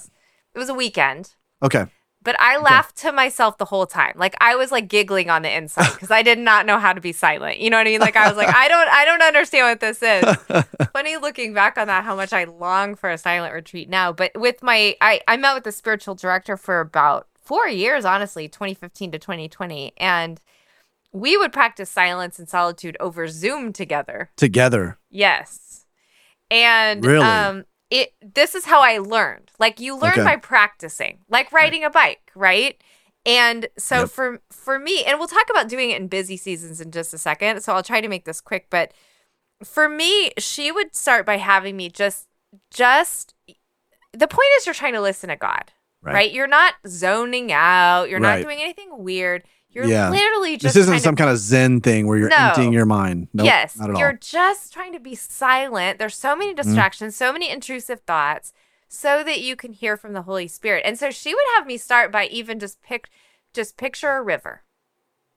[0.55, 1.35] it was a weekend.
[1.63, 1.85] Okay.
[2.23, 4.13] But I laughed to myself the whole time.
[4.15, 7.01] Like I was like giggling on the inside because I did not know how to
[7.01, 7.59] be silent.
[7.59, 7.99] You know what I mean?
[7.99, 10.63] Like I was like, I don't I don't understand what this is.
[10.93, 14.11] Funny looking back on that, how much I long for a silent retreat now.
[14.11, 18.47] But with my I, I met with the spiritual director for about four years, honestly,
[18.47, 19.93] 2015 to 2020.
[19.97, 20.39] And
[21.11, 24.29] we would practice silence and solitude over Zoom together.
[24.37, 24.99] Together.
[25.09, 25.85] Yes.
[26.51, 27.25] And really?
[27.25, 29.51] um it this is how I learned.
[29.59, 30.23] Like you learn okay.
[30.23, 32.81] by practicing, like riding a bike, right?
[33.25, 34.09] And so yep.
[34.09, 37.19] for for me, and we'll talk about doing it in busy seasons in just a
[37.19, 37.61] second.
[37.61, 38.93] So I'll try to make this quick, but
[39.63, 42.27] for me, she would start by having me just
[42.71, 43.35] just
[44.13, 45.71] the point is you're trying to listen to God.
[46.01, 46.13] Right.
[46.13, 46.31] right?
[46.31, 48.09] You're not zoning out.
[48.09, 48.37] You're right.
[48.37, 49.43] not doing anything weird.
[49.71, 50.09] You're yeah.
[50.09, 50.75] literally just.
[50.75, 52.35] This isn't some kind of Zen thing where you're no.
[52.35, 53.29] emptying your mind.
[53.33, 55.97] Nope, yes, you're just trying to be silent.
[55.97, 56.67] There's so many mm-hmm.
[56.67, 57.17] distractions, mm.
[57.17, 58.51] so many intrusive thoughts,
[58.89, 60.83] so that you can hear from the Holy Spirit.
[60.85, 63.09] And so she would have me start by even just pick,
[63.53, 64.63] just picture a river.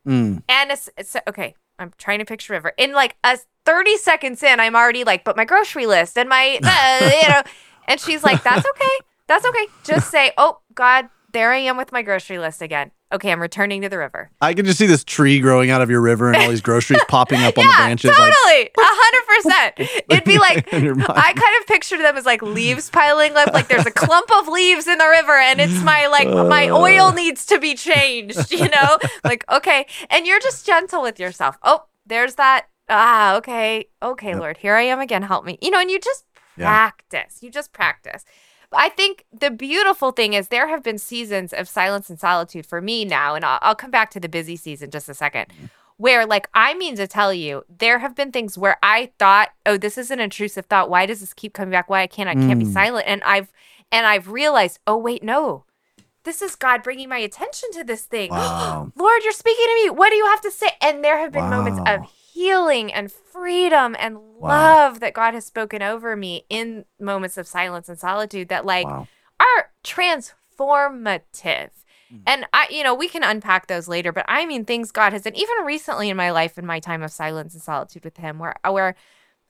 [0.06, 0.43] Mm.
[0.48, 1.55] And it's, it's okay.
[1.78, 2.73] I'm trying to picture a river.
[2.77, 6.59] In like a 30 seconds in, I'm already like, but my grocery list and my,
[6.62, 7.43] uh, you know.
[7.86, 8.98] And she's like, that's okay.
[9.27, 9.66] That's okay.
[9.85, 13.82] Just say, oh God, there I am with my grocery list again okay, I'm returning
[13.82, 14.31] to the river.
[14.40, 17.01] I can just see this tree growing out of your river and all these groceries
[17.09, 18.11] popping up on yeah, the branches.
[18.11, 20.05] Totally, a hundred percent.
[20.11, 23.52] It'd be like I kind of pictured them as like leaves piling up.
[23.52, 27.12] Like there's a clump of leaves in the river, and it's my like my oil
[27.12, 28.52] needs to be changed.
[28.52, 31.56] You know, like okay, and you're just gentle with yourself.
[31.62, 32.66] Oh, there's that.
[32.89, 34.39] Ah, okay, okay, yep.
[34.39, 35.23] Lord, here I am again.
[35.23, 35.59] Help me.
[35.62, 36.24] You know, and you just
[36.59, 37.39] practice.
[37.40, 37.47] Yeah.
[37.47, 38.24] You just practice.
[38.76, 42.80] I think the beautiful thing is there have been seasons of silence and solitude for
[42.80, 45.46] me now, and I'll, I'll come back to the busy season just a second.
[45.96, 49.76] Where, like, I mean to tell you, there have been things where I thought, "Oh,
[49.76, 50.90] this is an intrusive thought.
[50.90, 51.88] Why does this keep coming back?
[51.88, 52.28] Why I can't?
[52.28, 52.66] I can't mm.
[52.66, 53.52] be silent." And I've
[53.92, 55.64] and I've realized, "Oh, wait, no,
[56.24, 58.30] this is God bringing my attention to this thing.
[58.34, 58.92] Wow.
[58.96, 59.90] Lord, you're speaking to me.
[59.90, 61.62] What do you have to say?" And there have been wow.
[61.62, 64.48] moments of healing and freedom and wow.
[64.48, 68.86] love that God has spoken over me in moments of silence and solitude that like
[68.86, 71.70] are transformative.
[72.12, 72.22] Mm.
[72.26, 75.22] And I, you know, we can unpack those later, but I mean things God has
[75.22, 78.38] done even recently in my life in my time of silence and solitude with Him,
[78.38, 78.94] where where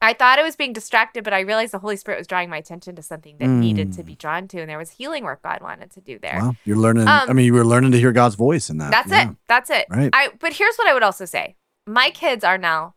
[0.05, 2.56] I thought I was being distracted, but I realized the Holy Spirit was drawing my
[2.56, 3.59] attention to something that mm.
[3.59, 4.18] needed to be mm.
[4.18, 6.39] drawn to, and there was healing work God wanted to do there.
[6.40, 7.09] Wow, you're learning.
[7.09, 8.90] Um, I mean, you were learning to hear God's voice in that.
[8.90, 9.31] That's yeah.
[9.31, 9.36] it.
[9.48, 9.86] That's it.
[9.89, 10.10] Right.
[10.12, 10.31] I.
[10.39, 11.56] But here's what I would also say:
[11.86, 12.94] my kids are now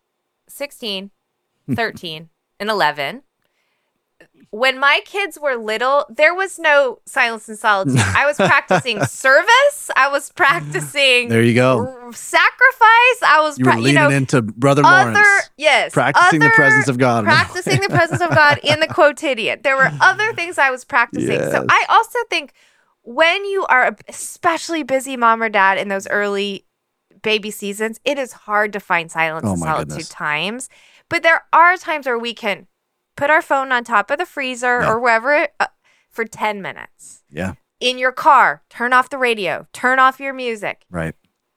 [0.49, 1.11] 16,
[1.75, 2.29] 13,
[2.59, 3.23] and 11.
[4.49, 7.98] When my kids were little, there was no silence and solitude.
[7.99, 9.91] I was practicing service.
[9.95, 11.30] I was practicing.
[11.30, 12.11] There you go.
[12.11, 13.23] sacrifice.
[13.23, 13.60] I was.
[13.60, 15.49] You were leaning you know, into Brother other, Lawrence.
[15.57, 15.94] Yes.
[15.94, 17.26] Practicing other, the presence of God.
[17.26, 19.60] Practicing the presence of God in the quotidian.
[19.64, 21.34] There were other things I was practicing.
[21.34, 21.52] Yes.
[21.52, 22.53] So I also think
[23.03, 26.65] when you are especially busy mom or dad in those early
[27.22, 30.10] baby seasons, it is hard to find silence oh and solitude goodness.
[30.10, 30.69] times.
[31.10, 32.68] But there are times where we can
[33.18, 34.89] put our phone on top of the freezer yeah.
[34.89, 35.68] or wherever uh,
[36.10, 37.23] for 10 minutes.
[37.30, 37.56] Yeah.
[37.81, 40.85] In your car, turn off the radio, turn off your music.
[40.89, 41.15] Right.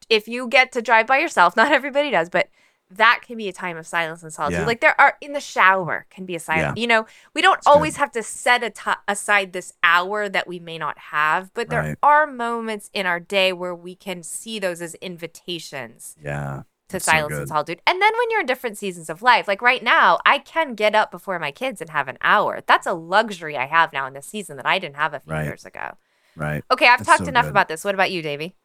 [0.09, 2.49] If you get to drive by yourself, not everybody does, but
[2.93, 4.61] that can be a time of silence and solitude.
[4.61, 4.66] Yeah.
[4.66, 6.77] Like there are in the shower can be a silence.
[6.77, 6.81] Yeah.
[6.81, 8.01] You know, we don't That's always good.
[8.01, 11.82] have to set a t- aside this hour that we may not have, but there
[11.82, 11.99] right.
[12.03, 16.16] are moments in our day where we can see those as invitations.
[16.23, 16.62] Yeah.
[16.90, 17.80] To That's silence so and solitude.
[17.86, 20.94] And then when you're in different seasons of life, like right now, I can get
[20.94, 22.60] up before my kids and have an hour.
[22.66, 25.32] That's a luxury I have now in this season that I didn't have a few
[25.32, 25.44] right.
[25.44, 25.92] years ago.
[26.36, 26.64] Right.
[26.70, 27.50] Okay, I've That's talked so enough good.
[27.50, 27.84] about this.
[27.84, 28.56] What about you, Davey?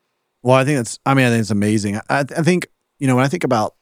[0.43, 0.99] Well, I think it's.
[1.05, 1.97] I mean, I think it's amazing.
[2.09, 2.67] I, I think
[2.99, 3.75] you know when I think about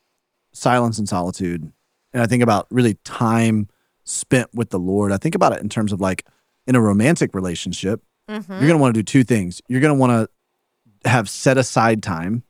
[0.54, 1.72] silence and solitude,
[2.14, 3.68] and I think about really time
[4.04, 6.26] spent with the Lord, I think about it in terms of like
[6.68, 8.52] in a romantic relationship, mm-hmm.
[8.52, 9.62] you're going to want to do two things.
[9.68, 10.30] You're going to want
[11.04, 12.44] to have set aside time.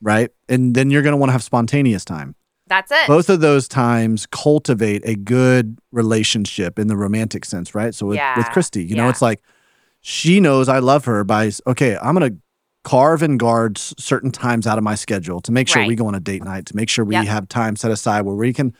[0.00, 0.30] Right.
[0.48, 2.34] And then you're going to want to have spontaneous time.
[2.66, 3.06] That's it.
[3.06, 7.94] Both of those times cultivate a good relationship in the romantic sense, right?
[7.94, 8.36] So with, yeah.
[8.36, 9.04] with Christy, you yeah.
[9.04, 9.42] know, it's like
[10.00, 12.38] she knows I love her by, okay, I'm going to
[12.84, 15.88] carve and guard certain times out of my schedule to make sure right.
[15.88, 17.26] we go on a date night, to make sure we yep.
[17.26, 18.74] have time set aside where we can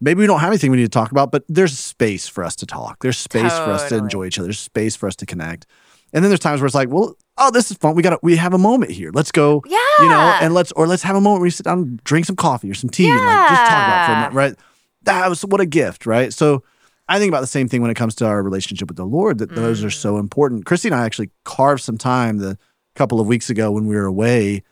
[0.00, 2.56] maybe we don't have anything we need to talk about, but there's space for us
[2.56, 3.02] to talk.
[3.02, 3.64] There's space totally.
[3.64, 4.46] for us to enjoy each other.
[4.46, 5.66] There's space for us to connect.
[6.12, 7.94] And then there's times where it's like, well, oh, this is fun.
[7.94, 9.10] We got to we have a moment here.
[9.12, 9.62] Let's go.
[9.66, 9.78] Yeah.
[10.00, 12.26] You know, and let's or let's have a moment where we sit down and drink
[12.26, 13.16] some coffee or some tea yeah.
[13.16, 14.54] and like just talk about it for a minute, right?
[15.02, 16.32] That was what a gift, right?
[16.32, 16.62] So
[17.08, 19.38] I think about the same thing when it comes to our relationship with the Lord,
[19.38, 19.56] that mm.
[19.56, 20.20] those are so mm.
[20.20, 20.66] important.
[20.66, 22.56] Christy and I actually carved some time the
[22.94, 24.62] couple of weeks ago when we were away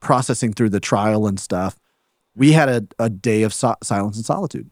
[0.00, 1.78] processing through the trial and stuff,
[2.34, 4.70] we had a, a day of so- silence and solitude,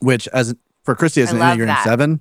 [0.00, 2.20] which as for Christy as an Enneagram seven,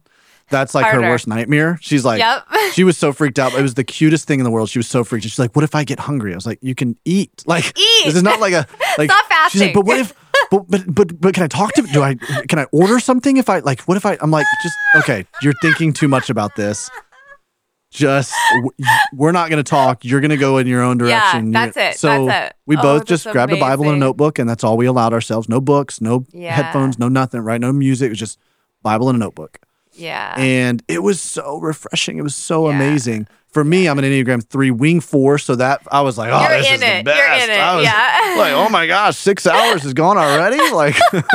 [0.49, 1.03] that's like Harder.
[1.03, 1.77] her worst nightmare.
[1.81, 2.45] She's like, yep.
[2.73, 3.53] she was so freaked out.
[3.53, 4.69] It was the cutest thing in the world.
[4.69, 5.23] She was so freaked.
[5.23, 6.33] She's like, what if I get hungry?
[6.33, 7.43] I was like, you can eat.
[7.55, 8.05] Like, eat.
[8.05, 8.67] this is not like a,
[8.97, 9.59] like, not fasting.
[9.59, 10.13] She's like, but what if,
[10.51, 12.15] but, but, but, but can I talk to, do I,
[12.49, 15.53] can I order something if I, like, what if I, I'm like, just, okay, you're
[15.61, 16.89] thinking too much about this
[17.95, 18.33] just
[19.13, 20.05] we're not going to talk.
[20.05, 21.51] You're going to go in your own direction.
[21.51, 21.99] Yeah, that's it.
[21.99, 22.57] So that's it.
[22.65, 23.63] we oh, both just grabbed amazing.
[23.63, 25.49] a Bible and a notebook, and that's all we allowed ourselves.
[25.49, 26.53] No books, no yeah.
[26.53, 27.41] headphones, no nothing.
[27.41, 27.59] Right?
[27.59, 28.07] No music.
[28.07, 28.39] It was just
[28.83, 29.59] Bible and a notebook.
[29.95, 30.33] Yeah.
[30.37, 32.17] And it was so refreshing.
[32.17, 32.75] It was so yeah.
[32.75, 33.27] amazing.
[33.47, 36.57] For me, I'm an Enneagram three wing four, so that I was like, oh, You're
[36.57, 36.97] this is it.
[36.97, 37.17] the best.
[37.17, 37.63] You're in it.
[37.63, 38.35] I was yeah.
[38.37, 40.57] like, oh my gosh, six hours is gone already.
[40.73, 41.25] Like, but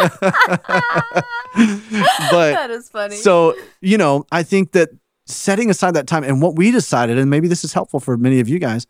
[2.31, 3.17] that is funny.
[3.17, 4.91] So you know, I think that
[5.25, 8.41] setting aside that time and what we decided, and maybe this is helpful for many
[8.41, 8.87] of you guys,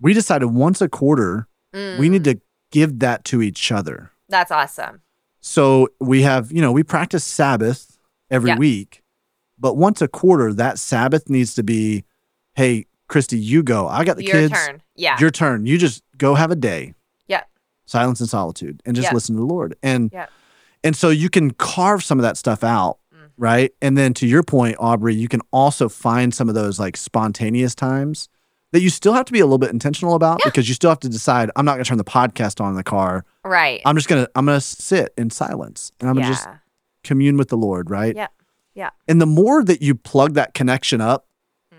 [0.00, 1.98] we decided once a quarter mm.
[1.98, 2.40] we need to
[2.70, 4.10] give that to each other.
[4.28, 5.02] That's awesome.
[5.40, 7.95] So we have, you know, we practice Sabbath
[8.30, 8.58] every yep.
[8.58, 9.02] week,
[9.58, 12.04] but once a quarter, that Sabbath needs to be,
[12.54, 13.88] hey, Christy, you go.
[13.88, 14.50] I got the your kids.
[14.50, 14.82] Your turn.
[14.96, 15.16] Yeah.
[15.20, 15.66] Your turn.
[15.66, 16.94] You just go have a day.
[17.26, 17.42] Yeah.
[17.86, 19.14] Silence and solitude and just yep.
[19.14, 19.76] listen to the Lord.
[19.82, 20.30] And yep.
[20.82, 23.28] and so you can carve some of that stuff out mm.
[23.36, 23.72] right?
[23.80, 27.74] And then to your point, Aubrey, you can also find some of those like spontaneous
[27.74, 28.28] times
[28.72, 30.50] that you still have to be a little bit intentional about yeah.
[30.50, 32.76] because you still have to decide I'm not going to turn the podcast on in
[32.76, 33.24] the car.
[33.44, 33.80] Right.
[33.84, 36.48] I'm just going to I'm going to sit in silence and I'm going to just
[37.06, 38.14] commune with the Lord, right?
[38.14, 38.28] Yeah.
[38.74, 38.90] Yeah.
[39.08, 41.26] And the more that you plug that connection up,
[41.72, 41.78] mm.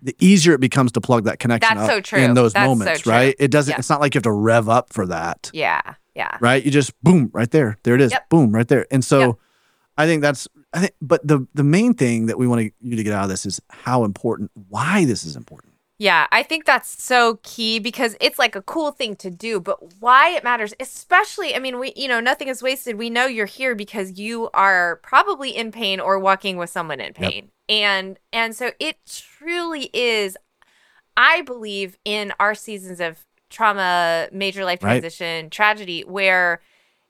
[0.00, 2.18] the easier it becomes to plug that connection That's up so true.
[2.18, 3.34] in those That's moments, so right?
[3.38, 5.50] It doesn't it's not like you have to rev up for that.
[5.52, 5.82] Yeah.
[6.14, 6.36] Yeah.
[6.40, 6.64] Right?
[6.64, 7.78] You just boom, right there.
[7.82, 8.12] There it is.
[8.12, 8.28] Yep.
[8.30, 8.86] Boom, right there.
[8.90, 9.36] And so yep.
[9.98, 13.02] I think that's I think, but the the main thing that we want you to
[13.02, 15.67] get out of this is how important, why this is important.
[16.00, 20.00] Yeah, I think that's so key because it's like a cool thing to do, but
[20.00, 22.96] why it matters, especially, I mean, we, you know, nothing is wasted.
[22.96, 27.14] We know you're here because you are probably in pain or walking with someone in
[27.14, 27.44] pain.
[27.44, 27.50] Yep.
[27.68, 30.36] And, and so it truly is,
[31.16, 35.50] I believe in our seasons of trauma, major life transition, right.
[35.50, 36.60] tragedy, where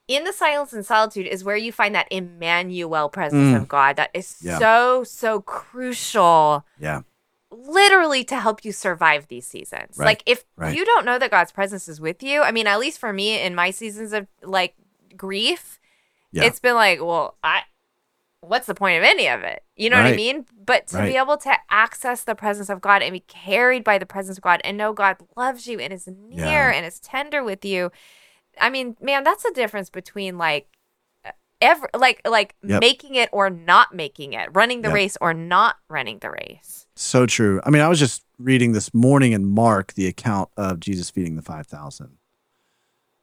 [0.08, 3.60] in the silence and solitude is where you find that Emmanuel presence mm.
[3.60, 4.58] of God that is yeah.
[4.58, 6.64] so, so crucial.
[6.80, 7.02] Yeah.
[7.50, 9.96] Literally to help you survive these seasons.
[9.96, 10.06] Right.
[10.06, 10.76] Like if right.
[10.76, 13.40] you don't know that God's presence is with you, I mean, at least for me
[13.40, 14.74] in my seasons of like
[15.16, 15.80] grief,
[16.30, 16.44] yeah.
[16.44, 17.62] it's been like, well, I
[18.40, 19.64] what's the point of any of it?
[19.76, 20.04] You know right.
[20.04, 20.46] what I mean?
[20.64, 24.06] But to be able to access the presence of God and be carried by the
[24.06, 26.72] presence of God and know God loves you and is near yeah.
[26.72, 27.90] and is tender with you
[28.60, 30.68] I mean, man, that's a difference between like
[31.60, 32.80] ever like like yep.
[32.80, 34.94] making it or not making it, running the yep.
[34.94, 36.86] race or not running the race.
[37.00, 37.60] So true.
[37.64, 41.36] I mean, I was just reading this morning in Mark the account of Jesus feeding
[41.36, 42.18] the 5000.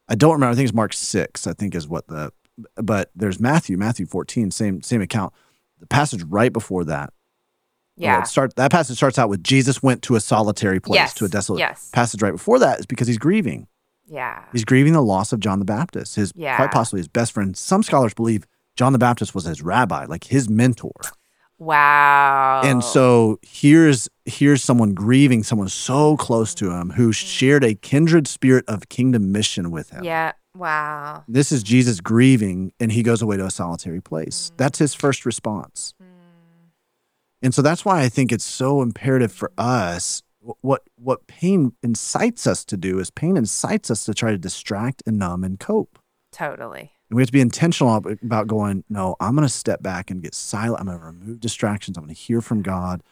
[0.08, 0.52] I don't remember.
[0.52, 2.32] I think it's Mark 6, I think is what the
[2.76, 5.34] but there's Matthew, Matthew 14, same same account.
[5.78, 7.12] The passage right before that.
[7.98, 8.22] Yeah.
[8.22, 11.14] start that passage starts out with Jesus went to a solitary place, yes.
[11.14, 11.90] to a desolate yes.
[11.92, 13.66] passage right before that is because he's grieving.
[14.08, 14.42] Yeah.
[14.52, 16.56] He's grieving the loss of John the Baptist, his yeah.
[16.56, 17.54] quite possibly his best friend.
[17.54, 20.92] Some scholars believe John the Baptist was his rabbi, like his mentor.
[21.58, 22.60] Wow.
[22.64, 28.28] And so here's here's someone grieving someone so close to him who shared a kindred
[28.28, 30.04] spirit of kingdom mission with him.
[30.04, 30.32] Yeah.
[30.54, 31.24] Wow.
[31.28, 34.50] This is Jesus grieving, and he goes away to a solitary place.
[34.50, 34.56] Mm.
[34.58, 35.94] That's his first response.
[36.02, 36.06] Mm.
[37.42, 40.22] And so that's why I think it's so imperative for us.
[40.60, 45.02] What what pain incites us to do is pain incites us to try to distract
[45.06, 45.98] and numb and cope.
[46.32, 46.92] Totally.
[47.08, 50.22] And we have to be intentional about going, no, I'm going to step back and
[50.22, 50.80] get silent.
[50.80, 51.96] I'm going to remove distractions.
[51.96, 53.02] I'm going to hear from God.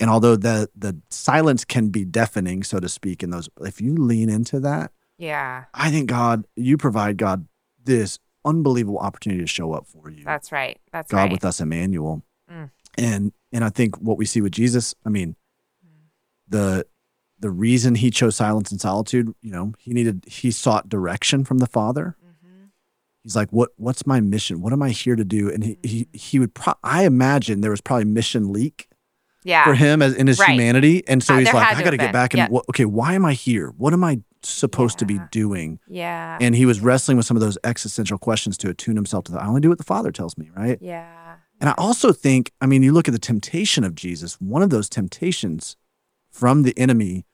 [0.00, 3.94] And although the the silence can be deafening, so to speak, in those, if you
[3.94, 7.46] lean into that, yeah, I think God, you provide God
[7.84, 10.24] this unbelievable opportunity to show up for you.
[10.24, 10.80] That's right.
[10.92, 11.32] That's God right.
[11.32, 12.22] with us, Emmanuel.
[12.50, 12.70] Mm.
[12.96, 15.36] And and I think what we see with Jesus, I mean,
[16.48, 16.86] the
[17.38, 21.58] the reason he chose silence and solitude, you know, he needed he sought direction from
[21.58, 22.16] the Father.
[23.24, 24.60] He's like, what What's my mission?
[24.60, 25.50] What am I here to do?
[25.50, 26.54] And he he he would.
[26.54, 28.88] Pro- I imagine there was probably mission leak
[29.44, 29.64] yeah.
[29.64, 30.50] for him as in his right.
[30.50, 31.06] humanity.
[31.06, 32.62] And so uh, he's like, I got to get back and yep.
[32.70, 33.68] okay, why am I here?
[33.76, 34.98] What am I supposed yeah.
[34.98, 35.78] to be doing?
[35.88, 36.38] Yeah.
[36.40, 39.40] And he was wrestling with some of those existential questions to attune himself to the
[39.40, 40.78] I only do what the Father tells me, right?
[40.80, 41.36] Yeah.
[41.60, 44.70] And I also think, I mean, you look at the temptation of Jesus, one of
[44.70, 45.76] those temptations
[46.28, 47.24] from the enemy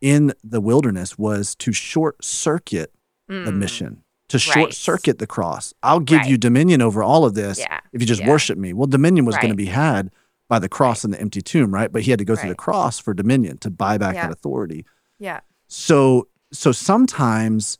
[0.00, 2.92] in the wilderness was to short circuit
[3.30, 3.44] mm.
[3.44, 5.72] the mission, to short circuit the cross.
[5.82, 6.28] I'll give right.
[6.28, 7.80] you dominion over all of this yeah.
[7.92, 8.28] if you just yeah.
[8.28, 8.72] worship me.
[8.72, 9.42] Well, dominion was right.
[9.42, 10.10] going to be had
[10.48, 11.90] by the cross and the empty tomb, right?
[11.92, 12.40] But he had to go right.
[12.40, 14.26] through the cross for dominion to buy back yeah.
[14.26, 14.84] that authority.
[15.18, 15.40] Yeah.
[15.68, 17.78] So so sometimes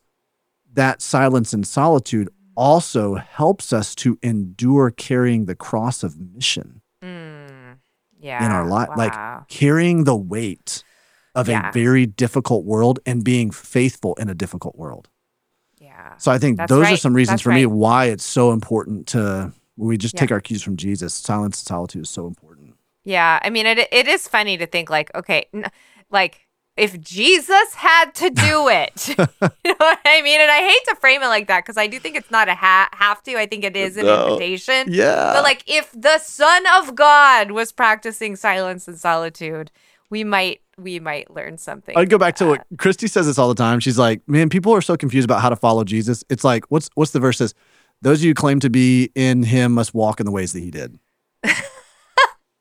[0.75, 6.81] that silence and solitude also helps us to endure carrying the cross of mission.
[7.03, 7.79] Mm.
[8.19, 8.45] Yeah.
[8.45, 8.97] In our life, wow.
[8.97, 10.83] like carrying the weight
[11.35, 15.09] of a very difficult world and being faithful in a difficult world.
[16.17, 16.21] Yeah.
[16.21, 16.95] So I think That's those right.
[16.95, 17.57] are some reasons That's for right.
[17.57, 20.21] me why it's so important to we just yeah.
[20.21, 21.15] take our cues from Jesus.
[21.15, 22.75] Silence and solitude is so important.
[23.05, 25.71] Yeah, I mean, it it is funny to think like, okay, n-
[26.11, 26.41] like
[26.77, 30.41] if Jesus had to do it, you know what I mean?
[30.41, 32.55] And I hate to frame it like that because I do think it's not a
[32.55, 33.37] ha- have to.
[33.37, 34.27] I think it is an no.
[34.27, 34.93] invitation.
[34.93, 35.33] Yeah.
[35.35, 39.71] But like, if the Son of God was practicing silence and solitude,
[40.11, 41.97] we might we might learn something.
[41.97, 43.81] I'd go back to what Christy says this all the time.
[43.81, 46.91] She's like, "Man, people are so confused about how to follow Jesus." It's like, what's
[46.95, 47.55] what's the verse says?
[48.03, 50.61] Those of you who claim to be in Him must walk in the ways that
[50.61, 50.99] He did.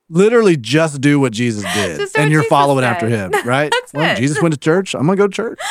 [0.09, 2.91] Literally, just do what Jesus did, and you're Jesus following said.
[2.91, 3.73] after Him, right?
[3.93, 4.15] well.
[4.15, 4.93] Jesus went to church.
[4.93, 5.59] I'm gonna go to church.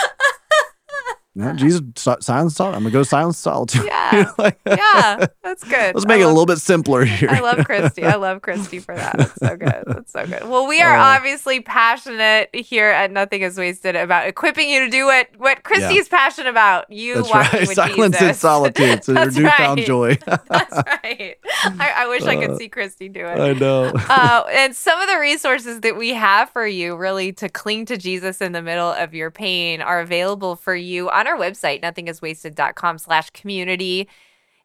[1.37, 2.77] No, Jesus, silence, solitude.
[2.77, 3.87] I'm gonna go silence, solitude.
[3.87, 5.93] Yeah, like, yeah, that's good.
[5.93, 7.29] Let's make I it love, a little bit simpler here.
[7.29, 8.05] I love Christy.
[8.05, 9.19] I love Christy for that.
[9.19, 9.83] That's so good.
[9.85, 10.49] That's so good.
[10.49, 14.91] Well, we are uh, obviously passionate here at Nothing Is Wasted about equipping you to
[14.91, 16.19] do what what Christy's yeah.
[16.19, 16.89] passionate about.
[16.89, 17.61] You that's walking right.
[17.69, 18.29] with silence Jesus.
[18.29, 19.05] and solitude.
[19.05, 19.87] So your newfound right.
[19.87, 20.19] joy.
[20.25, 21.37] that's right.
[21.65, 23.41] I, I wish uh, I could see Christy do it.
[23.41, 23.93] I know.
[23.95, 27.97] uh, and some of the resources that we have for you, really, to cling to
[27.97, 31.83] Jesus in the middle of your pain, are available for you on our website.
[31.83, 34.09] Nothing thingiswasted.com slash community.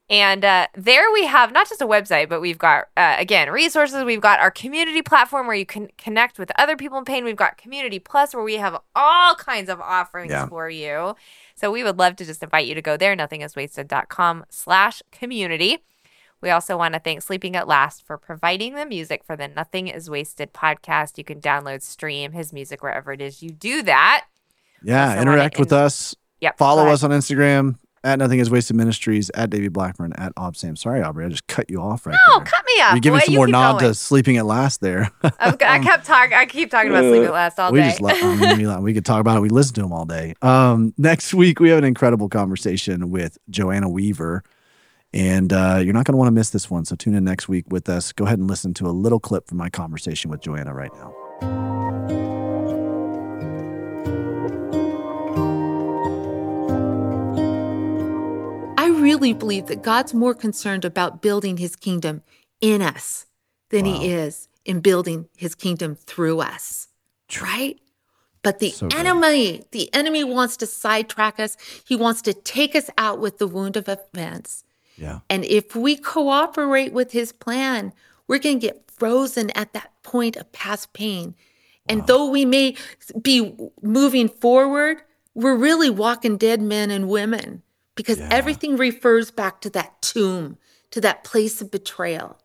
[0.10, 4.04] And uh, there we have not just a website, but we've got, uh, again, resources.
[4.04, 7.24] We've got our community platform where you can connect with other people in pain.
[7.24, 10.48] We've got Community Plus where we have all kinds of offerings yeah.
[10.48, 11.16] for you.
[11.54, 15.84] So we would love to just invite you to go there, nothingiswasted.com slash community.
[16.42, 19.90] We also want to thank Sleeping at Last for providing the music for the Nothing
[19.90, 21.20] is Wasted podcast.
[21.20, 24.26] You can download, stream his music wherever it is you do that.
[24.82, 26.58] Yeah, interact with us Yep.
[26.58, 30.76] Follow us on Instagram at Nothing Is Wasted Ministries at Davey Blackburn at Ob Sam.
[30.76, 32.46] Sorry, Aubrey, I just cut you off right no, there.
[32.46, 32.94] cut me off.
[32.94, 33.92] You're giving Boy, some you more nod going.
[33.92, 35.12] to sleeping at last there.
[35.24, 36.34] I, I um, kept talking.
[36.38, 37.90] I keep talking about sleeping at last all we day.
[37.90, 39.42] just love, mean, we, we could talk about it.
[39.42, 40.34] We listen to them all day.
[40.42, 44.44] Um, next week we have an incredible conversation with Joanna Weaver.
[45.12, 46.86] And uh, you're not going to want to miss this one.
[46.86, 48.12] So tune in next week with us.
[48.12, 52.29] Go ahead and listen to a little clip from my conversation with Joanna right now.
[59.10, 62.22] Really believe that God's more concerned about building his kingdom
[62.62, 63.26] in us
[63.70, 64.00] than wow.
[64.00, 66.90] he is in building his kingdom through us.
[67.42, 67.80] Right?
[68.44, 71.58] But the so enemy, the enemy wants to sidetrack us.
[71.88, 74.64] He wants to take us out with the wound of offense.
[74.96, 75.20] Yeah.
[75.30, 77.94] And if we cooperate with his plan,
[78.28, 81.30] we're going to get frozen at that point of past pain.
[81.30, 81.34] Wow.
[81.90, 82.76] And though we may
[83.20, 85.02] be moving forward,
[85.34, 87.64] we're really walking dead men and women
[88.00, 88.30] because yeah.
[88.32, 90.58] everything refers back to that tomb,
[90.90, 92.38] to that place of betrayal.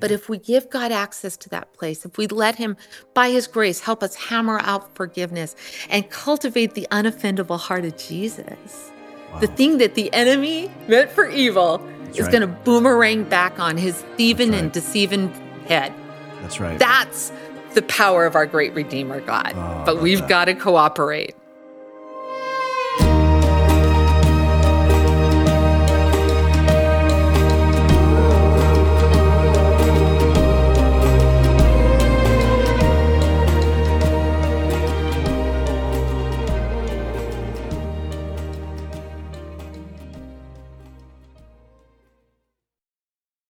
[0.00, 2.78] But if we give God access to that place, if we let Him,
[3.12, 5.54] by His grace, help us hammer out forgiveness
[5.90, 8.90] and cultivate the unoffendable heart of Jesus,
[9.30, 9.40] wow.
[9.40, 12.32] the thing that the enemy meant for evil That's is right.
[12.32, 14.62] going to boomerang back on his thieving right.
[14.62, 15.28] and deceiving
[15.66, 15.92] head.
[16.40, 16.78] That's right.
[16.78, 17.30] That's
[17.74, 19.52] the power of our great Redeemer God.
[19.54, 21.34] Oh, but we've got to cooperate.